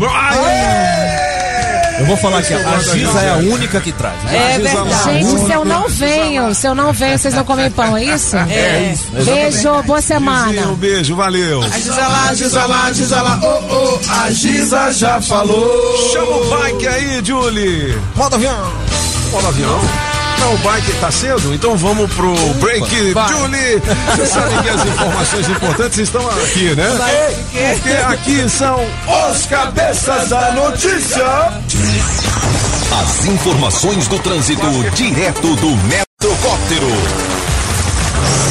[1.99, 4.15] Eu vou falar que Eu a Giza é a única que traz.
[4.31, 5.03] É Giza verdade.
[5.03, 8.37] Gente, se eu não venho, se eu não venho, vocês não comem pão, é isso?
[8.37, 10.67] É isso, Beijo, boa semana.
[10.67, 11.61] Um beijo, valeu.
[11.61, 16.09] A Giza lá, Giza lá, Giza lá, oh, oh, a Giza já falou.
[16.13, 17.97] Chama o bike aí, Julie.
[18.15, 18.73] Modo avião.
[19.31, 20.09] Modo avião.
[20.40, 21.53] Não, o bike tá cedo?
[21.53, 23.14] Então vamos pro break.
[23.14, 23.30] vai.
[23.30, 23.82] Julie,
[24.16, 26.88] você sabe que as informações importantes estão aqui, né?
[27.74, 28.80] Porque aqui são
[29.32, 31.26] Os cabeças da notícia.
[33.03, 36.88] As informações do trânsito direto do Metrocóptero.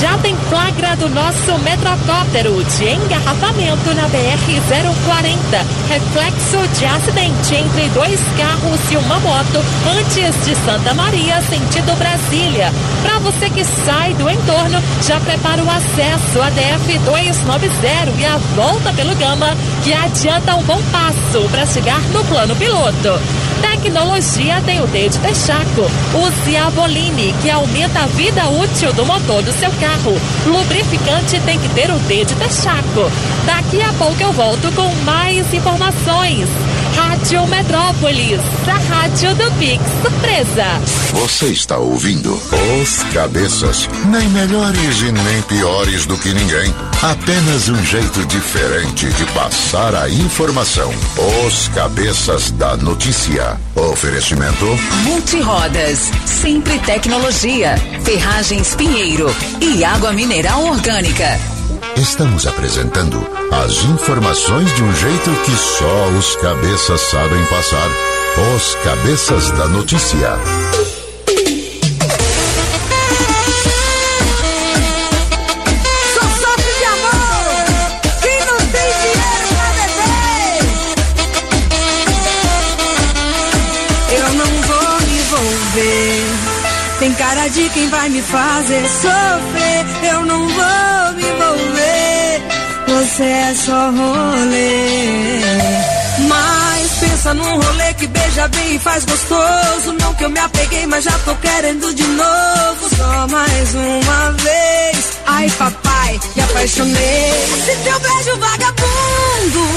[0.01, 5.64] Já tem flagra do nosso metrocóptero de engarrafamento na BR-040.
[5.88, 9.62] Reflexo de acidente entre dois carros e uma moto
[9.98, 12.72] antes de Santa Maria, sentido Brasília.
[13.02, 18.92] Para você que sai do entorno, já prepara o acesso à DF-290 e a volta
[18.94, 23.20] pelo Gama, que adianta um bom passo para chegar no plano piloto.
[23.60, 25.90] Tecnologia tem o D de Texaco.
[26.14, 30.18] Use a Boline, que aumenta a vida útil do motor do seu carro.
[30.47, 33.10] Lubrificante tem que ter o D de Texaco.
[33.44, 36.48] Daqui a pouco eu volto com mais informações.
[37.18, 40.64] Rádio Metrópolis, a rádio do Pix Surpresa.
[41.14, 43.88] Você está ouvindo Os Cabeças.
[44.06, 46.72] Nem melhores e nem piores do que ninguém.
[47.02, 50.94] Apenas um jeito diferente de passar a informação.
[51.44, 53.58] Os Cabeças da Notícia.
[53.74, 54.64] Oferecimento.
[55.02, 57.74] Multirodas, sempre tecnologia,
[58.04, 59.26] ferragens Pinheiro
[59.60, 61.57] e água mineral orgânica.
[61.96, 63.18] Estamos apresentando
[63.50, 67.88] as informações de um jeito que só os cabeças sabem passar.
[68.54, 70.88] Os Cabeças da Notícia.
[87.48, 90.12] De quem vai me fazer sofrer.
[90.12, 92.42] Eu não vou me envolver.
[92.88, 95.40] Você é só rolê.
[96.28, 99.92] Mas pensa num rolê que beija bem e faz gostoso.
[99.98, 102.96] Não que eu me apeguei, mas já tô querendo de novo.
[102.96, 105.18] Só mais uma vez.
[105.26, 107.30] Ai, papai, me apaixonei.
[107.58, 109.68] Esse teu beijo vagabundo,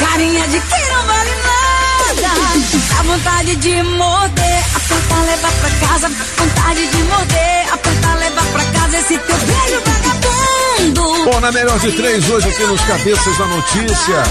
[0.00, 1.61] carinha de quem não vale nada.
[2.14, 6.08] Dá vontade de morder, apertar, levar pra casa.
[6.36, 8.98] Vontade de morder, apertar, levar pra casa.
[8.98, 11.24] Esse teu beijo vagabundo.
[11.24, 14.22] Bom, na melhor de três, hoje aqui nos Cabeças da Notícia,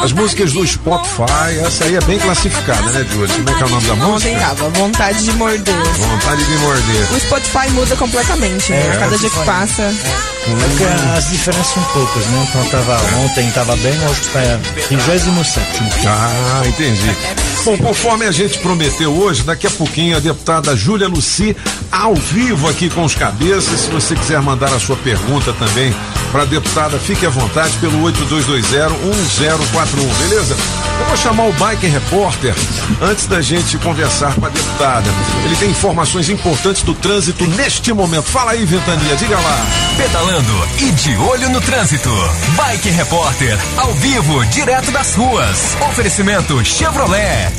[0.00, 3.28] as músicas do Spotify, essa aí é bem classificada, né, Júlio?
[3.34, 4.30] Como é que é o nome da música?
[4.30, 5.74] Ontem tava, vontade de morder.
[5.74, 7.12] Vontade de morder.
[7.12, 8.90] O Spotify muda completamente, né?
[8.94, 9.82] É, Cada dia que passa.
[9.82, 12.46] É as diferenças são poucas, né?
[12.48, 14.40] Então tava, ontem estava bem, hoje está
[14.88, 16.06] 37.
[16.06, 17.16] Ah, entendi.
[17.64, 21.56] Bom, conforme a gente prometeu hoje, daqui a pouquinho a deputada Júlia Luci,
[21.92, 23.82] ao vivo aqui com os cabeças.
[23.82, 25.94] Se você quiser mandar a sua pergunta também
[26.32, 30.56] para a deputada, fique à vontade pelo 8220-1041, beleza?
[30.98, 32.52] Eu vou chamar o Bike Repórter
[33.00, 35.08] antes da gente conversar com a deputada.
[35.44, 38.24] Ele tem informações importantes do trânsito neste momento.
[38.24, 39.66] Fala aí, Ventania, diga lá.
[39.96, 42.10] Pedalando e de olho no trânsito.
[42.56, 45.76] Bike Repórter, ao vivo, direto das ruas.
[45.88, 47.51] Oferecimento Chevrolet.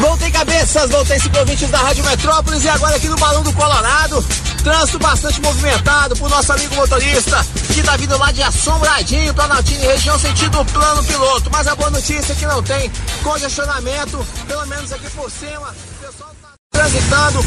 [0.00, 4.24] Voltei cabeças, voltei ciclovintes da Rádio Metrópolis e agora aqui no Balão do Colorado.
[4.62, 7.44] Trânsito bastante movimentado por nosso amigo motorista
[7.74, 11.50] que tá vindo lá de Assombradinho, Planaltine, região sentido plano piloto.
[11.50, 12.90] Mas a boa notícia é que não tem
[13.22, 15.74] congestionamento, pelo menos aqui por cima.
[16.00, 17.44] O pessoal tá transitando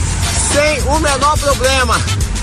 [0.53, 1.95] sem o menor problema.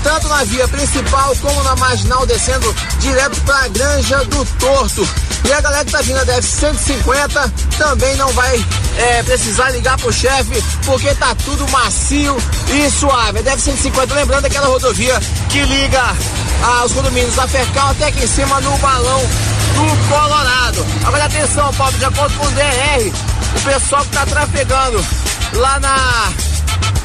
[0.03, 5.07] Tanto na via principal como na marginal, descendo direto para a Granja do Torto.
[5.45, 8.65] E a galera que tá vindo da F-150 também não vai
[8.97, 12.37] é, precisar ligar pro chefe, porque tá tudo macio
[12.69, 13.39] e suave.
[13.39, 15.19] A F-150, lembrando aquela rodovia
[15.49, 16.15] que liga
[16.61, 19.21] aos condomínios da Fercal até aqui em cima no balão
[19.75, 20.85] do Colorado.
[21.05, 23.11] Agora atenção, Paulo, de acordo com o DR,
[23.55, 25.05] o pessoal que tá trafegando
[25.53, 26.33] lá na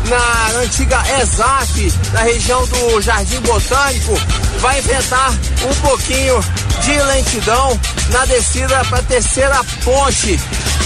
[0.08, 4.14] na antiga ESAF, na região do Jardim Botânico,
[4.60, 6.40] vai enfrentar um pouquinho
[6.82, 10.38] de lentidão na descida para a terceira ponte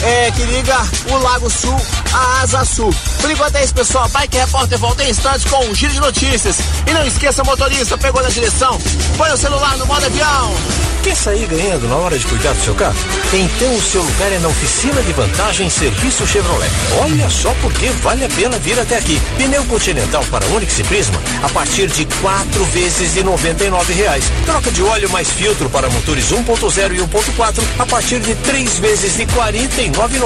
[0.03, 0.77] é, que liga
[1.11, 1.77] o Lago Sul
[2.13, 2.95] à Asa Sul.
[3.21, 4.09] Por enquanto é isso, pessoal.
[4.09, 6.57] Bike Repórter volta em instantes com um giro de notícias.
[6.87, 8.79] E não esqueça, motorista, pegou na direção,
[9.17, 10.55] põe o celular no modo avião.
[11.03, 12.97] Quer sair ganhando na hora de cuidar do seu carro?
[13.33, 16.71] Então o seu lugar é na oficina de vantagem Serviço Chevrolet.
[17.01, 19.21] Olha só porque vale a pena vir até aqui.
[19.37, 23.93] Pneu Continental para Onix e Prisma a partir de quatro vezes de noventa e nove
[23.93, 24.25] reais.
[24.45, 29.17] Troca de óleo mais filtro para motores 1.0 e 1.4 a partir de três vezes
[29.17, 30.19] de quarenta e nove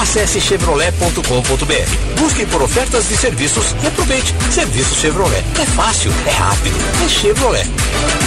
[0.00, 2.20] Acesse chevrolet.com.br.
[2.20, 4.34] Busque por ofertas de serviços e aproveite.
[4.50, 5.44] Serviço Chevrolet.
[5.60, 7.66] É fácil, é rápido, é Chevrolet.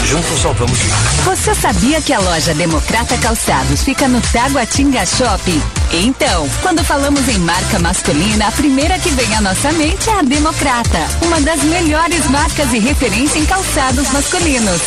[0.05, 0.97] Juntos salvamos vidas.
[1.25, 5.61] Você sabia que a loja Democrata Calçados fica no Taguatinga Shopping?
[5.91, 10.21] Então, quando falamos em marca masculina, a primeira que vem à nossa mente é a
[10.21, 14.81] Democrata, uma das melhores marcas e referência em calçados masculinos.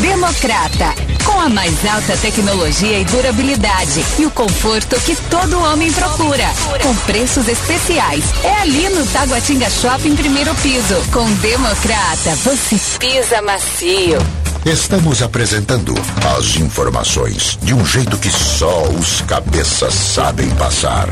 [0.00, 0.94] Democrata,
[1.24, 6.44] com a mais alta tecnologia e durabilidade e o conforto que todo homem procura,
[6.82, 8.24] com preços especiais.
[8.44, 10.94] É ali no Taguatinga Shopping, primeiro piso.
[11.12, 14.18] Com Democrata, você pisa macio.
[14.64, 15.94] Estamos apresentando
[16.36, 21.08] as informações de um jeito que só os cabeças sabem passar.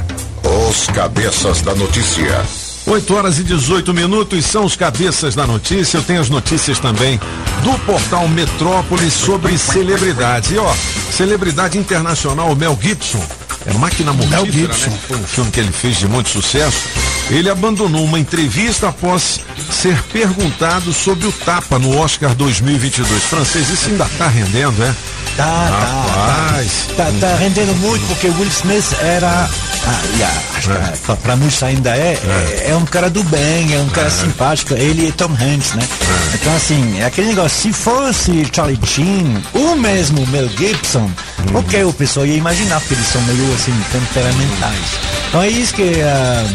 [0.68, 2.44] Os cabeças da notícia.
[2.86, 5.96] 8 horas e 18 minutos são os cabeças da notícia.
[5.96, 7.18] Eu tenho as notícias também
[7.62, 10.50] do portal Metrópolis sobre celebridades.
[10.50, 10.74] E ó,
[11.10, 13.43] celebridade internacional, Mel Gibson.
[13.66, 14.98] É máquina mortífera, né?
[15.08, 16.88] Foi um filme que ele fez de muito sucesso.
[17.30, 23.22] Ele abandonou uma entrevista após ser perguntado sobre o tapa no Oscar 2022.
[23.24, 24.94] Francês, isso ainda tá rendendo, é?
[25.36, 26.88] Tá, Rapaz.
[26.96, 27.04] tá.
[27.04, 29.48] Tá, tá rendendo muito porque Will Smith era.
[29.86, 32.70] Ah, yeah, acho que pra, pra muitos ainda é, é.
[32.70, 34.74] é um cara do bem, é um cara simpático.
[34.74, 35.86] Ele e Tom Hanks, né?
[36.34, 37.62] Então, assim, é aquele negócio.
[37.62, 41.10] Se fosse Charlie Sheen, ou mesmo Mel Gibson,
[41.52, 44.80] ok, o pessoal ia imaginar, porque eles são meio assim, temperamentais.
[45.28, 46.46] Então é isso que ah,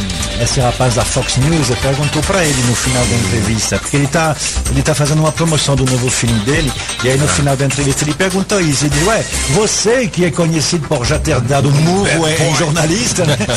[0.41, 4.35] esse rapaz da Fox News perguntou pra ele no final da entrevista, porque ele tá,
[4.71, 6.71] ele tá fazendo uma promoção do novo filme dele,
[7.03, 10.31] e aí no final da entrevista ele perguntou isso, ele disse, ué, você que é
[10.31, 13.37] conhecido por já ter dado murro em, em jornalista, né?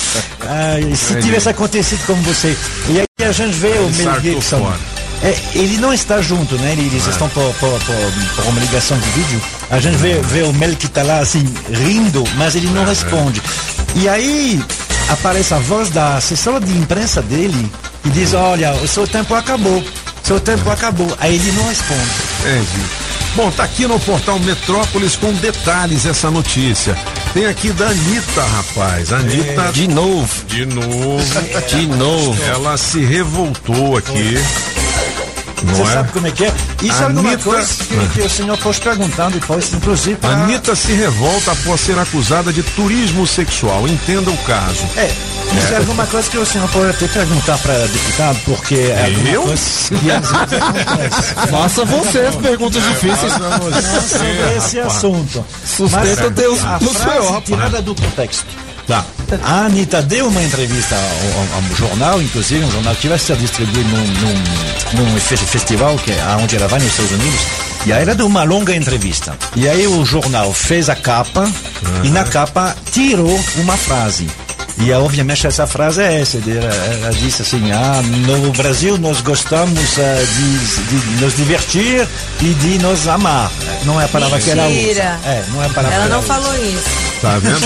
[0.45, 2.57] Ah, e se tivesse acontecido como você.
[2.89, 4.73] E aí a gente vê o Mel Gibson.
[5.23, 6.73] É, ele não está junto, né?
[6.73, 9.41] Eles estão por, por, por, por uma ligação de vídeo.
[9.71, 13.41] A gente vê, vê o Mel que está lá assim, rindo, mas ele não responde.
[13.95, 14.63] E aí
[15.09, 17.71] aparece a voz da assessora de imprensa dele
[18.05, 19.83] e diz: Olha, o seu tempo acabou.
[20.25, 21.17] Seu tempo acabou.
[21.21, 22.11] Aí ele não responde.
[22.45, 23.03] É, gente.
[23.35, 26.97] Bom, tá aqui no portal Metrópolis com detalhes essa notícia.
[27.33, 29.13] Tem aqui da Anitta, rapaz.
[29.13, 29.73] Anitta.
[29.73, 30.45] De novo.
[30.47, 31.25] De novo.
[31.69, 32.43] De novo.
[32.45, 34.35] Ela se revoltou aqui.
[35.65, 35.87] Não Você é?
[35.95, 36.53] sabe como é que é?
[36.83, 40.17] Isso é alguma Anitta- coisa que, que o senhor pode perguntar depois, inclusive.
[40.17, 43.87] pra- Anitta se revolta após ser acusada de turismo sexual.
[43.87, 44.85] Entenda o caso.
[44.97, 45.07] É,
[45.57, 49.29] isso é alguma coisa que o senhor pode até perguntar para deputado, porque é alguma
[49.29, 49.43] Eu?
[49.43, 51.35] coisa que às vezes acontece.
[51.51, 53.33] Faça você as perguntas difíceis.
[53.39, 55.45] Não sobre esse assunto.
[55.65, 58.47] Sustenta Mas Deus a frase Senhor, tirada do contexto.
[58.87, 59.05] Tá.
[59.45, 63.37] A Anitta deu uma entrevista ao, ao- ao jornal, inclusive, um jornal que vai ser
[63.37, 67.41] distribuído num, num, num fe- festival que é onde ela vai nos Estados Unidos.
[67.87, 69.37] E aí ela deu uma longa entrevista.
[69.57, 71.51] E aí o jornal fez a capa
[72.05, 74.29] e na capa tirou uma frase.
[74.79, 79.99] E obviamente essa frase é essa, ela, ela disse assim, ah, no Brasil nós gostamos
[79.99, 82.09] ah, de, de nos divertir
[82.41, 83.51] e de nos amar.
[83.85, 84.75] Não é a palavra que ela usa.
[84.75, 85.21] Mentira.
[85.25, 86.27] É, não é a palavra Ela que não usa.
[86.27, 87.13] falou isso.
[87.21, 87.61] Tá vendo?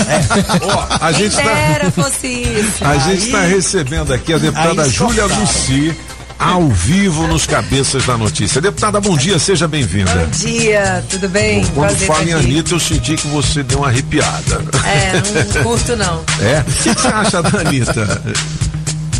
[0.73, 1.91] Ó, a gente tá.
[1.91, 2.85] fosse isso.
[2.85, 5.25] A gente está recebendo aqui a deputada Júlia.
[5.25, 5.95] Luci,
[6.39, 8.61] ao vivo nos Cabeças da Notícia.
[8.61, 10.13] Deputada, bom dia, seja bem-vinda.
[10.13, 11.65] Bom dia, tudo bem?
[11.73, 12.33] Quando Prazer fala em.
[12.33, 14.61] Anitta, eu senti que você deu uma arrepiada.
[14.85, 15.13] É,
[15.55, 16.23] não curto não.
[16.39, 16.59] É?
[16.67, 18.21] O que que você acha da Anitta?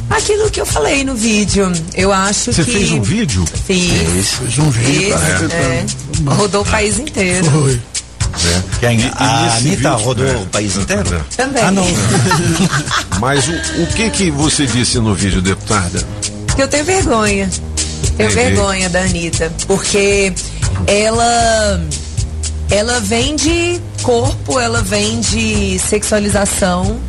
[0.10, 2.72] Aquilo que eu falei no vídeo, eu acho Você que...
[2.72, 3.46] fez um vídeo?
[3.66, 4.30] Fiz.
[4.30, 5.14] Fez um Fiz,
[5.52, 5.86] é.
[6.26, 7.80] Rodou o país inteiro.
[8.46, 8.62] É.
[8.80, 9.00] Quem?
[9.00, 10.36] E- e a Anitta vídeo- rodou é.
[10.38, 11.26] o país inteiro?
[11.36, 11.64] Também.
[11.64, 11.84] Ah, não.
[13.20, 13.52] Mas o,
[13.84, 16.02] o que que você disse no vídeo, deputada?
[16.58, 17.48] Que eu tenho vergonha.
[18.18, 18.36] Tenho Entendi.
[18.36, 19.54] vergonha da Anitta.
[19.68, 20.34] Porque
[20.88, 21.80] ela.
[22.72, 27.00] Ela vende corpo, ela vende sexualização.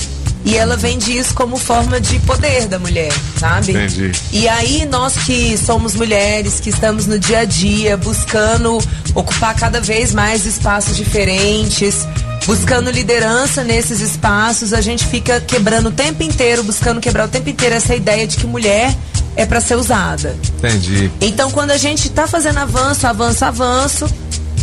[0.44, 3.72] E ela vende isso como forma de poder da mulher, sabe?
[3.72, 4.12] Entendi.
[4.32, 8.78] E aí, nós que somos mulheres, que estamos no dia a dia buscando
[9.14, 12.06] ocupar cada vez mais espaços diferentes,
[12.48, 17.50] buscando liderança nesses espaços, a gente fica quebrando o tempo inteiro, buscando quebrar o tempo
[17.50, 18.96] inteiro essa ideia de que mulher
[19.36, 20.34] é para ser usada.
[20.56, 21.10] Entendi.
[21.20, 24.06] Então, quando a gente tá fazendo avanço, avanço, avanço,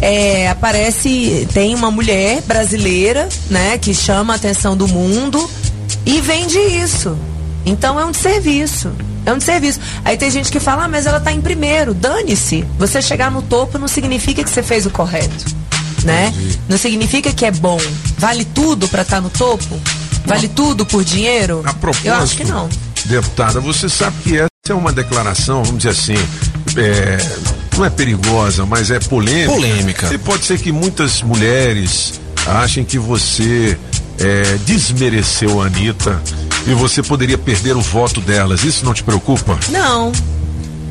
[0.02, 5.48] é, aparece, tem uma mulher brasileira, né, que chama a atenção do mundo
[6.08, 7.16] e vende isso.
[7.68, 8.92] Então é um desserviço.
[9.28, 9.80] É um desserviço.
[10.04, 11.94] Aí tem gente que fala, ah, mas ela tá em primeiro.
[11.94, 12.66] Dane-se.
[12.80, 15.65] Você chegar no topo não significa que você fez o correto.
[16.06, 16.34] Né?
[16.70, 17.80] Não significa que é bom.
[18.18, 19.80] Vale tudo pra estar no topo?
[20.26, 21.62] Vale tudo por dinheiro?
[21.66, 22.70] A propósito, Eu acho que não.
[23.06, 26.28] Deputada, você sabe que essa é uma declaração, vamos dizer assim,
[26.78, 27.18] é,
[27.78, 29.52] não é perigosa, mas é polêmica.
[29.52, 30.14] Polêmica.
[30.14, 33.78] E pode ser que muitas mulheres achem que você
[34.20, 36.22] é, desmereceu a Anitta
[36.68, 38.64] e você poderia perder o voto delas.
[38.64, 39.58] Isso não te preocupa?
[39.70, 40.12] Não.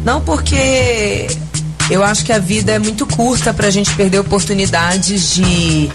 [0.05, 1.27] Não porque
[1.91, 5.91] eu acho que a vida é muito curta pra gente perder oportunidades de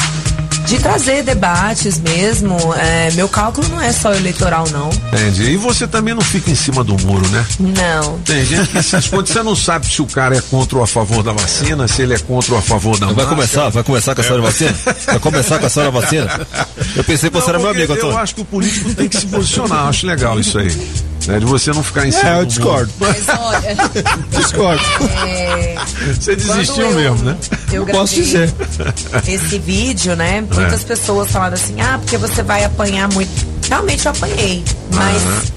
[0.65, 2.55] de trazer debates mesmo.
[2.75, 4.89] É, meu cálculo não é só eleitoral, não.
[5.11, 5.51] Entendi.
[5.53, 7.43] E você também não fica em cima do muro, né?
[7.59, 8.19] Não.
[8.19, 10.87] Tem gente que se esconde, você não sabe se o cara é contra ou a
[10.87, 13.35] favor da vacina, se ele é contra ou a favor da Vai máscara.
[13.35, 14.75] começar, vai começar com a senhora vacina?
[15.07, 16.47] Vai começar com a senhora vacina?
[16.95, 18.17] Eu pensei que você Não, era meu amigo, Eu Antônio.
[18.19, 20.69] acho que o político tem que se posicionar, acho legal isso aí.
[21.29, 22.27] Né, de você não ficar em cima.
[22.29, 22.91] É, eu do discordo.
[22.99, 23.75] Mas olha.
[24.35, 24.81] Discordo.
[25.27, 25.75] é,
[26.19, 27.37] Você desistiu eu- mesmo, né?
[27.71, 28.51] Eu Posso dizer.
[29.27, 30.41] Esse vídeo, né?
[30.41, 30.85] Muitas É.
[30.85, 33.29] pessoas falaram assim: ah, porque você vai apanhar muito.
[33.69, 34.63] Realmente eu apanhei.
[34.91, 35.51] Mas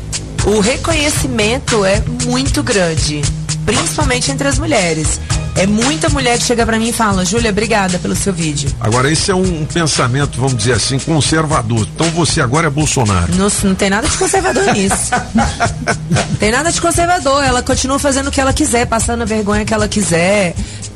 [0.44, 3.22] o reconhecimento é muito grande.
[3.64, 5.18] Principalmente entre as mulheres.
[5.54, 8.70] É muita mulher que chega pra mim e fala: Júlia, obrigada pelo seu vídeo.
[8.80, 11.86] Agora, esse é um pensamento, vamos dizer assim, conservador.
[11.94, 13.32] Então você agora é Bolsonaro.
[13.34, 15.10] Não, não tem nada de conservador nisso.
[16.40, 17.44] tem nada de conservador.
[17.44, 20.54] Ela continua fazendo o que ela quiser, passando a vergonha que ela quiser,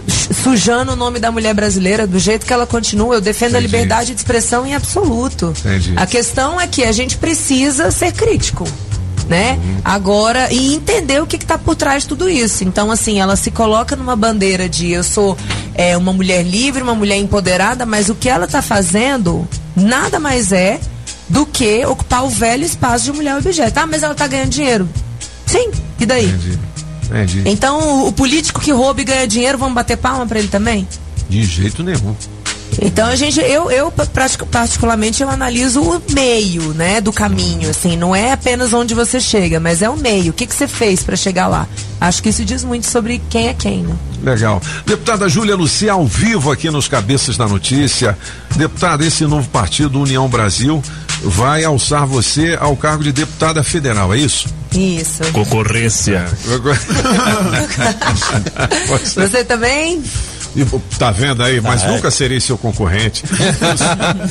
[0.08, 3.14] su- sujando o nome da mulher brasileira do jeito que ela continua.
[3.16, 3.66] Eu defendo a Entendi.
[3.76, 5.52] liberdade de expressão em absoluto.
[5.60, 5.92] Entendi.
[5.96, 8.66] A questão é que a gente precisa ser crítico.
[9.28, 9.58] Né?
[9.84, 12.62] Agora, e entender o que está por trás de tudo isso.
[12.62, 15.36] Então, assim, ela se coloca numa bandeira de eu sou
[15.74, 20.52] é, uma mulher livre, uma mulher empoderada, mas o que ela está fazendo nada mais
[20.52, 20.78] é
[21.28, 23.78] do que ocupar o velho espaço de mulher objeto.
[23.78, 24.88] Ah, mas ela tá ganhando dinheiro.
[25.44, 26.26] Sim, e daí?
[26.26, 26.58] Entendi.
[27.04, 27.42] Entendi.
[27.46, 30.86] Então, o, o político que rouba e ganha dinheiro, vamos bater palma pra ele também?
[31.28, 32.14] De jeito nenhum.
[32.80, 37.96] Então, a gente, eu, eu pratico- particularmente, eu analiso o meio, né, do caminho, assim,
[37.96, 40.30] não é apenas onde você chega, mas é o meio.
[40.30, 41.66] O que, que você fez pra chegar lá?
[42.00, 43.94] Acho que isso diz muito sobre quem é quem, né?
[44.22, 44.60] Legal.
[44.84, 48.16] Deputada Júlia Lucia, ao vivo aqui nos Cabeças da Notícia.
[48.56, 50.82] Deputada, esse novo partido, União Brasil,
[51.22, 54.46] vai alçar você ao cargo de deputada federal, é isso?
[54.74, 55.22] Isso.
[55.32, 56.26] Concorrência.
[59.14, 60.02] Você também?
[60.98, 61.60] Tá vendo aí?
[61.60, 61.90] Mas Ah, é.
[61.92, 63.24] nunca serei seu concorrente.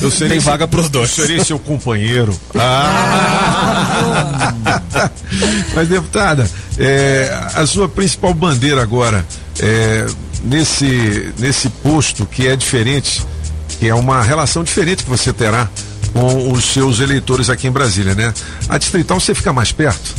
[0.06, 1.16] eu serei Tem seu- vaga pros dois.
[1.16, 2.36] Eu serei seu companheiro.
[2.54, 4.52] Ah.
[5.74, 6.48] Mas, deputada,
[6.78, 9.24] é, a sua principal bandeira agora
[9.60, 10.06] é,
[10.44, 13.24] nesse, nesse posto que é diferente,
[13.78, 15.68] que é uma relação diferente que você terá
[16.12, 18.32] com os seus eleitores aqui em Brasília, né?
[18.68, 20.14] A distrital você fica mais perto,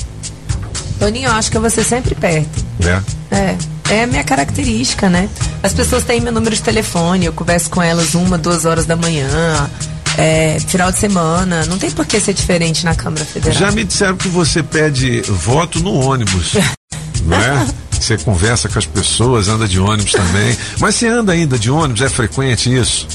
[0.99, 2.65] Toninho, eu acho que eu vou ser sempre perto.
[2.79, 3.03] né?
[3.31, 3.55] É,
[3.89, 5.29] é a minha característica, né?
[5.63, 8.95] As pessoas têm meu número de telefone, eu converso com elas uma, duas horas da
[8.95, 9.69] manhã,
[10.17, 11.65] é, final de semana.
[11.65, 13.57] Não tem por que ser diferente na Câmara Federal.
[13.57, 16.53] Já me disseram que você pede voto no ônibus,
[17.25, 17.67] não é?
[17.91, 20.55] Você conversa com as pessoas, anda de ônibus também.
[20.79, 22.01] Mas você anda ainda de ônibus?
[22.01, 23.07] É frequente isso?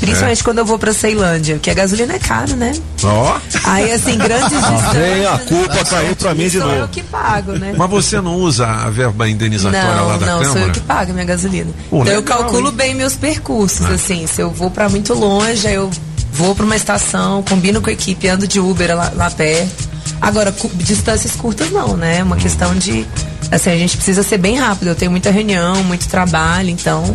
[0.00, 2.72] Principalmente quando eu vou pra Ceilândia, porque a gasolina é caro, né?
[3.02, 3.36] Ó.
[3.64, 4.92] Aí, assim, grandes distâncias.
[4.92, 6.88] Vem a culpa caiu pra mim de Sou eu novo.
[6.88, 7.74] que pago, né?
[7.76, 10.72] Mas você não usa a verba indenizatória lá Não, da não, sou eu Câmara?
[10.72, 11.70] que pago a minha gasolina.
[11.90, 12.74] Pô, então eu legal, calculo hein?
[12.74, 13.94] bem meus percursos, Ah.
[13.94, 14.26] assim.
[14.26, 15.90] Se eu vou pra muito longe, aí eu
[16.32, 19.88] vou pra uma estação, combino com a equipe, ando de Uber lá, lá perto.
[20.20, 22.18] Agora, distâncias curtas não, né?
[22.18, 23.06] É uma questão de
[23.50, 24.88] Assim, a gente precisa ser bem rápido.
[24.88, 27.14] Eu tenho muita reunião, muito trabalho, então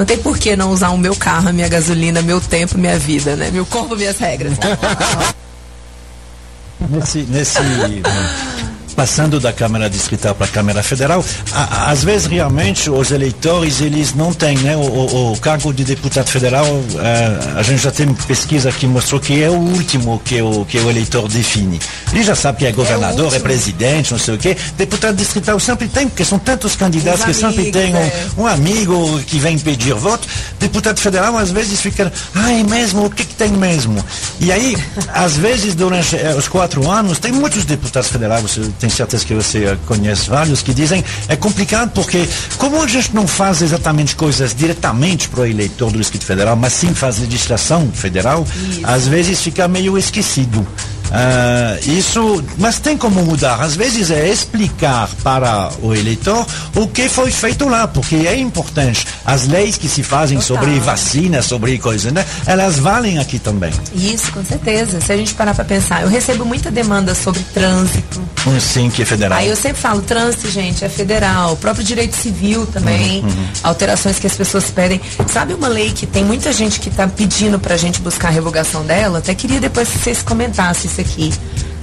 [0.00, 2.98] não tem por que não usar o meu carro, a minha gasolina, meu tempo, minha
[2.98, 3.50] vida, né?
[3.50, 4.54] Meu corpo, minhas regras.
[6.88, 7.58] nesse, nesse
[8.96, 14.14] passando da Câmara Distrital para a Câmara Federal, a- às vezes realmente os eleitores eles
[14.14, 18.12] não têm, né, o, o- o cargo de deputado federal, eh, a gente já tem
[18.14, 21.80] pesquisa que mostrou que é o último que o que o eleitor define.
[22.12, 24.56] Ele já sabe que é governador, é, presidente, não sei o quê.
[24.76, 28.12] Deputado distrital sempre tem, porque são tantos candidatos Os que sempre tem um, é.
[28.38, 30.26] um amigo que vem pedir voto.
[30.58, 33.06] Deputado federal às vezes fica, é mesmo?
[33.06, 34.04] O que que tem mesmo?
[34.40, 34.76] E aí,
[35.14, 38.60] às vezes durante eh, os quatro anos, tem muitos deputados federais, você
[38.90, 43.26] tem certeza que você conhece vários, que dizem é complicado porque como a gente não
[43.26, 48.44] faz exatamente coisas diretamente para o eleitor do Distrito Federal, mas sim faz legislação federal,
[48.82, 50.66] às vezes fica meio esquecido.
[51.12, 53.60] Ah, isso, mas tem como mudar.
[53.60, 56.46] Às vezes é explicar para o eleitor
[56.76, 59.06] o que foi feito lá, porque é importante.
[59.24, 62.24] As leis que se fazem sobre vacina, sobre coisas, né?
[62.46, 63.72] Elas valem aqui também.
[63.94, 65.00] Isso, com certeza.
[65.00, 68.20] Se a gente parar pra pensar, eu recebo muita demanda sobre trânsito.
[68.60, 69.38] Sim que é federal.
[69.38, 71.52] Aí eu sempre falo, trânsito, gente, é federal.
[71.52, 73.46] O próprio direito civil também, Uhum, uhum.
[73.62, 75.00] alterações que as pessoas pedem.
[75.28, 78.84] Sabe uma lei que tem muita gente que tá pedindo pra gente buscar a revogação
[78.84, 79.18] dela?
[79.18, 81.32] Até queria depois que vocês comentassem aqui.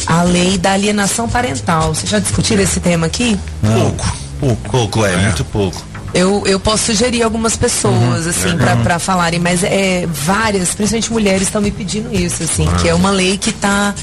[0.05, 1.93] A lei da alienação parental.
[1.93, 3.37] Vocês já discutiram esse tema aqui?
[3.61, 4.17] Pouco.
[4.39, 4.69] Pouco.
[4.69, 5.83] Pouco, é, muito pouco.
[6.13, 8.29] Eu, eu posso sugerir algumas pessoas, Uhum.
[8.29, 8.57] assim, Uhum.
[8.57, 12.93] pra para falarem, mas é, várias, principalmente mulheres, estão me pedindo isso, assim, que é
[12.93, 13.93] uma lei que está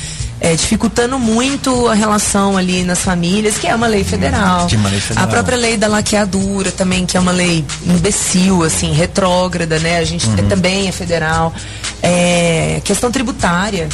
[0.57, 4.67] dificultando muito a relação ali nas famílias, que é uma lei federal.
[4.67, 5.25] Que é lei federal.
[5.25, 9.97] A própria lei da laqueadura também, que é uma lei imbecil, assim, retrógrada, né?
[9.99, 10.37] A gente Uhum.
[10.49, 11.55] também é federal.
[12.03, 13.89] É, questão tributária.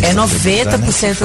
[0.00, 1.16] É 90%.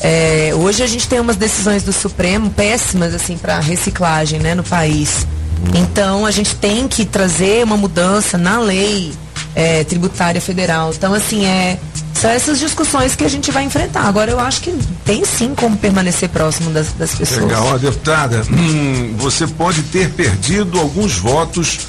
[0.00, 4.62] É, hoje a gente tem umas decisões do Supremo péssimas assim para reciclagem, né, no
[4.62, 5.26] país.
[5.74, 9.12] Então a gente tem que trazer uma mudança na lei
[9.54, 10.92] é, tributária federal.
[10.94, 11.78] Então assim é
[12.14, 14.02] são essas discussões que a gente vai enfrentar.
[14.02, 14.72] Agora eu acho que
[15.04, 17.42] tem sim como permanecer próximo das, das pessoas.
[17.42, 21.80] Legal, ó, deputada, hum, você pode ter perdido alguns votos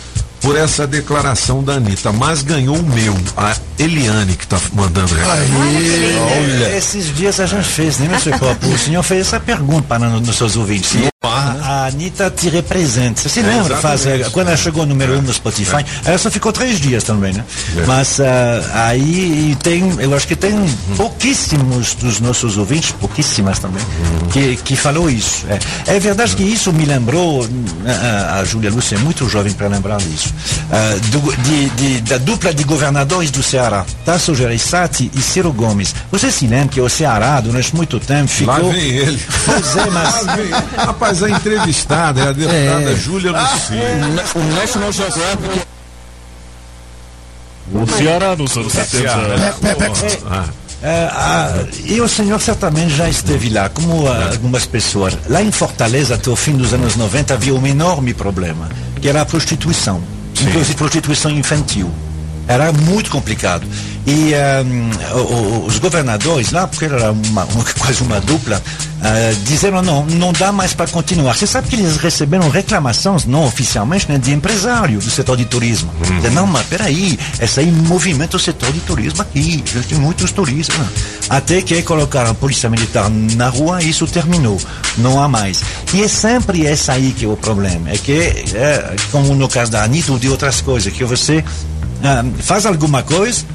[0.42, 5.40] por essa declaração da Anitta, mas ganhou o meu, a Eliane que tá mandando recado.
[6.38, 6.78] Olha.
[6.78, 8.68] Esses dias a gente fez, né, meu Copo?
[8.68, 10.92] O senhor fez essa pergunta para no- nos seus ouvintes.
[11.28, 13.22] A, a Anitta te representa.
[13.22, 13.76] Você se É, lembra?
[13.78, 17.34] Faz, eh, quando ela chegou número um no Spotify, ela só ficou três dias também,
[17.34, 17.44] né?
[17.78, 17.86] É.
[17.86, 20.54] Mas ah, aí tem, eu acho que tem
[21.16, 23.82] pouquíssimos dos nossos ouvintes, pouquíssimas também,
[24.32, 25.46] que, que falou isso.
[25.88, 27.48] É, é verdade que isso me lembrou,
[27.88, 30.34] ah, a Júlia Lúcia é muito jovem para lembrar disso,
[30.72, 35.96] ah, do- de- de- da dupla de governadores do Ceará, Tasso Gereissati e Ciro Gomes.
[36.12, 38.54] Você se lembra que o Ceará, durante muito tempo, ficou...
[38.54, 39.22] Lá vem ele.
[39.46, 40.26] Pois é, mas...
[40.26, 40.50] Lá vem.
[40.78, 42.96] Rapaz, a entrevistada é a deputada É.
[42.96, 44.34] Júlia Lucia.
[44.36, 45.62] O National Geographic.
[47.74, 49.12] O Ceará nos anos 70.
[50.30, 50.46] Ah.
[50.84, 55.18] É, ah, e o senhor certamente já esteve lá, como ah, algumas pessoas.
[55.28, 58.70] Lá em Fortaleza, até o fim dos anos 90, havia um enorme problema,
[59.02, 60.00] que era a prostituição,
[60.40, 61.92] inclusive prostituição infantil.
[62.48, 63.66] Era muito complicado.
[64.08, 64.34] E
[65.16, 68.62] o- o- os governadores lá, porque era uma, uma- quase uma dupla,
[69.02, 71.36] ah, disseram não, não dá mais para continuar.
[71.36, 75.92] Você sabe que eles receberam reclamações, não oficialmente, né, de empresário do setor de turismo.
[76.02, 79.64] Dizendo, Não, mas peraí, essa aí movimenta o setor de turismo aqui.
[79.74, 80.76] Já tem muitos turistas.
[81.28, 84.60] Até que colocaram a polícia militar na rua e isso terminou.
[85.00, 85.64] Não há mais.
[85.96, 87.90] E é sempre essa aí que é o problema.
[87.90, 88.12] É que,
[88.54, 91.44] é, como no caso da Anitta ou de outras coisas, que você
[92.40, 93.46] faz alguma coisa,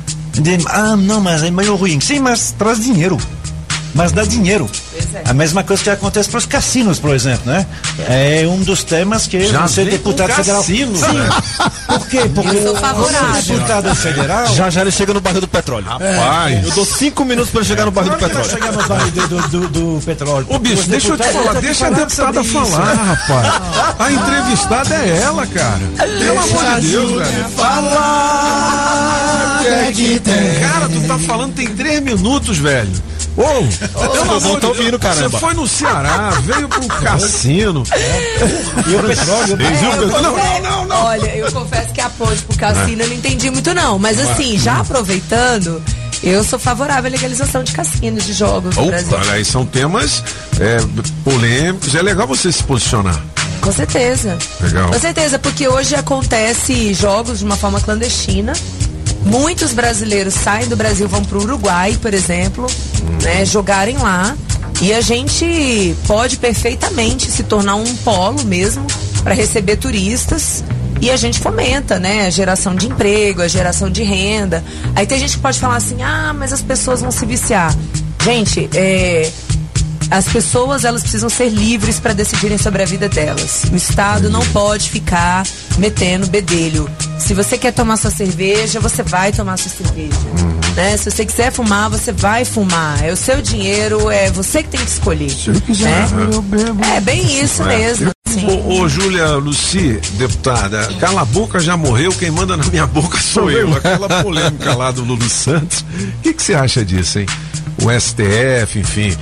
[0.69, 2.01] ah, não, mas é meio ruim.
[2.01, 3.19] Sim, mas traz dinheiro.
[3.95, 4.71] Mas dá dinheiro.
[5.25, 7.67] A mesma coisa que acontece para os cassinos, por exemplo, né?
[8.09, 10.61] É um dos temas que Já você deputado federal.
[10.61, 11.13] cassino, Sim.
[11.13, 11.29] né?
[11.87, 12.21] Por quê?
[12.35, 13.43] Porque Eu sou o favorável.
[13.43, 14.47] deputado federal.
[14.55, 15.87] Já já ele chega no barril do petróleo.
[15.87, 16.65] Rapaz.
[16.65, 18.49] Eu dou cinco minutos para ele chegar no barril do petróleo.
[18.51, 20.47] chegar no barril do, do, do, do petróleo.
[20.49, 23.55] Ô bicho, deixa eu te falar, deixa a deputada falar, rapaz.
[23.99, 25.81] A entrevistada é ela, cara.
[25.97, 27.49] Pelo amor de Deus, velho.
[28.21, 30.61] Falar, é que tem?
[30.61, 32.91] Cara, tu tá falando tem três minutos, velho.
[33.37, 35.29] Ô, Ô, amor tá ouvindo, caramba.
[35.31, 37.83] Você foi no Ceará, veio pro cassino.
[38.87, 39.57] E o petróleo.
[39.57, 41.05] Não, confesso- não, não, não.
[41.07, 44.59] Olha, eu confesso que a ponte pro cassino eu não entendi muito não, mas assim,
[44.59, 45.83] já aproveitando,
[46.23, 49.09] eu sou favorável à legalização de cassinos, de jogos no Brasil.
[49.09, 50.23] Opa, olha aí, são temas
[50.61, 50.79] é,
[51.25, 51.95] polêmicos.
[51.95, 53.19] É legal você se posicionar.
[53.61, 54.39] Com certeza.
[54.61, 54.89] Legal.
[54.91, 58.53] Com certeza, porque hoje acontece jogos de uma forma clandestina.
[59.25, 62.67] Muitos brasileiros saem do Brasil, vão para o Uruguai, por exemplo,
[63.23, 64.37] né, jogarem lá.
[64.81, 68.87] E a gente pode perfeitamente se tornar um polo mesmo
[69.23, 70.65] para receber turistas
[71.03, 74.65] e a gente fomenta, né, a geração de emprego, a geração de renda.
[74.95, 77.75] Aí tem gente que pode falar assim: "Ah, mas as pessoas vão se viciar".
[78.23, 79.31] Gente, é,
[80.11, 83.63] as pessoas elas precisam ser livres para decidirem sobre a vida delas.
[83.73, 85.47] O Estado não pode ficar
[85.79, 86.91] metendo bedelho.
[87.19, 90.19] Se você quer tomar sua cerveja, você vai tomar sua cerveja.
[90.75, 90.97] Né?
[90.97, 93.05] Se você quiser fumar, você vai fumar.
[93.05, 95.31] É o seu dinheiro, é você que tem que escolher.
[95.31, 96.85] Se eu quiser, eu bebo.
[96.85, 98.11] É bem isso mesmo.
[98.27, 98.47] assim.
[98.47, 103.19] Ô, ô, Júlia Luci, deputada, cala a boca já morreu, quem manda na minha boca
[103.21, 103.73] sou eu.
[103.77, 105.85] Aquela polêmica lá do Lulu Santos.
[106.19, 107.27] O que você acha disso, hein?
[107.83, 109.17] O STF, enfim.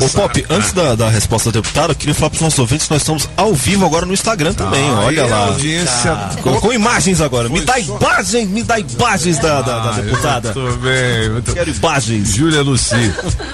[0.00, 2.86] Ô Pop, antes da, da resposta da deputada, eu queria falar para os nossos ouvintes
[2.86, 4.88] que nós estamos ao vivo agora no Instagram também.
[4.88, 5.36] Ah, olha a lá.
[5.48, 7.48] audiência Com, com imagens agora.
[7.48, 10.52] Me dá imagens, me dá imagens da, da, da deputada.
[10.54, 12.28] Muito bem, muito Quero imagens.
[12.34, 13.12] Júlia Luci.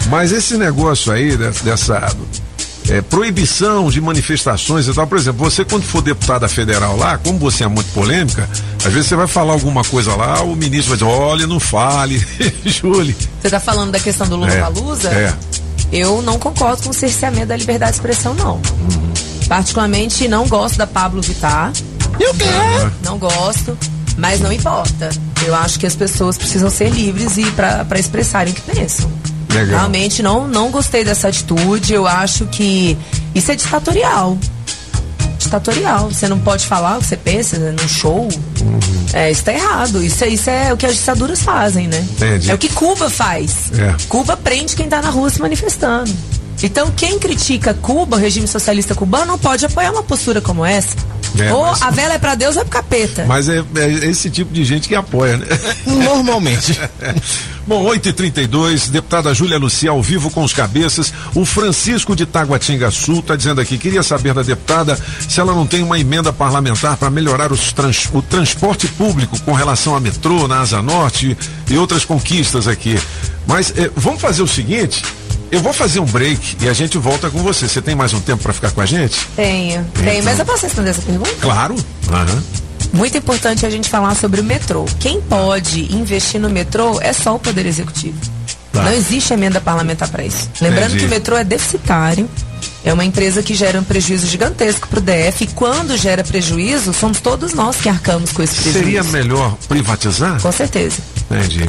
[0.08, 2.16] Mas esse negócio aí, dessa, dessa,
[2.90, 7.38] é, proibição de manifestações e tal, por exemplo, você quando for deputada federal lá, como
[7.38, 8.48] você é muito polêmica,
[8.84, 12.24] às vezes você vai falar alguma coisa lá, o ministro vai dizer, olha, não fale,
[12.64, 13.14] Júlia.
[13.42, 15.08] Você tá falando da questão do Lula É, Palusa?
[15.10, 15.34] é.
[15.92, 18.60] Eu não concordo com o cerceamento da liberdade de expressão, não.
[19.48, 21.72] Particularmente não gosto da Pablo Vittar.
[22.20, 22.44] E o quê?
[23.02, 23.76] Não gosto,
[24.16, 25.08] mas não importa.
[25.46, 29.10] Eu acho que as pessoas precisam ser livres e para expressarem o que pensam.
[29.50, 29.78] Legal.
[29.78, 31.94] Realmente não, não gostei dessa atitude.
[31.94, 32.98] Eu acho que
[33.34, 34.36] isso é ditatorial.
[35.48, 36.10] Ditatorial.
[36.10, 38.28] Você não pode falar o que você pensa né, num show.
[39.12, 40.02] É, isso tá errado.
[40.02, 42.06] Isso, é- isso é o que as ditaduras fazem, né?
[42.12, 42.50] Entendi.
[42.50, 43.70] É o que Cuba faz.
[43.78, 43.94] É.
[44.08, 46.12] Cuba prende quem tá na rua se manifestando.
[46.62, 50.96] Então, quem critica Cuba, o regime socialista cubano, não pode apoiar uma postura como essa.
[51.38, 53.24] É, ou mas- a vela é pra Deus ou é pro capeta.
[53.26, 55.46] Mas é, é esse tipo de gente que apoia, né?
[55.86, 56.78] Normalmente.
[57.66, 61.12] Bom, 8h32, deputada Júlia Lucia ao vivo com os cabeças.
[61.34, 64.98] O Francisco de Taguatinga Sul está dizendo aqui, queria saber da deputada
[65.28, 69.52] se ela não tem uma emenda parlamentar para melhorar os trans- o transporte público com
[69.52, 71.36] relação a metrô na Asa Norte
[71.68, 72.98] e outras conquistas aqui.
[73.46, 75.02] Mas eh, vamos fazer o seguinte.
[75.50, 77.66] Eu vou fazer um break e a gente volta com você.
[77.66, 79.26] Você tem mais um tempo para ficar com a gente?
[79.34, 80.10] Tenho, tenho.
[80.10, 80.24] Então.
[80.24, 81.30] Mas eu posso responder essa pergunta?
[81.40, 81.74] Claro.
[82.10, 82.42] Aham.
[82.92, 84.84] Muito importante a gente falar sobre o metrô.
[84.98, 88.18] Quem pode investir no metrô é só o Poder Executivo.
[88.72, 88.82] Tá.
[88.82, 90.48] Não existe emenda parlamentar para isso.
[90.60, 91.00] Lembrando Entendi.
[91.00, 92.28] que o metrô é deficitário.
[92.84, 95.44] É uma empresa que gera um prejuízo gigantesco para o DF.
[95.44, 98.78] E quando gera prejuízo, somos todos nós que arcamos com esse prejuízo.
[98.78, 100.40] Seria melhor privatizar?
[100.40, 100.96] Com certeza.
[101.30, 101.66] Entendi.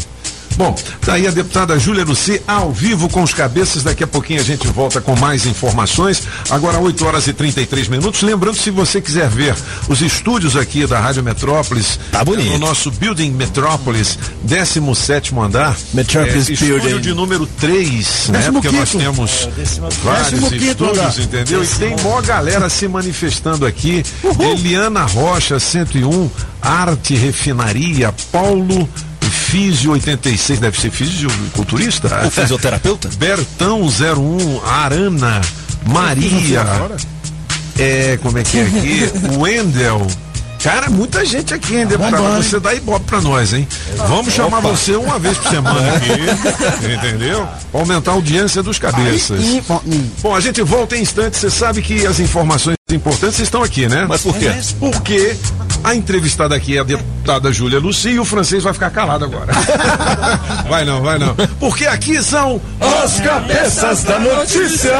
[0.60, 0.76] Bom,
[1.06, 3.81] tá aí a deputada Júlia Luci ao vivo com os cabeças.
[3.81, 6.22] Daqui a pouquinho a gente volta com mais informações.
[6.49, 8.22] Agora 8 horas e 33 minutos.
[8.23, 9.56] Lembrando, se você quiser ver
[9.88, 12.49] os estúdios aqui da Rádio Metrópolis, Tá bonito.
[12.52, 15.77] no nosso Building Metrópolis, 17 andar.
[15.94, 16.99] Metrópolis é, estúdio Building.
[16.99, 18.40] de número 3, né?
[18.40, 19.48] Décimo Porque nós temos
[20.03, 21.19] vários Décimo quinto estúdios, andar.
[21.22, 21.64] entendeu?
[21.64, 24.03] E tem mó galera se manifestando aqui.
[24.38, 26.30] Eliana Rocha, 101,
[26.61, 28.90] Arte Refinaria, Paulo
[29.50, 32.28] Físio 86, deve ser fisiculturista?
[32.28, 33.10] O fisioterapeuta?
[33.18, 35.42] Bertão 01, Arana,
[35.88, 36.64] Maria.
[37.80, 39.12] É, como é que é aqui?
[39.40, 40.06] Wendel.
[40.62, 42.18] Cara, muita gente aqui, hein, deputado?
[42.18, 43.68] Vambora, Você dá ibope pra nós, hein?
[43.96, 46.12] Vamos chamar você uma vez por semana aqui,
[46.94, 47.48] entendeu?
[47.72, 49.42] Pra aumentar a audiência dos cabeças.
[49.68, 49.82] Bom.
[50.22, 51.40] Bom, a gente volta em instantes.
[51.40, 54.06] Você sabe que as informações importantes estão aqui, né?
[54.08, 54.52] Mas por quê?
[54.80, 55.38] Porque
[55.84, 59.54] a entrevistada aqui é a deputada Júlia Luci e o francês vai ficar calado agora.
[60.68, 61.36] vai não, vai não.
[61.60, 64.98] Porque aqui são os cabeças da notícia.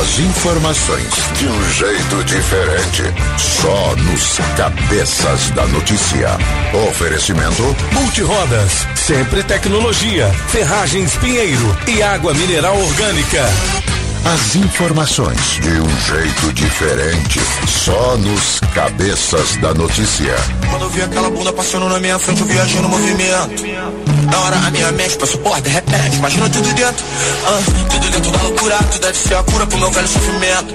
[0.00, 3.02] As informações de um jeito diferente.
[3.38, 6.36] Só nos cabeças da notícia.
[6.88, 13.48] Oferecimento Multirodas, sempre tecnologia, ferragens Pinheiro e água mineral orgânica.
[14.24, 20.34] As informações de um jeito diferente, só nos cabeças da notícia.
[20.70, 23.62] Quando eu vi aquela bunda passando na minha frente, eu viajei no movimento.
[24.30, 27.04] Na hora a minha mente passou por de repente, imagina tudo dentro.
[27.46, 30.74] Ah, tudo dentro da loucura, tu deve ser a cura pro meu velho sofrimento.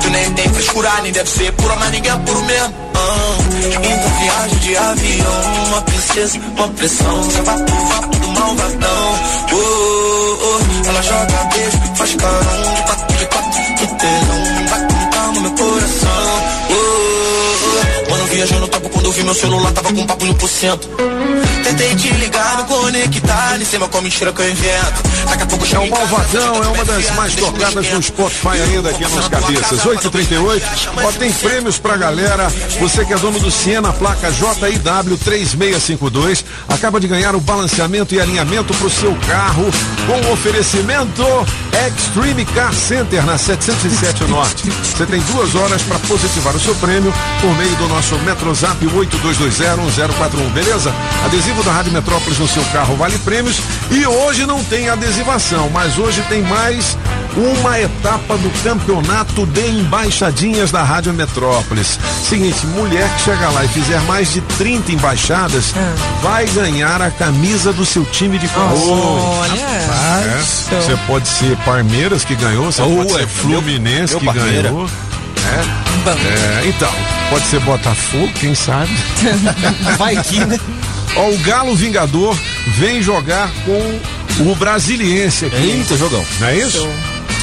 [0.00, 2.74] Tu nem tem frescura, nem deve ser pura, mas ninguém é puro mesmo.
[2.94, 9.18] Ah, então viagem de avião, uma princesa, uma pressão, você vai pro vapo do malvadão.
[9.52, 14.80] Oh, oh, oh, ela joga beijo, faz carão, de quatro, de quatro, de tesão, vai
[14.80, 16.08] contar no meu coração.
[16.70, 17.97] Oh, oh, oh.
[18.10, 20.78] Mano, viajando no topo quando eu vi meu celular, tava com papo 1%.
[21.62, 25.02] Tentei te ligar, me conectar, nem sei mais qual mentira que eu invento.
[25.28, 29.02] Daqui a pouco É o Malvadão, é uma das mais tocadas no Spotify ainda aqui
[29.02, 29.84] nas cabeças.
[29.84, 30.66] 838.
[31.04, 32.48] Ó, tem prêmios pra galera.
[32.80, 38.20] Você que é dono do Siena, placa JIW 3652, acaba de ganhar o balanceamento e
[38.20, 39.66] alinhamento pro seu carro
[40.06, 41.22] com o oferecimento
[41.86, 44.70] Extreme Car Center na 707 Norte.
[44.70, 50.52] Você tem duas horas para positivar o seu prêmio por meio do nosso Metrozap 82201041,
[50.54, 50.94] beleza?
[51.24, 53.56] Adesivo da Rádio Metrópolis no seu carro vale prêmios
[53.90, 56.96] e hoje não tem adesivação, mas hoje tem mais
[57.36, 61.98] uma etapa do campeonato de embaixadinhas da Rádio Metrópolis.
[62.22, 65.74] Seguinte, mulher que chega lá e fizer mais de 30 embaixadas
[66.22, 69.40] vai ganhar a camisa do seu time de coração.
[69.40, 70.38] Olha.
[70.70, 74.88] Você pode ser Palmeiras que ganhou, você Oh, pode ser é Fluminense meu que ganhou.
[75.48, 75.88] É.
[76.08, 76.92] É, então,
[77.30, 78.90] pode ser Botafogo, quem sabe?
[79.98, 80.58] Vai que, né?
[81.16, 82.36] Ó, o Galo Vingador
[82.78, 85.56] vem jogar com o Brasiliense aqui.
[85.56, 86.24] Eita, jogão.
[86.40, 86.88] Não é isso?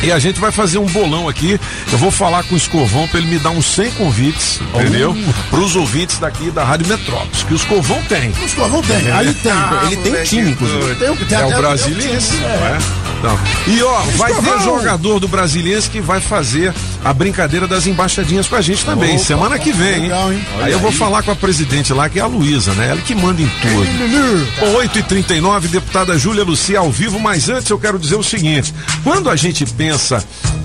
[0.03, 1.59] E a gente vai fazer um bolão aqui.
[1.91, 5.15] Eu vou falar com o Escovão pra ele me dar uns 100 convites, entendeu?
[5.49, 8.29] Pros ouvintes daqui da Rádio Metrópolis, que o Escovão tem.
[8.29, 9.51] O Escovão tem, aí tem.
[9.87, 10.95] ele tem time, inclusive.
[10.95, 12.77] Tem o que tem é o brasiliense, time, não é?
[13.17, 16.73] Então, e ó, vai ter jogador do brasiliense que vai fazer
[17.03, 20.01] a brincadeira das embaixadinhas com a gente também, Opa, semana que vem, hein?
[20.01, 20.45] legal, hein?
[20.61, 22.89] Aí eu vou falar com a presidente lá, que é a Luísa, né?
[22.89, 24.47] Ela que manda em tudo.
[24.59, 28.73] Bom, 8h39, deputada Júlia Lucia ao vivo, mas antes eu quero dizer o seguinte:
[29.03, 29.94] quando a gente pensa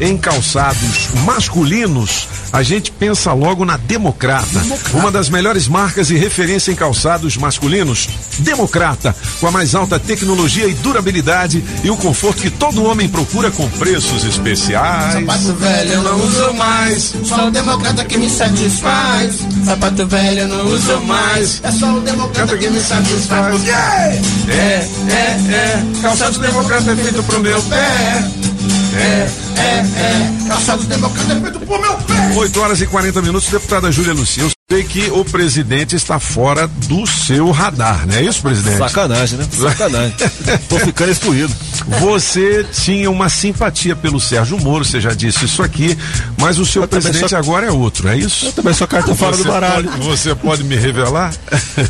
[0.01, 4.61] em calçados masculinos, a gente pensa logo na Democrata,
[4.95, 8.09] uma das melhores marcas e referência em calçados masculinos.
[8.39, 13.51] Democrata, com a mais alta tecnologia e durabilidade e o conforto que todo homem procura
[13.51, 15.13] com preços especiais.
[15.13, 19.47] Sapato velho eu não uso mais, só o democrata que me satisfaz.
[19.65, 23.63] Sapato velho eu não uso mais, é só o democrata que me satisfaz.
[23.63, 24.21] Yeah!
[24.49, 25.21] É, é,
[25.53, 28.50] é, calçados democrata é feito pro meu pé.
[28.95, 29.31] É,
[29.61, 32.35] é, é, calçado democrata é feito pro meu pé.
[32.37, 34.45] 8 horas e 40 minutos, deputada Júlia Lucia.
[34.73, 38.79] Sei que o presidente está fora do seu radar, não é isso, presidente?
[38.79, 39.45] Sacanagem, né?
[39.51, 40.15] Sacanagem.
[40.69, 41.53] Tô ficando excluído.
[42.01, 45.99] Você tinha uma simpatia pelo Sérgio Moro, você já disse isso aqui,
[46.39, 48.47] mas o seu presidente sou- agora é outro, é isso?
[48.47, 49.91] Eu também sou carta fora do baralho.
[49.91, 51.35] Pode, você pode me revelar?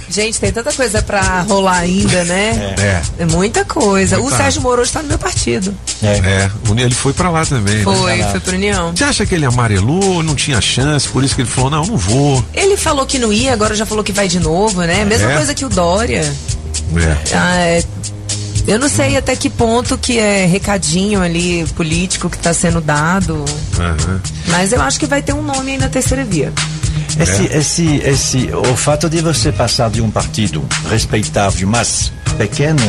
[0.08, 2.74] Gente, tem tanta coisa pra rolar ainda, né?
[2.78, 3.02] É.
[3.18, 4.16] É muita coisa.
[4.18, 4.38] O Muita.
[4.38, 5.74] Sérgio Moro hoje tá no meu partido.
[6.02, 7.74] É, o- ele foi pra lá também.
[7.76, 7.84] né?
[7.84, 8.96] Foi, foi pro União.
[8.96, 11.98] Você acha que ele amarelou, não tinha chance, por isso que ele falou, não, não
[11.98, 12.42] vou.
[12.54, 15.04] Ele falou que não ia, agora já falou que vai de novo, né?
[15.04, 15.36] Mesma É?
[15.36, 16.20] coisa que o Dória.
[16.96, 17.34] É.
[17.36, 17.84] Ah, é,
[18.66, 23.44] eu não sei até que ponto que é recadinho ali político que tá sendo dado,
[23.78, 24.20] Aham.
[24.48, 26.52] mas eu acho que vai ter um nome aí na terceira via.
[27.18, 32.80] Esse, esse, esse, o fato de você passar de um partido respeitável, mas pequeno,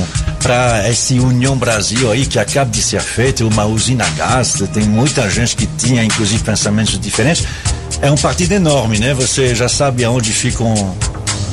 [0.41, 5.29] para esse União Brasil aí que acaba de ser feito, uma usina gás, tem muita
[5.29, 7.45] gente que tinha inclusive pensamentos diferentes.
[8.01, 9.13] É um partido enorme, né?
[9.13, 10.73] Você já sabe aonde ficam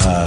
[0.04, 0.24] ah,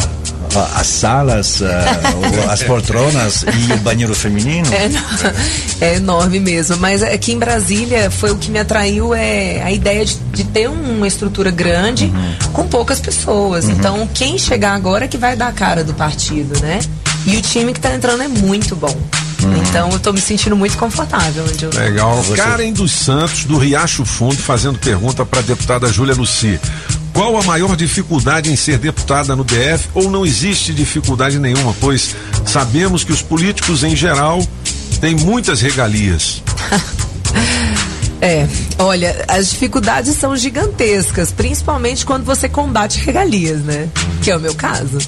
[0.56, 4.68] as salas, ah, as poltronas e o banheiro feminino.
[4.74, 9.72] É, é enorme mesmo, mas aqui em Brasília foi o que me atraiu é a
[9.72, 12.36] ideia de, de ter uma estrutura grande Uhum.
[12.54, 13.68] com poucas pessoas.
[13.70, 16.80] Então, quem chegar agora é que vai dar a cara do partido, né?
[17.26, 18.96] E o time que tá entrando é muito bom.
[19.68, 22.24] Então, eu tô me sentindo muito confortável onde eu Legal.
[22.36, 26.60] Karen dos Santos, do Riacho Fundo, fazendo pergunta para a deputada Júlia Luci.
[27.14, 32.16] Qual a maior dificuldade em ser deputada no DF ou não existe dificuldade nenhuma, pois
[32.46, 34.46] sabemos que os políticos em geral
[35.00, 36.42] têm muitas regalias.
[38.24, 38.48] É,
[38.78, 43.90] olha, as dificuldades são gigantescas, principalmente quando você combate regalias, né?
[44.22, 45.00] Que é o meu caso.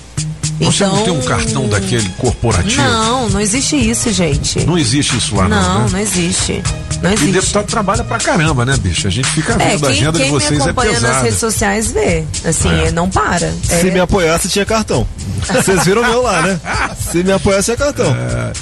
[0.60, 2.82] Você não Então- tem um cartão daquele corporativo?
[2.82, 4.66] Não, não existe isso, gente.
[4.66, 5.62] Não existe isso lá, não.
[5.62, 5.90] Não, né?
[5.92, 6.64] não existe.
[7.04, 7.32] Não E existe.
[7.34, 9.06] deputado trabalha pra caramba, né, bicho?
[9.08, 11.02] A gente fica É, vendo a quem, agenda de quem me vocês é acompanha nas
[11.02, 11.22] pesada.
[11.24, 12.24] redes sociais vê.
[12.46, 12.88] Assim, É.
[12.88, 13.52] é, não para.
[13.68, 15.06] Se É- me apoiasse, tinha cartão.
[15.46, 16.60] Vocês viram o meu lá, né?
[17.12, 18.16] Se me apoiasse, tinha cartão.
[18.16, 18.54] É,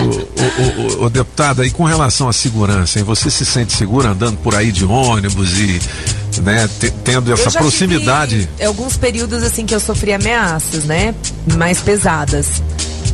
[0.00, 4.10] O, o, o, o deputado, e com relação à segurança, hein, você se sente segura
[4.10, 5.80] andando por aí de ônibus e
[6.40, 8.48] né, te- tendo essa Eu já proximidade?
[8.64, 11.12] alguns períodos assim que eu sofri ameaças, né?
[11.56, 12.46] Mais pesadas.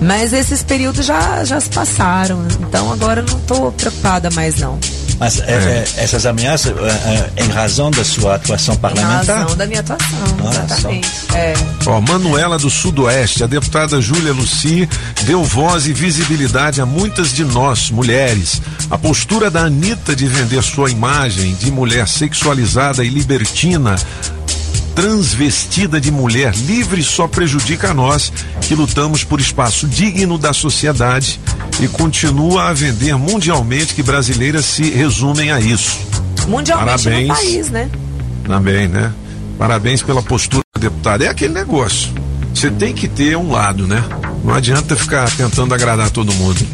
[0.00, 2.46] Mas esses períodos já, já se passaram.
[2.60, 4.78] Então agora eu não tô preocupada mais, não.
[5.18, 9.38] Mas é, é, essas ameaças, é, é, em razão da sua atuação Em parlamentar?
[9.38, 11.08] razão da minha atuação, Olha exatamente.
[11.34, 11.54] É.
[11.86, 14.88] Ó, Manuela do Sudoeste, a deputada Júlia Luci
[15.24, 18.62] deu voz e visibilidade a muitas de nós, mulheres.
[18.88, 23.96] A postura da Anitta de vender sua imagem de mulher sexualizada e libertina,
[24.98, 31.38] transvestida de mulher livre, só prejudica a nós que lutamos por espaço digno da sociedade
[31.80, 35.96] e continua a vender mundialmente que brasileiras se resumem a isso.
[36.48, 37.28] Mundialmente Parabéns.
[37.28, 37.88] no país, né?
[38.44, 39.12] Também, né?
[39.56, 41.22] Parabéns pela postura, deputado.
[41.22, 42.12] É aquele negócio.
[42.52, 44.02] Você tem que ter um lado, né?
[44.42, 46.66] Não adianta ficar tentando agradar todo mundo.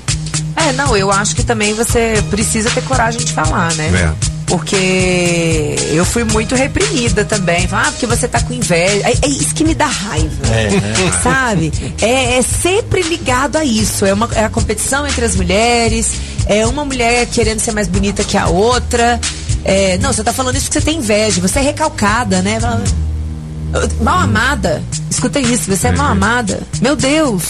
[0.56, 3.88] É, não, eu acho que também você precisa ter coragem de falar, né?
[3.88, 4.33] É.
[4.54, 7.68] Porque eu fui muito reprimida também.
[7.72, 9.02] Ah, porque você tá com inveja.
[9.04, 10.46] É, é isso que me dá raiva.
[10.46, 11.20] É, né?
[11.24, 11.72] Sabe?
[12.00, 14.06] É, é sempre ligado a isso.
[14.06, 16.12] É, uma, é a competição entre as mulheres.
[16.46, 19.20] É uma mulher querendo ser mais bonita que a outra.
[19.64, 21.40] É, não, você tá falando isso porque você tem inveja.
[21.40, 22.60] Você é recalcada, né?
[24.00, 24.84] Mal amada.
[25.10, 26.60] Escuta isso, você é mal amada.
[26.80, 27.42] Meu Deus.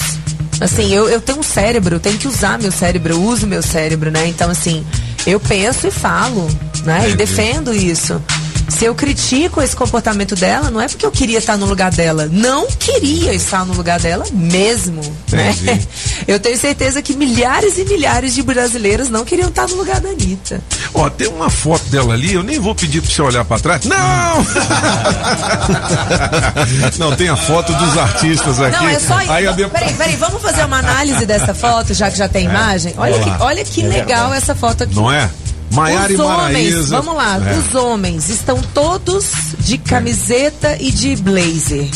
[0.59, 3.63] Assim, eu, eu tenho um cérebro, eu tenho que usar meu cérebro, eu uso meu
[3.63, 4.27] cérebro, né?
[4.27, 4.87] Então, assim,
[5.27, 6.49] eu penso e falo,
[6.85, 7.11] né?
[7.11, 8.21] E defendo isso.
[8.69, 12.29] Se eu critico esse comportamento dela, não é porque eu queria estar no lugar dela.
[12.31, 15.03] Não queria estar no lugar dela mesmo.
[15.31, 15.81] Né?
[16.27, 20.09] Eu tenho certeza que milhares e milhares de brasileiros não queriam estar no lugar da
[20.09, 20.63] Anitta.
[20.95, 23.85] Ó, tem uma foto dela ali, eu nem vou pedir pra você olhar pra trás.
[23.85, 23.97] Não!
[26.99, 28.77] Não, tem a foto dos artistas aqui.
[28.77, 29.33] Não, é só isso.
[29.33, 32.95] Aí a Peraí, peraí, vamos fazer uma análise dessa foto, já que já tem imagem?
[32.97, 34.95] Olha, que, olha que É legal essa foto aqui.
[34.95, 35.29] Não é?
[35.75, 37.59] Maiara os homens, vamos lá, É.
[37.59, 39.25] os homens estão todos
[39.61, 41.89] de camiseta e de blazer.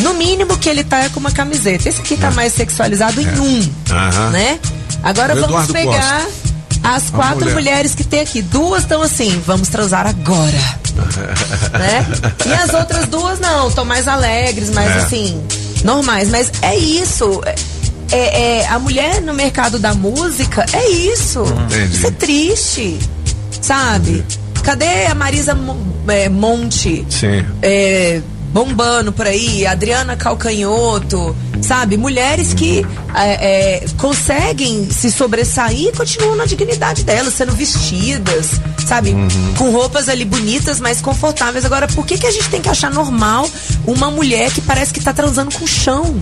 [0.00, 1.88] No mínimo que ele tá é com uma camiseta.
[1.88, 3.92] Esse aqui tá mais sexualizado em um, É.
[3.92, 4.30] Aham.
[4.30, 4.58] né?
[5.02, 6.26] Agora O vamos Eduardo pegar
[6.84, 7.54] as A quatro mulher.
[7.54, 8.40] mulheres que tem aqui.
[8.40, 10.58] Duas estão assim, vamos transar agora,
[11.78, 12.06] né?
[12.46, 14.94] E as outras duas não, estão mais alegres, mais É.
[15.00, 15.42] assim,
[15.84, 16.28] normais.
[16.30, 17.40] Mas é isso.
[18.10, 21.42] É, é- a mulher no mercado da música é isso.
[21.66, 21.96] Entendi.
[21.96, 22.98] Isso é triste,
[23.68, 24.24] sabe?
[24.64, 25.54] Cadê a Marisa
[26.08, 27.04] é, Monte?
[27.10, 27.44] Sim.
[27.60, 31.98] é, bombando por aí, Adriana Calcanhoto, sabe?
[31.98, 32.84] Mulheres que
[33.14, 38.52] é, é, conseguem se sobressair e continuam na dignidade delas, sendo vestidas,
[38.86, 39.14] sabe?
[39.58, 41.66] Com roupas ali bonitas, mas confortáveis.
[41.66, 43.48] Agora, por que, que a gente tem que achar normal
[43.86, 46.16] uma mulher que parece que tá transando com o chão?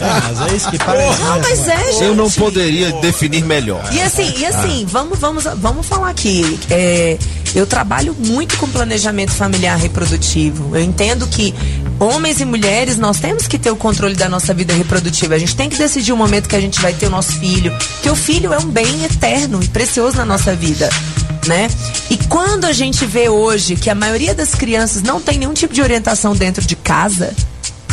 [0.00, 1.22] Mas é isso que parece.
[1.22, 2.04] Não, mas é, gente.
[2.04, 3.82] Eu não poderia definir melhor.
[3.92, 6.58] E assim, e assim, vamos, vamos, vamos falar aqui.
[6.70, 7.18] é,
[7.54, 10.76] eu trabalho muito com planejamento familiar reprodutivo.
[10.76, 11.54] Eu entendo que
[11.98, 15.34] homens e mulheres, nós temos que ter o controle da nossa vida reprodutiva.
[15.34, 17.74] A gente tem que decidir o momento que a gente vai ter o nosso filho.
[17.94, 20.88] Porque o filho é um bem eterno e precioso na nossa vida.
[21.46, 21.68] Né?
[22.10, 25.72] E quando a gente vê hoje que a maioria das crianças não tem nenhum tipo
[25.72, 27.34] de orientação dentro de casa,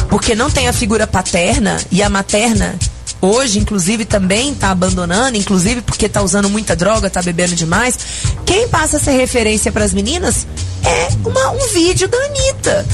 [0.10, 2.76] porque não tem a figura paterna e a materna
[3.22, 7.98] hoje inclusive também está abandonando, inclusive porque está usando muita droga, está bebendo demais.
[8.46, 10.46] Quem passa a ser referência para as meninas
[10.84, 12.86] é uma- um vídeo da Anitta.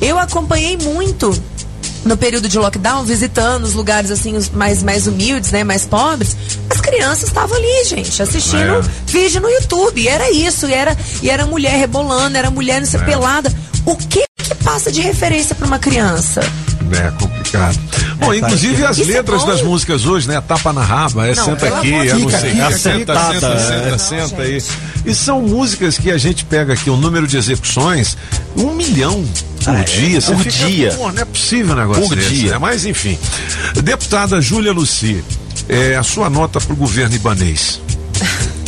[0.00, 1.34] Eu acompanhei muito
[2.04, 6.36] no período de lockdown, visitando os lugares assim os mais mais humildes, né, mais pobres.
[6.70, 8.82] As crianças estavam ali, gente, assistindo É.
[9.06, 10.00] vídeo no YouTube.
[10.00, 12.98] E era isso, e era e era mulher rebolando, era mulher É.
[12.98, 13.52] pelada.
[13.86, 16.40] O que que passa de referência para uma criança?
[16.92, 17.78] É complicado.
[18.18, 18.88] Bom, É, inclusive tá.
[18.90, 19.46] as Isso é letras bom.
[19.46, 20.40] das músicas hoje, né?
[20.46, 23.58] Tapa na raba, é Não, senta aqui, é não sei senta, sentada, senta, é.
[23.58, 23.98] senta, Não,
[24.28, 24.62] senta aí.
[25.06, 28.16] E são músicas que a gente pega aqui o número de execuções,
[28.56, 29.24] um milhão
[29.64, 29.84] por Ah, é?
[29.84, 30.20] dia.
[30.20, 30.92] Você Por fica, dia.
[30.92, 32.52] Pô, não é possível um negócio Por desse, dia.
[32.52, 32.58] né?
[32.58, 33.18] Mas enfim.
[33.82, 35.24] Deputada Júlia Luci,
[35.68, 37.80] é, a sua nota pro governo ibanês.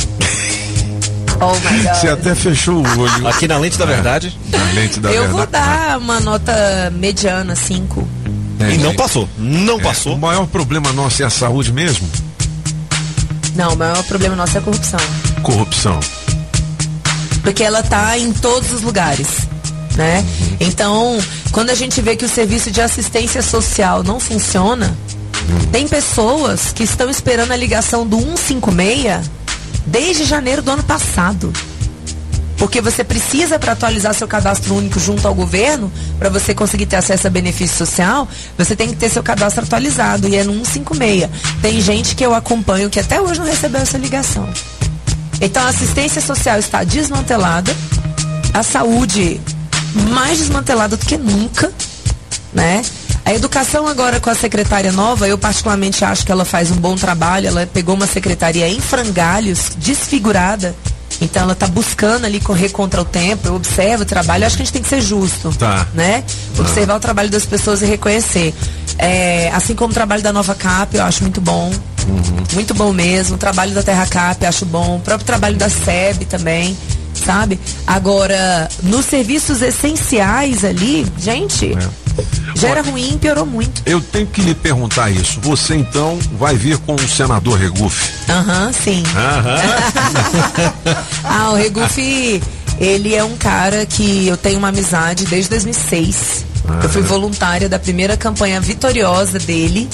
[1.39, 1.95] Oh my God.
[1.95, 3.29] Você até fechou o olho.
[3.29, 4.35] Aqui na lente da verdade.
[4.51, 5.37] Na lente da Eu verdade.
[5.37, 8.09] vou dar uma nota mediana, 5.
[8.59, 9.29] É, E não passou.
[9.37, 10.15] Não É, passou.
[10.15, 12.09] O maior problema nosso é a saúde mesmo?
[13.55, 15.01] Não, o maior problema nosso é a corrupção.
[15.43, 16.01] Corrupção.
[17.43, 19.29] Porque ela tá em todos os lugares,
[19.97, 20.25] né?
[20.61, 21.19] Então,
[21.51, 24.97] quando a gente vê que o serviço de assistência social não funciona,
[25.73, 29.31] tem pessoas que estão esperando a ligação do 156
[29.87, 31.53] desde janeiro do ano passado.
[32.59, 36.97] Porque você precisa, para atualizar seu cadastro único junto ao governo, para você conseguir ter
[36.97, 40.27] acesso a benefício social, você tem que ter seu cadastro atualizado.
[40.27, 41.29] E é no 156.
[41.61, 44.49] Tem gente que eu acompanho que até hoje não recebeu essa ligação.
[45.39, 47.77] Então a assistência social está desmantelada,
[48.55, 49.39] a saúde
[50.11, 51.73] mais desmantelada do que nunca,
[52.53, 52.83] né?
[53.25, 56.95] A educação agora com a secretária nova, eu particularmente acho que ela faz um bom
[56.95, 57.49] trabalho.
[57.49, 60.75] Ela pegou uma secretaria em frangalhos, desfigurada.
[61.21, 63.49] Então ela está buscando ali correr contra o tempo.
[63.49, 64.45] Eu observo o trabalho.
[64.45, 65.89] Eu acho que a gente tem que ser justo, Tá.
[65.93, 66.23] né?
[66.57, 68.55] Observar o trabalho das pessoas e reconhecer.
[68.99, 71.73] É, assim como o trabalho da Nova Cap, eu acho muito bom.
[72.55, 73.35] Muito bom mesmo.
[73.35, 74.99] O trabalho da Terra Cap, eu acho bom.
[74.99, 76.77] O próprio trabalho da SEB também,
[77.27, 77.59] sabe?
[77.85, 81.77] Agora, nos serviços essenciais ali, gente,
[82.55, 83.83] já era ruim, piorou muito.
[83.85, 85.41] Eu tenho que lhe perguntar isso.
[85.41, 88.13] Você então vai vir com o senador Regufe?
[88.31, 89.03] Aham, sim.
[89.17, 89.57] Aham.
[91.29, 92.41] Ah, o Regufe,
[92.79, 96.45] ele é um cara que eu tenho uma amizade desde 2006.
[96.83, 99.89] Eu fui voluntária da primeira campanha vitoriosa dele.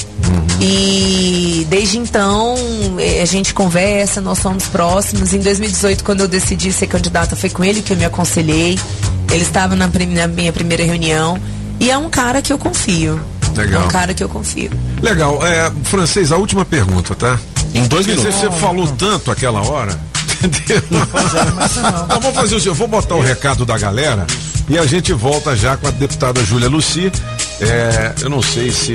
[0.61, 2.55] E desde então
[2.99, 5.33] eh, a gente conversa, nós somos próximos.
[5.35, 8.79] Em 2018, quando eu decidi ser candidata, foi com ele que eu me aconselhei.
[9.31, 11.39] Ele estava na, na minha primeira reunião.
[11.81, 13.21] E é um cara que eu confio.
[13.57, 13.83] Legal.
[13.83, 14.71] É um cara que eu confio.
[15.01, 15.45] Legal.
[15.45, 17.39] É, francês, a última pergunta, tá?
[17.75, 18.35] Em dois minutos.
[18.35, 19.99] Você falou tanto aquela hora.
[20.43, 20.83] Entendeu?
[22.05, 24.27] Então vamos fazer o seguinte, eu vou botar o recado da galera
[24.69, 27.13] e a gente volta já com a deputada Júlia Luci.
[27.61, 28.95] É, eu não sei se.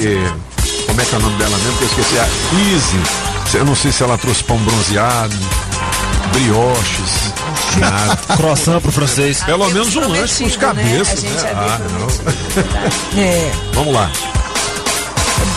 [0.86, 1.78] Como é que é o nome dela mesmo?
[1.78, 2.18] Que eu esqueci.
[2.18, 2.28] A
[2.74, 3.57] Easy.
[3.57, 5.36] Eu não sei se ela trouxe pão bronzeado,
[6.34, 7.34] brioches.
[7.78, 8.18] Nada.
[8.36, 9.44] Croissant pro francês.
[9.44, 11.53] Pelo menos um lanche com os cabeças, né?
[11.56, 13.22] Ah, não.
[13.22, 13.52] É.
[13.74, 14.11] Vamos lá.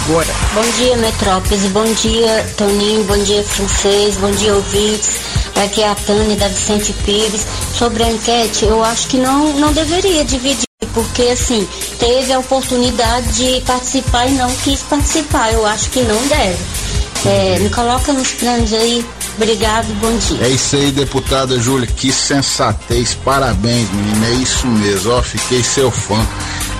[0.04, 0.28] Agora.
[0.54, 1.62] Bom dia, Metrópolis.
[1.72, 3.04] Bom dia, Toninho.
[3.04, 4.16] Bom dia, Francês.
[4.16, 5.20] Bom dia, ouvintes.
[5.64, 7.46] Aqui é a Tânia da Vicente Pires.
[7.76, 10.64] Sobre a enquete, eu acho que não, não deveria dividir,
[10.94, 11.68] porque assim,
[11.98, 15.52] teve a oportunidade de participar e não quis participar.
[15.52, 16.58] Eu acho que não deve.
[17.26, 19.04] É, me coloca nos planos aí.
[19.36, 20.46] Obrigado, bom dia.
[20.46, 25.90] É isso aí, deputada Júlia, que sensatez, parabéns, menina, é isso mesmo, ó, fiquei seu
[25.90, 26.26] fã,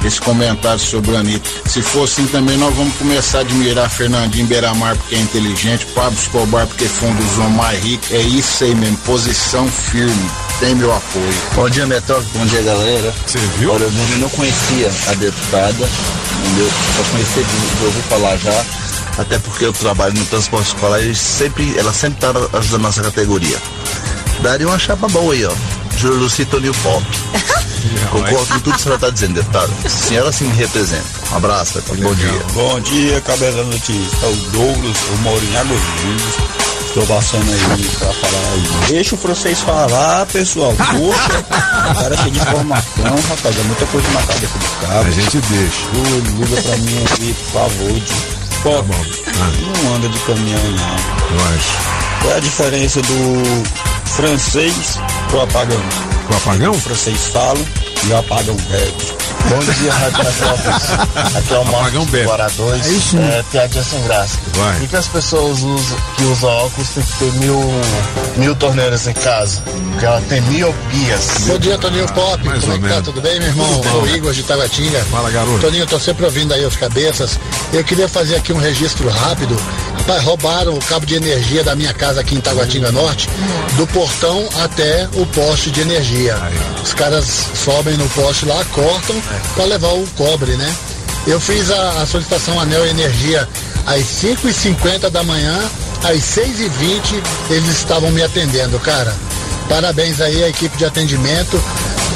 [0.05, 1.49] esse comentário sobre a Anitta.
[1.67, 6.19] Se for assim também, nós vamos começar a admirar Fernandinho Beiramar porque é inteligente, Pablo
[6.19, 10.75] Escobar porque foi um dos homens mais ricos, é isso aí mesmo, posição firme, tem
[10.75, 11.35] meu apoio.
[11.55, 12.29] Bom dia, Metrópole.
[12.35, 13.15] Bom dia, galera.
[13.27, 13.73] Você viu?
[13.73, 15.89] Olha, eu não, eu conhecia a deputada,
[16.39, 16.71] entendeu?
[16.97, 18.65] Só conhecia de, de ouvir falar já.
[19.19, 23.03] Até porque eu trabalho no transporte escolar e sempre, ela sempre está ajudando a nossa
[23.03, 23.59] categoria.
[24.43, 25.80] Daria uma chapa boa aí, ó.
[26.01, 27.05] Júlio Luci Toninho Pop.
[28.11, 29.71] Concordo com tudo que a senhora está dizendo, deputada.
[29.85, 31.05] A senhora sim me representa.
[31.31, 32.03] Um abraço, Metrópole.
[32.03, 32.43] Bom dia.
[32.55, 34.29] Bom dia, cabeça notícia.
[34.29, 35.81] O Douglas, moro em Águas.
[36.87, 38.89] Estou passando aí pra falar aí.
[38.89, 40.73] Deixa o francês falar, pessoal.
[40.81, 41.39] Poxa,
[41.91, 43.59] o cara cheio de informação, rapaz.
[43.59, 45.07] É muita coisa na cabeça do cara.
[45.07, 45.87] A gente deixa.
[45.87, 47.93] Ô, liga pra mim aqui, por favor.
[47.93, 48.15] De...
[48.63, 48.85] Pô,
[49.85, 51.37] não anda de caminhão, não.
[51.37, 52.23] Eu acho.
[52.23, 55.81] Qual é a diferença do francês pro apagão?
[56.31, 56.73] O apagão?
[56.73, 57.59] O francês fala
[58.07, 59.21] e o apagão bebe.
[59.49, 60.91] Bom dia, Rádio Metrópolis.
[61.37, 62.87] Aqui é o Marcos do Guará 2.
[62.87, 63.19] É isso.
[63.19, 64.39] É, piadinha sem graça.
[64.55, 64.79] Vai.
[64.79, 67.61] Por que as pessoas usam, que usam óculos têm que ter mil,
[68.37, 69.63] mil torneiras em casa?
[69.91, 71.27] Porque ela tem miopias.
[71.47, 72.45] Bom dia, Toninho Pop.
[72.45, 73.03] Mais Como é que tá?
[73.03, 73.67] Tudo bem, meu irmão?
[73.67, 73.83] Bom.
[73.83, 75.01] Sou o Igor de Taguatinga.
[75.11, 75.59] Fala, garoto.
[75.59, 77.41] Toninho, tô sempre ouvindo aí os cabeças.
[77.73, 79.57] Eu queria fazer aqui um registro rápido.
[79.99, 83.29] Rapaz, roubaram o cabo de energia da minha casa aqui em Taguatinga Norte,
[83.77, 86.37] do portão até o poste de energia.
[86.83, 89.17] Os caras sobem no poste lá, cortam
[89.55, 90.75] para levar o cobre, né?
[91.27, 93.49] Eu fiz a, a solicitação Anel Energia
[93.87, 95.59] às 5h50 da manhã,
[96.03, 99.15] às 6h20 eles estavam me atendendo, cara.
[99.69, 101.63] Parabéns aí à equipe de atendimento,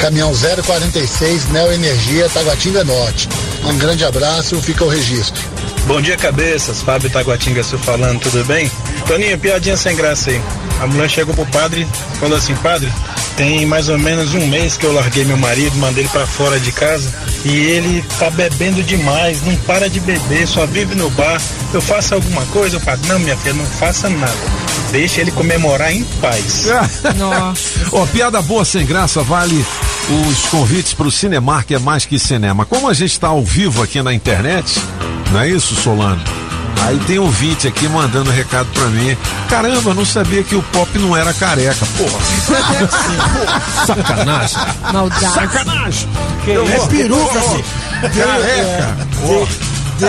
[0.00, 3.28] caminhão 046, Neo Energia, Taguatinga Norte.
[3.64, 5.53] Um grande abraço, fica o registro.
[5.86, 6.82] Bom dia, cabeças.
[6.82, 8.70] Fábio Taguatinga Sul falando, tudo bem?
[9.06, 10.40] Toninho, piadinha sem graça aí.
[10.80, 12.90] A mulher chegou pro padre e falou assim: Padre,
[13.36, 16.58] tem mais ou menos um mês que eu larguei meu marido, mandei ele pra fora
[16.58, 17.12] de casa
[17.44, 21.40] e ele tá bebendo demais, não para de beber, só vive no bar.
[21.72, 22.78] Eu faço alguma coisa?
[22.78, 24.32] O padre, não, minha filha, não faça nada.
[24.90, 26.66] Deixa ele comemorar em paz.
[27.16, 27.80] Nossa.
[27.92, 29.64] Ó, piada boa sem graça vale
[30.08, 32.64] os convites para o Cinemark é mais que cinema.
[32.64, 34.78] Como a gente está ao vivo aqui na internet,
[35.32, 36.20] não é isso, Solano?
[36.82, 39.16] Aí tem ouvinte aqui mandando recado pra mim.
[39.48, 41.86] Caramba, não sabia que o pop não era careca.
[41.96, 42.18] Porra.
[43.86, 44.58] Sacanagem.
[44.92, 45.34] Maldade.
[45.34, 46.08] Sacanagem.
[46.44, 47.64] Que Eu é vou- peruca, assim.
[48.02, 48.96] Careca.
[49.96, 50.08] De-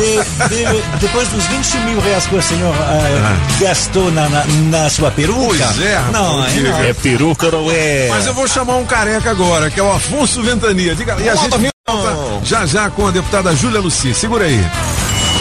[0.50, 5.12] de- depois dos 20 mil reais que o senhor ah, gastou na, na, na sua
[5.12, 5.46] peruca.
[5.46, 6.72] Pois é, não, diga.
[6.72, 6.84] não.
[6.84, 8.08] É peruca ou é?
[8.10, 10.96] Mas eu vou chamar um careca agora, que é o Afonso Ventania.
[10.96, 14.12] Diga, e a gente volta já já com a deputada Júlia Luci.
[14.16, 14.60] Segura aí.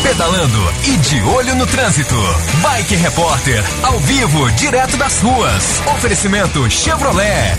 [0.02, 2.14] Pedalando e de olho no trânsito.
[2.62, 5.82] Bike Repórter, ao vivo, direto das ruas.
[5.94, 7.56] Oferecimento Chevrolet.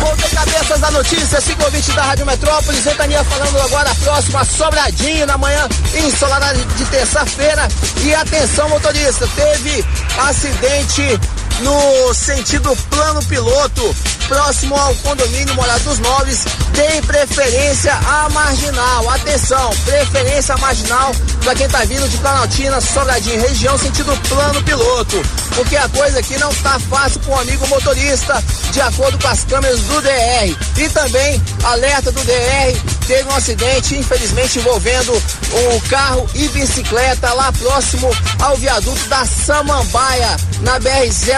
[0.00, 5.38] Ponta cabeças da notícia, ciclovinte da Rádio Metrópolis, Ventania falando agora próximo a Sobradinho, na
[5.38, 7.68] manhã ensolarada de terça-feira.
[8.02, 9.84] E atenção, motorista, teve
[10.18, 11.20] acidente
[11.60, 16.44] no sentido plano piloto, próximo ao condomínio Morada dos Noves,
[16.74, 19.10] tem preferência à marginal.
[19.10, 21.12] Atenção, preferência marginal
[21.44, 25.22] para quem tá vindo de Planaltina, Sobradinho, região, sentido plano piloto.
[25.54, 29.44] Porque a coisa aqui não tá fácil com o amigo motorista, de acordo com as
[29.44, 30.56] câmeras do DR.
[30.78, 32.74] E também, alerta do DR,
[33.06, 38.10] teve um acidente, infelizmente, envolvendo um carro e bicicleta lá próximo
[38.40, 40.78] ao viaduto da Samambaia, na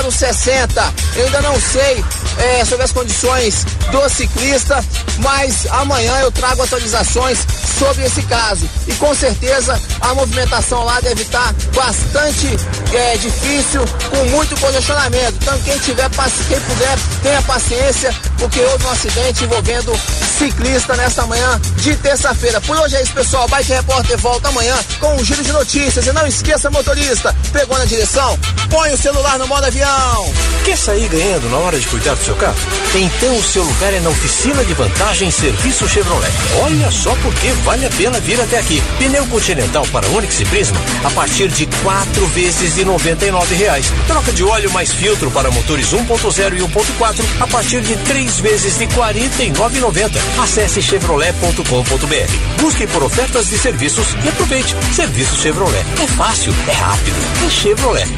[0.06, 0.92] BR-060.
[1.16, 2.04] Eu ainda não sei
[2.38, 4.84] é, sobre as condições do ciclista,
[5.18, 7.38] mas amanhã eu trago atualizações
[7.78, 8.68] sobre esse caso.
[8.86, 12.48] E com certeza a movimentação lá deve estar bastante
[12.94, 15.34] é, difícil, com muito congestionamento.
[15.40, 16.08] Então quem tiver,
[16.48, 19.92] quem puder, tenha paciência, porque houve um acidente envolvendo
[20.38, 22.60] ciclista nesta manhã de terça-feira.
[22.60, 23.48] Por hoje é isso, pessoal.
[23.48, 26.06] Bike Repórter volta amanhã com um giro de notícias.
[26.06, 28.38] E não esqueça, motorista, pegou na direção,
[28.70, 30.32] põe o celular no modo avião.
[30.64, 32.56] Quer sair ganhando na hora de cuidar do seu carro?
[32.94, 36.32] Então o seu lugar é na oficina de vantagem Serviço Chevrolet.
[36.62, 38.82] Olha só porque vale a pena vir até aqui.
[38.98, 43.92] Pneu Continental para Onix e Prisma a partir de quatro vezes de 99 reais.
[44.08, 48.76] Troca de óleo mais filtro para motores 1.0 e 1.4 a partir de três vezes
[48.76, 50.10] de R$ 49,90.
[50.42, 52.60] Acesse chevrolet.com.br.
[52.60, 54.74] Busque por ofertas de serviços e aproveite.
[54.92, 55.84] Serviço Chevrolet.
[56.02, 57.16] É fácil, é rápido,
[57.46, 58.08] é Chevrolet.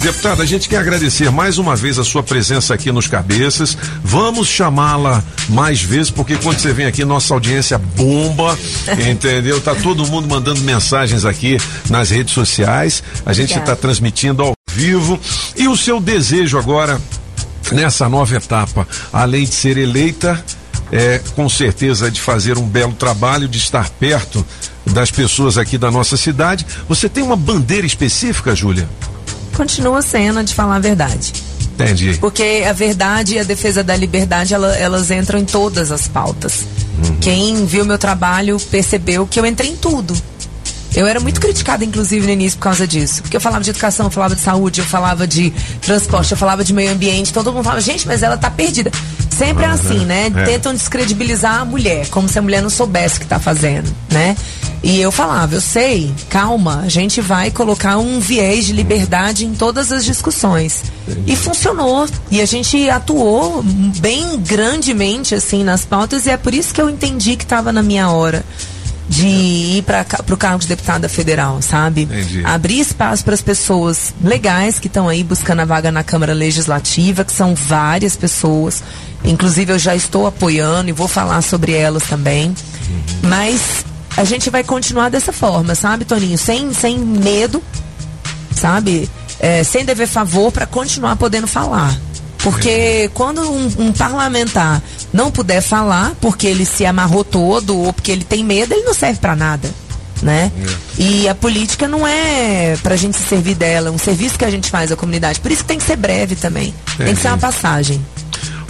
[0.00, 3.76] Deputada, a gente quer agradecer mais uma vez a sua presença aqui nos Cabeças.
[4.04, 8.56] Vamos chamá-la mais vezes, porque quando você vem aqui, nossa audiência bomba,
[9.10, 9.60] entendeu?
[9.60, 11.58] Tá todo mundo mandando mensagens aqui
[11.90, 13.02] nas redes sociais.
[13.26, 15.18] A gente está transmitindo ao vivo.
[15.56, 17.00] E o seu desejo agora,
[17.72, 20.42] nessa nova etapa, além de ser eleita,
[20.90, 24.44] é com certeza de fazer um belo trabalho, de estar perto
[24.86, 26.66] das pessoas aqui da nossa cidade.
[26.88, 28.88] Você tem uma bandeira específica, Júlia?
[29.54, 31.32] Continua sendo de falar a verdade.
[31.74, 32.16] Entendi.
[32.20, 36.64] Porque a verdade e a defesa da liberdade, ela- elas entram em todas as pautas.
[37.20, 40.16] Quem viu meu trabalho percebeu que eu entrei em tudo.
[40.94, 43.22] Eu era muito criticada, inclusive, no início por causa disso.
[43.22, 45.50] Porque eu falava de educação, eu falava de saúde, eu falava de
[45.80, 47.32] transporte, eu falava de meio ambiente.
[47.32, 48.90] Todo mundo falava, gente, mas ela tá perdida.
[49.30, 50.32] Sempre é assim, né?
[50.34, 50.44] É.
[50.44, 54.36] Tentam descredibilizar a mulher, como se a mulher não soubesse o que tá fazendo, né?
[54.82, 59.52] E eu falava, eu sei, calma, a gente vai colocar um viés de liberdade em
[59.52, 60.84] todas as discussões.
[61.26, 62.08] E funcionou.
[62.30, 66.88] E a gente atuou bem grandemente, assim, nas pautas, e é por isso que eu
[66.88, 68.44] entendi que estava na minha hora
[69.08, 72.02] de ir para o cargo de deputada federal, sabe?
[72.02, 72.42] Entendi.
[72.44, 77.24] Abrir espaço para as pessoas legais que estão aí buscando a vaga na Câmara Legislativa,
[77.24, 78.82] que são várias pessoas.
[79.24, 82.54] Inclusive eu já estou apoiando e vou falar sobre elas também.
[83.22, 83.84] Mas
[84.16, 86.36] a gente vai continuar dessa forma, sabe, Toninho?
[86.36, 87.62] Sem, sem medo,
[88.54, 89.08] sabe?
[89.40, 91.96] É, sem dever favor para continuar podendo falar.
[92.38, 94.82] Porque quando um, um parlamentar
[95.12, 98.94] não puder falar, porque ele se amarrou todo ou porque ele tem medo, ele não
[98.94, 99.70] serve para nada,
[100.22, 100.50] né?
[100.98, 104.50] E a política não é pra gente se servir dela, é um serviço que a
[104.50, 105.40] gente faz à comunidade.
[105.40, 106.74] Por isso que tem que ser breve também.
[106.96, 108.04] Tem que ser uma passagem.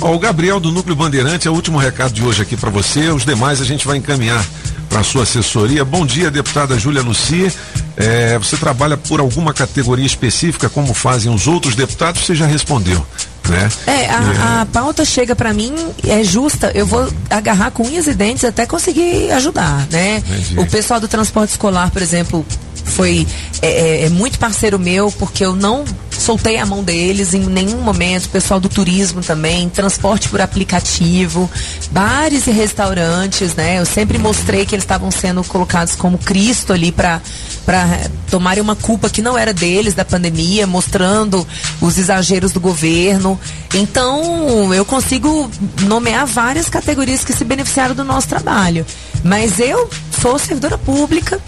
[0.01, 3.09] Ó, o Gabriel do Núcleo Bandeirante é o último recado de hoje aqui para você.
[3.09, 4.44] Os demais a gente vai encaminhar
[4.89, 5.85] para sua assessoria.
[5.85, 7.52] Bom dia, deputada Júlia Luci.
[7.97, 12.24] É, você trabalha por alguma categoria específica, como fazem os outros deputados?
[12.24, 13.05] Você já respondeu.
[13.48, 13.68] Né?
[13.86, 15.74] É, a, a pauta chega pra mim,
[16.06, 20.18] é justa, eu vou agarrar com unhas e dentes até conseguir ajudar, né?
[20.18, 20.58] Entendi.
[20.58, 22.44] O pessoal do transporte escolar, por exemplo,
[22.84, 23.26] foi
[23.62, 25.84] é, é, é muito parceiro meu, porque eu não
[26.19, 31.51] soltei a mão deles em nenhum momento, pessoal do turismo também, transporte por aplicativo,
[31.90, 33.78] bares e restaurantes, né?
[33.78, 37.20] Eu sempre mostrei que eles estavam sendo colocados como Cristo ali para
[37.65, 37.86] para
[38.31, 41.47] tomarem uma culpa que não era deles da pandemia, mostrando
[41.82, 43.39] os exageros do governo.
[43.74, 45.51] Então, eu consigo
[45.82, 48.86] nomear várias categorias que se beneficiaram do nosso trabalho.
[49.23, 51.39] Mas eu sou servidora pública,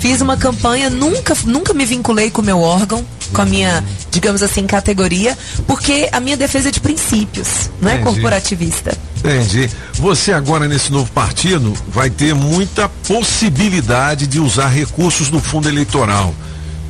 [0.00, 4.42] Fiz uma campanha, nunca, nunca me vinculei com o meu órgão, com a minha, digamos
[4.42, 5.36] assim, categoria,
[5.66, 8.10] porque a minha defesa é de princípios, não é Entendi.
[8.10, 8.96] corporativista.
[9.18, 9.70] Entendi.
[9.94, 16.34] Você agora nesse novo partido vai ter muita possibilidade de usar recursos do fundo eleitoral.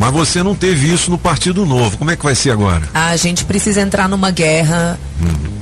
[0.00, 1.98] Mas você não teve isso no Partido Novo.
[1.98, 2.88] Como é que vai ser agora?
[2.94, 4.98] A gente precisa entrar numa guerra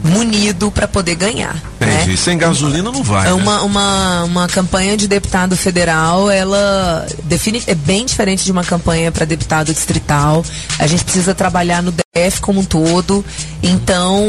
[0.04, 1.60] munido para poder ganhar.
[1.80, 2.16] Entendi.
[2.16, 3.26] Sem gasolina não vai.
[3.26, 3.32] É né?
[3.32, 9.10] uma, uma, uma campanha de deputado federal, ela define, é bem diferente de uma campanha
[9.10, 10.44] para deputado distrital.
[10.78, 13.24] A gente precisa trabalhar no DF como um todo.
[13.60, 14.24] Então,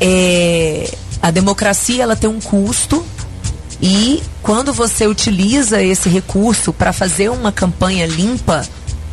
[0.00, 0.88] é,
[1.20, 3.04] a democracia ela tem um custo
[3.82, 8.64] e quando você utiliza esse recurso para fazer uma campanha limpa,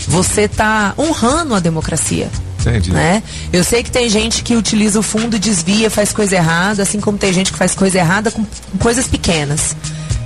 [0.07, 2.29] você está honrando a democracia.
[2.59, 2.91] Entendi.
[2.91, 3.21] Né?
[3.51, 7.17] Eu sei que tem gente que utiliza o fundo desvia, faz coisa errada, assim como
[7.17, 8.45] tem gente que faz coisa errada com
[8.79, 9.75] coisas pequenas.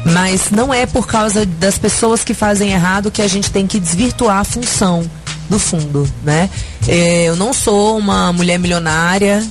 [0.06, 3.80] Mas não é por causa das pessoas que fazem errado que a gente tem que
[3.80, 5.10] desvirtuar a função
[5.50, 6.50] do fundo, né?
[6.88, 9.44] Eh, Eu não sou uma mulher milionária,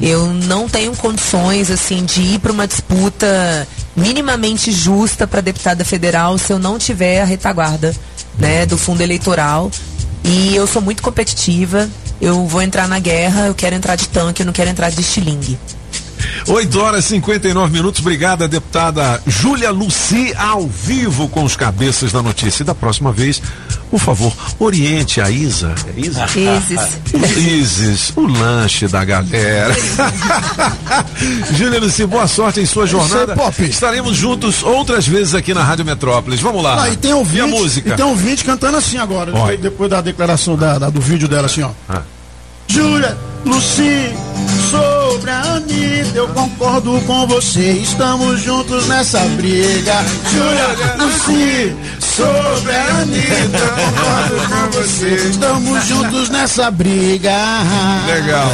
[0.00, 6.36] eu não tenho condições assim de ir para uma disputa minimamente justa para deputada federal
[6.36, 7.94] se eu não tiver a retaguarda,
[8.38, 9.70] né, do fundo eleitoral.
[10.22, 11.88] E eu sou muito competitiva.
[12.20, 15.00] Eu vou entrar na guerra, eu quero entrar de tanque, eu não quero entrar de
[15.00, 15.58] estilingue.
[16.46, 18.00] 8 horas e 59 minutos.
[18.00, 22.62] Obrigada, deputada Júlia Luci, ao vivo com os cabeças da notícia.
[22.62, 23.42] E da próxima vez,
[23.90, 25.74] por favor, oriente a Isa.
[25.96, 26.26] É Isa?
[26.36, 26.80] Isis.
[27.14, 29.74] O Isis, o lanche da galera.
[31.56, 33.34] Júlia Luci, boa sorte em sua jornada.
[33.34, 33.62] Pop.
[33.64, 36.40] Estaremos juntos outras vezes aqui na Rádio Metrópolis.
[36.40, 36.82] Vamos lá.
[36.84, 37.90] Ah, e tem um E a música?
[37.94, 41.46] E tem vídeo cantando assim agora, depois, depois da declaração da, da- do vídeo dela,
[41.46, 41.70] assim, ó.
[41.88, 42.02] Ah.
[42.68, 44.10] Júlia, Luci,
[44.70, 45.83] sobre a Anitta,
[46.14, 50.04] eu concordo com você, estamos juntos nessa briga.
[50.32, 57.32] Júlia, Luci, sobre a Anitta, concordo com você, estamos juntos nessa briga.
[58.06, 58.48] Legal.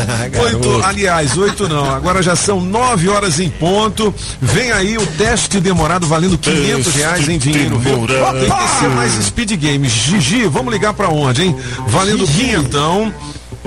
[0.45, 1.95] Oito, aliás, oito não.
[1.95, 4.15] Agora já são nove horas em ponto.
[4.41, 7.79] Vem aí o teste demorado valendo 500 reais em dinheiro.
[7.79, 8.07] viu?
[8.07, 9.93] Tem que ser mais speed games.
[9.93, 11.57] Gigi, vamos ligar pra onde, hein?
[11.87, 13.13] Valendo quinhentão.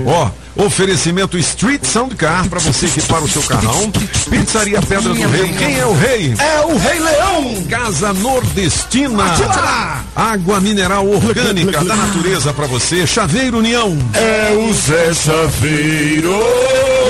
[0.04, 3.90] Ó, oferecimento Street Sound Car pra você equipar o seu carrão.
[4.30, 5.52] Pizzaria Pedra do Rei.
[5.52, 6.34] Quem é o rei?
[6.38, 7.64] É o Rei Leão!
[7.68, 9.24] Casa Nordestina.
[9.24, 10.04] Atira!
[10.14, 13.06] Água mineral orgânica da natureza pra você.
[13.06, 13.96] Chaveiro União.
[14.14, 16.34] É o Zé Chaveiro.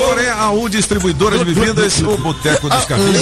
[0.05, 3.17] Coré AU Distribuidora de Bebidas, o Boteco dos Cafés.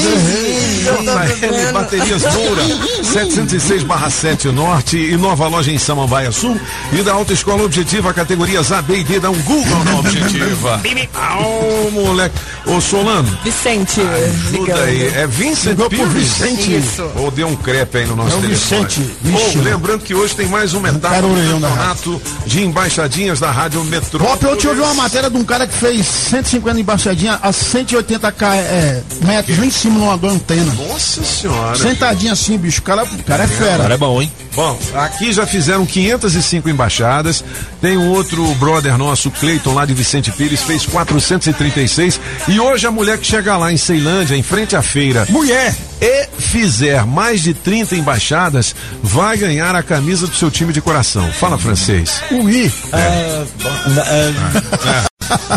[0.83, 2.61] JL Baterias Moura,
[3.03, 6.59] 706/7 Norte e nova loja em Samambaia Sul.
[6.91, 10.81] E da Autoescola Objetiva, categorias A, B e D, dá um Google na Objetiva.
[11.13, 12.35] Au, moleque.
[12.65, 14.83] Ô, Solano, Vicente, ajuda ligando.
[14.83, 15.07] aí.
[15.15, 16.07] É Vincent Ligou Pires?
[16.13, 16.77] Vicente.
[16.77, 17.09] Isso.
[17.15, 18.85] Ou deu um crepe aí no nosso É o telefone.
[18.85, 19.15] Vicente.
[19.21, 19.57] Vixe.
[19.57, 24.23] lembrando que hoje tem mais uma etapa do campeonato de embaixadinhas da Rádio Metrô.
[24.25, 28.31] Pop, eu te ouvi uma matéria de um cara que fez 150 embaixadinha a 180
[28.31, 30.73] k é, metros lá em cima numa de uma antena.
[30.73, 31.75] Nossa senhora.
[31.75, 32.79] Sentadinho assim, bicho.
[32.79, 33.77] O cara, o cara é fera.
[33.83, 34.31] Cara, é bom, hein?
[34.55, 37.43] Bom, aqui já fizeram 505 embaixadas.
[37.81, 42.19] Tem um outro brother nosso, Cleiton, lá de Vicente Pires, fez 436.
[42.49, 45.73] E hoje a mulher que chega lá em Ceilândia, em frente à feira, Mulher!
[46.01, 51.31] e fizer mais de 30 embaixadas, vai ganhar a camisa do seu time de coração.
[51.31, 52.21] Fala francês.
[52.31, 52.69] Ui!
[52.91, 55.12] Ah, bom, ah,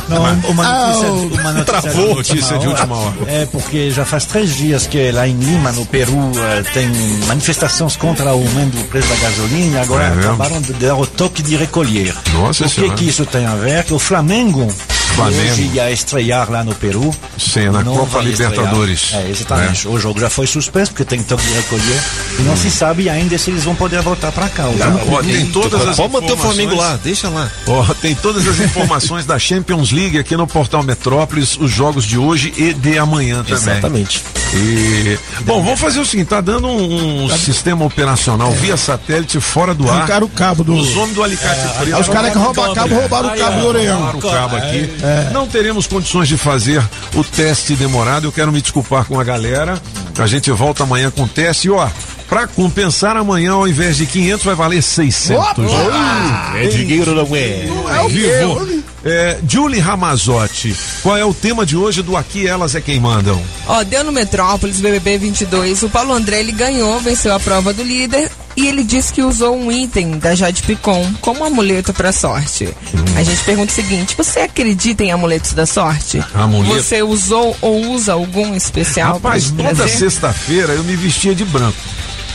[0.09, 1.09] Não, uma notícia,
[1.41, 2.15] uma notícia, Travou.
[2.17, 3.15] Notícia de última hora.
[3.27, 6.89] É porque já faz três dias que lá em Lima, no Peru, eh, tem
[7.27, 9.83] manifestações contra o aumento do preço da gasolina.
[9.83, 12.15] Agora É acabaram de dar o toque de recolher.
[12.33, 12.95] Nossa o que, Senhora.
[12.95, 13.85] que isso tem a ver?
[13.85, 14.67] Que o Flamengo,
[15.15, 15.53] Flamengo.
[15.53, 17.15] hoje ia estrear lá no Peru.
[17.39, 18.51] Sim, na Copa estrear.
[18.53, 19.11] Libertadores.
[19.15, 19.89] É, exatamente.
[19.89, 22.03] O jogo já foi suspenso porque tem toque de recolher.
[22.39, 24.65] E não se sabe ainda se eles vão poder voltar para cá.
[24.65, 26.57] Jogo- Ó, tem todas as Pode manter o informações.
[26.57, 27.51] Flamengo lá, deixa lá.
[27.66, 32.19] Ó, tem todas as informações da Champions League aqui no portal Metrópolis, os jogos de
[32.19, 33.55] hoje e de amanhã também.
[33.57, 34.23] Exatamente.
[34.55, 39.74] E, bom, vamos fazer o seguinte: tá dando um, um sistema operacional via satélite fora
[39.74, 39.99] do ar.
[39.99, 40.74] Arrancaram o cabo do.
[40.74, 41.95] Os homens do alicate preto.
[41.97, 44.01] Aí os caras que roubam cabo roubaram o cabo do orelhão.
[44.12, 44.91] Roubaram o cabo aqui.
[45.02, 45.31] É.
[45.32, 46.82] Não teremos condições de fazer
[47.14, 48.27] o teste demorado.
[48.27, 49.81] Eu quero me desculpar com a galera.
[50.18, 51.68] A gente volta amanhã com o teste.
[51.68, 51.89] E ó,
[52.28, 55.43] pra compensar, amanhã ao invés de 500 vai valer 600.
[55.43, 56.52] Opa!
[56.56, 57.66] É dinheiro, não é?
[57.66, 58.82] É o vivo.
[59.09, 63.41] É, Julie Ramazotti, qual é o tema de hoje do Aqui Elas é Quem Mandam?
[63.69, 65.85] Ó, deu no Metrópolis BBB 22.
[65.85, 69.57] O Paulo André ele ganhou, venceu a prova do líder e ele disse que usou
[69.57, 72.69] um item da Jade Picon como amuleto pra sorte.
[73.16, 76.20] A gente pergunta o seguinte: você acredita em amuletos da sorte?
[76.35, 76.74] Amuleto?
[76.74, 79.15] Você usou ou usa algum especial?
[79.15, 81.78] Rapaz, toda sexta-feira eu me vestia de branco.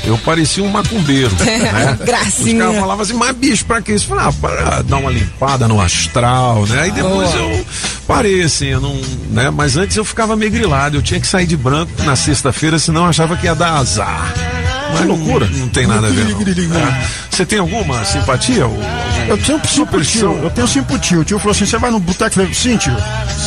[0.03, 1.31] Eu parecia um macumbeiro.
[1.43, 1.97] né?
[2.03, 2.55] Gracinha.
[2.55, 4.05] Os caras falavam assim, mas bicho, pra que isso?
[4.05, 6.81] Eu falei, ah, para dar uma limpada no astral, né?
[6.81, 7.65] Aí depois eu
[8.07, 8.95] parei, assim, eu não.
[9.29, 9.49] Né?
[9.49, 13.03] Mas antes eu ficava meio grilado, eu tinha que sair de branco na sexta-feira, senão
[13.03, 14.33] eu achava que ia dar azar.
[14.93, 15.47] Mas loucura.
[15.47, 16.25] Não, tem nada a ver.
[16.25, 16.41] Não.
[16.81, 17.07] É.
[17.29, 18.65] Você tem alguma simpatia?
[18.67, 18.77] Ou,
[19.27, 21.19] Eu tenho um simpatia, eu tenho simpatia.
[21.19, 22.25] O tio falou assim: você vai no boteco?
[22.25, 22.95] Eu falei, sim, tio.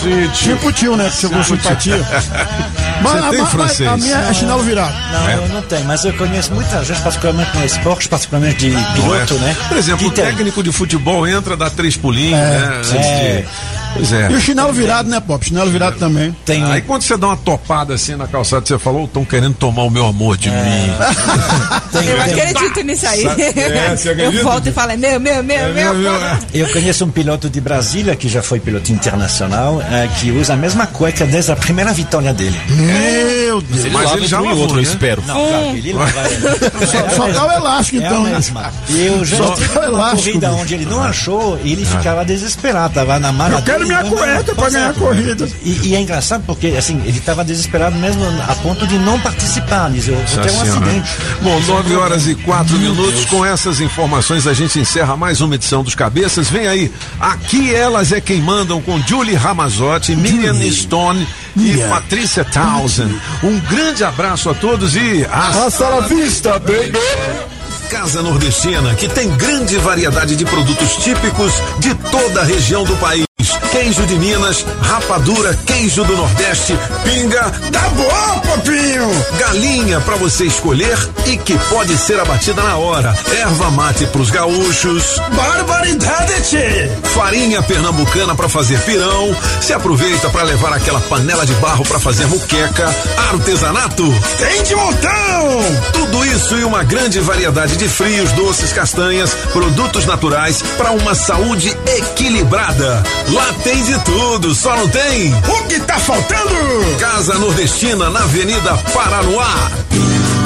[0.01, 0.57] Sim, tio.
[0.59, 1.05] Simpatia, né?
[1.11, 1.63] Que você falou Sim, tio.
[1.63, 1.97] simpatia.
[3.05, 3.89] Você tem a, francês?
[3.91, 4.95] A minha é chinelo virado.
[5.13, 5.35] Não, É.
[5.35, 9.43] eu não tenho, mas eu conheço muita gente, particularmente no esporte, particularmente de piloto, Não
[9.43, 9.47] é?
[9.51, 9.57] né?
[9.69, 10.25] Por exemplo, o que tem.
[10.25, 12.59] técnico de futebol entra, dá três pulinhos, É,
[12.95, 13.45] né?
[13.95, 13.99] É.
[13.99, 14.31] Pois é.
[14.31, 15.45] E o chinelo virado, né, Pop?
[15.45, 16.35] Chinelo virado também.
[16.45, 19.83] Tem Aí quando você dá uma topada assim na calçada, você falou, estão querendo tomar
[19.85, 20.55] o meu amor de mim.
[21.95, 23.25] Eu acredito nisso aí.
[23.25, 23.95] É?
[24.27, 25.95] Eu volto e falo, é meu, meu, meu, meu.
[26.53, 30.57] Eu conheço um piloto de Brasília que já foi piloto internacional, eh, que usa a
[30.57, 32.61] mesma cueca desde a primeira vitória dele.
[32.71, 33.93] Meu Deus.
[33.93, 34.89] Mas ele já um e lavou, outro, eu né?
[34.89, 35.23] espero.
[35.27, 36.13] Não, claro, ele lava.
[36.87, 38.31] Só, só dá o elástico, É então, né?
[38.33, 38.73] mesma.
[38.89, 40.25] E eu já Só estive dá o numa elástico.
[40.25, 44.17] corrida onde ele não achou e ele ficava desesperado, tava na mala Eu quero minha
[44.17, 44.79] cueca pra Pois é.
[44.79, 45.49] ganhar a corrida.
[45.63, 49.91] E, e é engraçado porque, assim, ele estava desesperado mesmo a ponto de não participar,
[49.91, 51.11] dizer, eu vou ter um acidente.
[51.43, 53.25] Bom, 9 horas e 4 minutos.
[53.27, 56.49] Com essas informações, a gente encerra mais uma edição dos Cabeças.
[56.51, 63.15] Vem aí, aqui elas é quem mandam com Julie Ramazotti, Miriam Stone e Patrícia Townsend.
[63.43, 66.99] Um grande abraço a todos e Hasta la vista, baby!
[67.91, 73.25] Casa Nordestina, que tem grande variedade de produtos típicos de toda a região do país.
[73.73, 77.43] Queijo de Minas, rapadura, queijo do Nordeste, pinga,
[77.73, 79.11] Tá bom, Popinho!
[79.39, 80.97] galinha para você escolher
[81.27, 83.13] e que pode ser abatida na hora.
[83.41, 86.89] Erva mate pros gaúchos, Barbaridade, tchê!
[87.13, 89.37] farinha pernambucana para fazer pirão.
[89.61, 92.95] Se aproveita para levar aquela panela de barro para fazer muqueca,
[93.31, 94.05] artesanato.
[94.39, 95.11] Tem de montão!
[95.93, 101.77] Tudo isso e uma grande variedade de frios, doces, castanhas, produtos naturais para uma saúde
[101.97, 103.03] equilibrada.
[103.29, 105.35] Lá tem de tudo, só não tem.
[105.35, 106.97] O que tá faltando?
[106.99, 109.71] Casa Nordestina na Avenida Paranoá.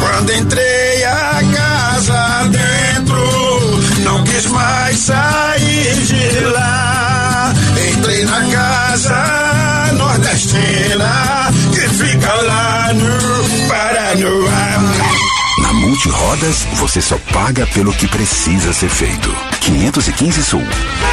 [0.00, 7.52] Quando entrei a casa dentro, não quis mais sair de lá.
[7.92, 14.47] Entrei na casa nordestina, que fica lá no Paranoá.
[15.98, 19.34] Na Multirodas, você só paga pelo que precisa ser feito.
[19.60, 20.62] 515 Sul.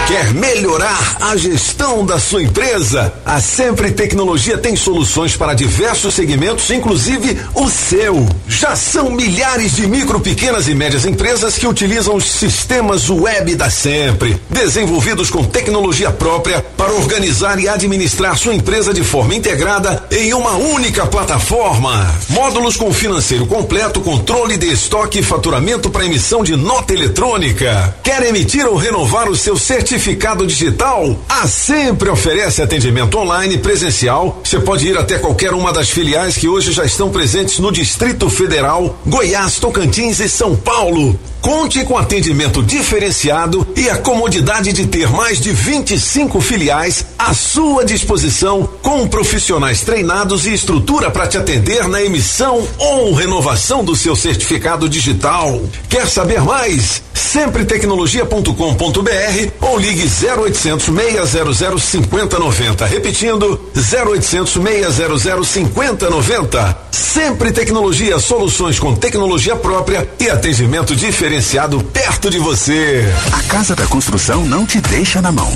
[0.07, 3.11] Quer melhorar a gestão da sua empresa?
[3.25, 8.27] A Sempre Tecnologia tem soluções para diversos segmentos, inclusive o seu.
[8.47, 13.71] Já são milhares de micro, pequenas e médias empresas que utilizam os sistemas web da
[13.71, 20.33] Sempre, desenvolvidos com tecnologia própria para organizar e administrar sua empresa de forma integrada em
[20.33, 22.13] uma única plataforma.
[22.29, 27.95] Módulos com financeiro completo, controle de estoque e faturamento para emissão de nota eletrônica.
[28.03, 31.17] Quer emitir ou renovar o seu certificado digital?
[31.27, 34.41] A Sempre oferece atendimento online presencial.
[34.43, 38.29] Você pode ir até qualquer uma das filiais que hoje já estão presentes no Distrito
[38.29, 41.17] Federal, Goiás, Tocantins e São Paulo.
[41.41, 47.85] Conte com atendimento diferenciado e a comodidade de ter mais de 25 filiais à sua
[47.85, 54.15] disposição, com profissionais treinados e estrutura para te atender na emissão ou renovação do seu
[54.15, 55.61] certificado digital.
[55.89, 57.03] Quer saber mais?
[57.13, 62.85] Sempretecnologia.com.br ou ligue 0800 600 5090.
[62.85, 66.77] Repetindo, 0800 600 5090.
[66.91, 73.05] Sempre Tecnologia, soluções com tecnologia própria e atendimento diferenciado perto de você.
[73.31, 75.51] A Casa da Construção não te deixa na mão.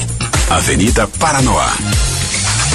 [0.50, 1.74] Avenida Paranoá.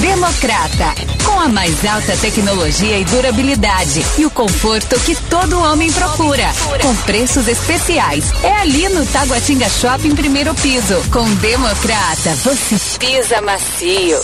[0.00, 0.94] Democrata,
[1.24, 6.46] com a mais alta tecnologia e durabilidade e o conforto que todo homem procura,
[6.80, 8.32] com preços especiais.
[8.42, 11.02] É ali no Taguatinga Shopping primeiro piso.
[11.10, 14.18] Com Democrata, você pisa macio.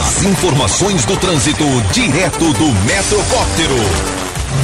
[0.00, 3.76] As informações do trânsito direto do Metrocóptero.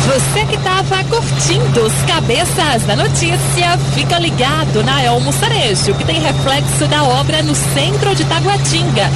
[0.07, 6.21] Você que estava curtindo os cabeças da notícia, fica ligado na Elmo Cerejo, que tem
[6.21, 9.11] reflexo da obra no centro de Taguatinga.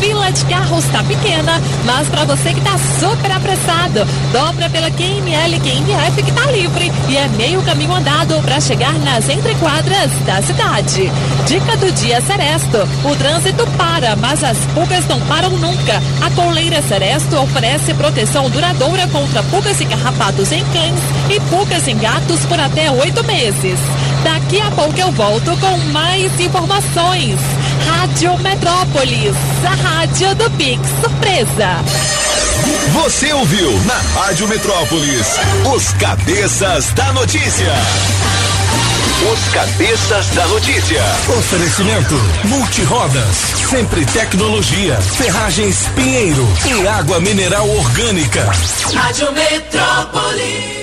[0.00, 5.58] Fila de carros está pequena, mas para você que está super apressado, dobra pela QML
[5.60, 11.10] QMF que está livre e é meio caminho andado para chegar nas entrequadras da cidade.
[11.46, 16.02] Dica do dia Seresto: o trânsito para, mas as pulgas não param nunca.
[16.24, 21.96] A coleira Seresto oferece proteção duradoura contra pulgas e carrapatos em cães e pulgas em
[21.96, 23.78] gatos por até oito meses.
[24.22, 27.38] Daqui a pouco eu volto com mais informações.
[27.86, 29.34] Rádio Metrópolis,
[29.64, 31.84] a rádio do Pix Surpresa.
[32.92, 35.26] Você ouviu na Rádio Metrópolis
[35.74, 37.72] os cabeças da notícia.
[39.32, 41.02] Os cabeças da notícia.
[41.38, 42.14] Oferecimento
[42.44, 43.36] Multirodas,
[43.68, 48.48] sempre tecnologia, ferragens Pinheiro e água mineral orgânica.
[48.94, 50.77] Rádio Metrópolis.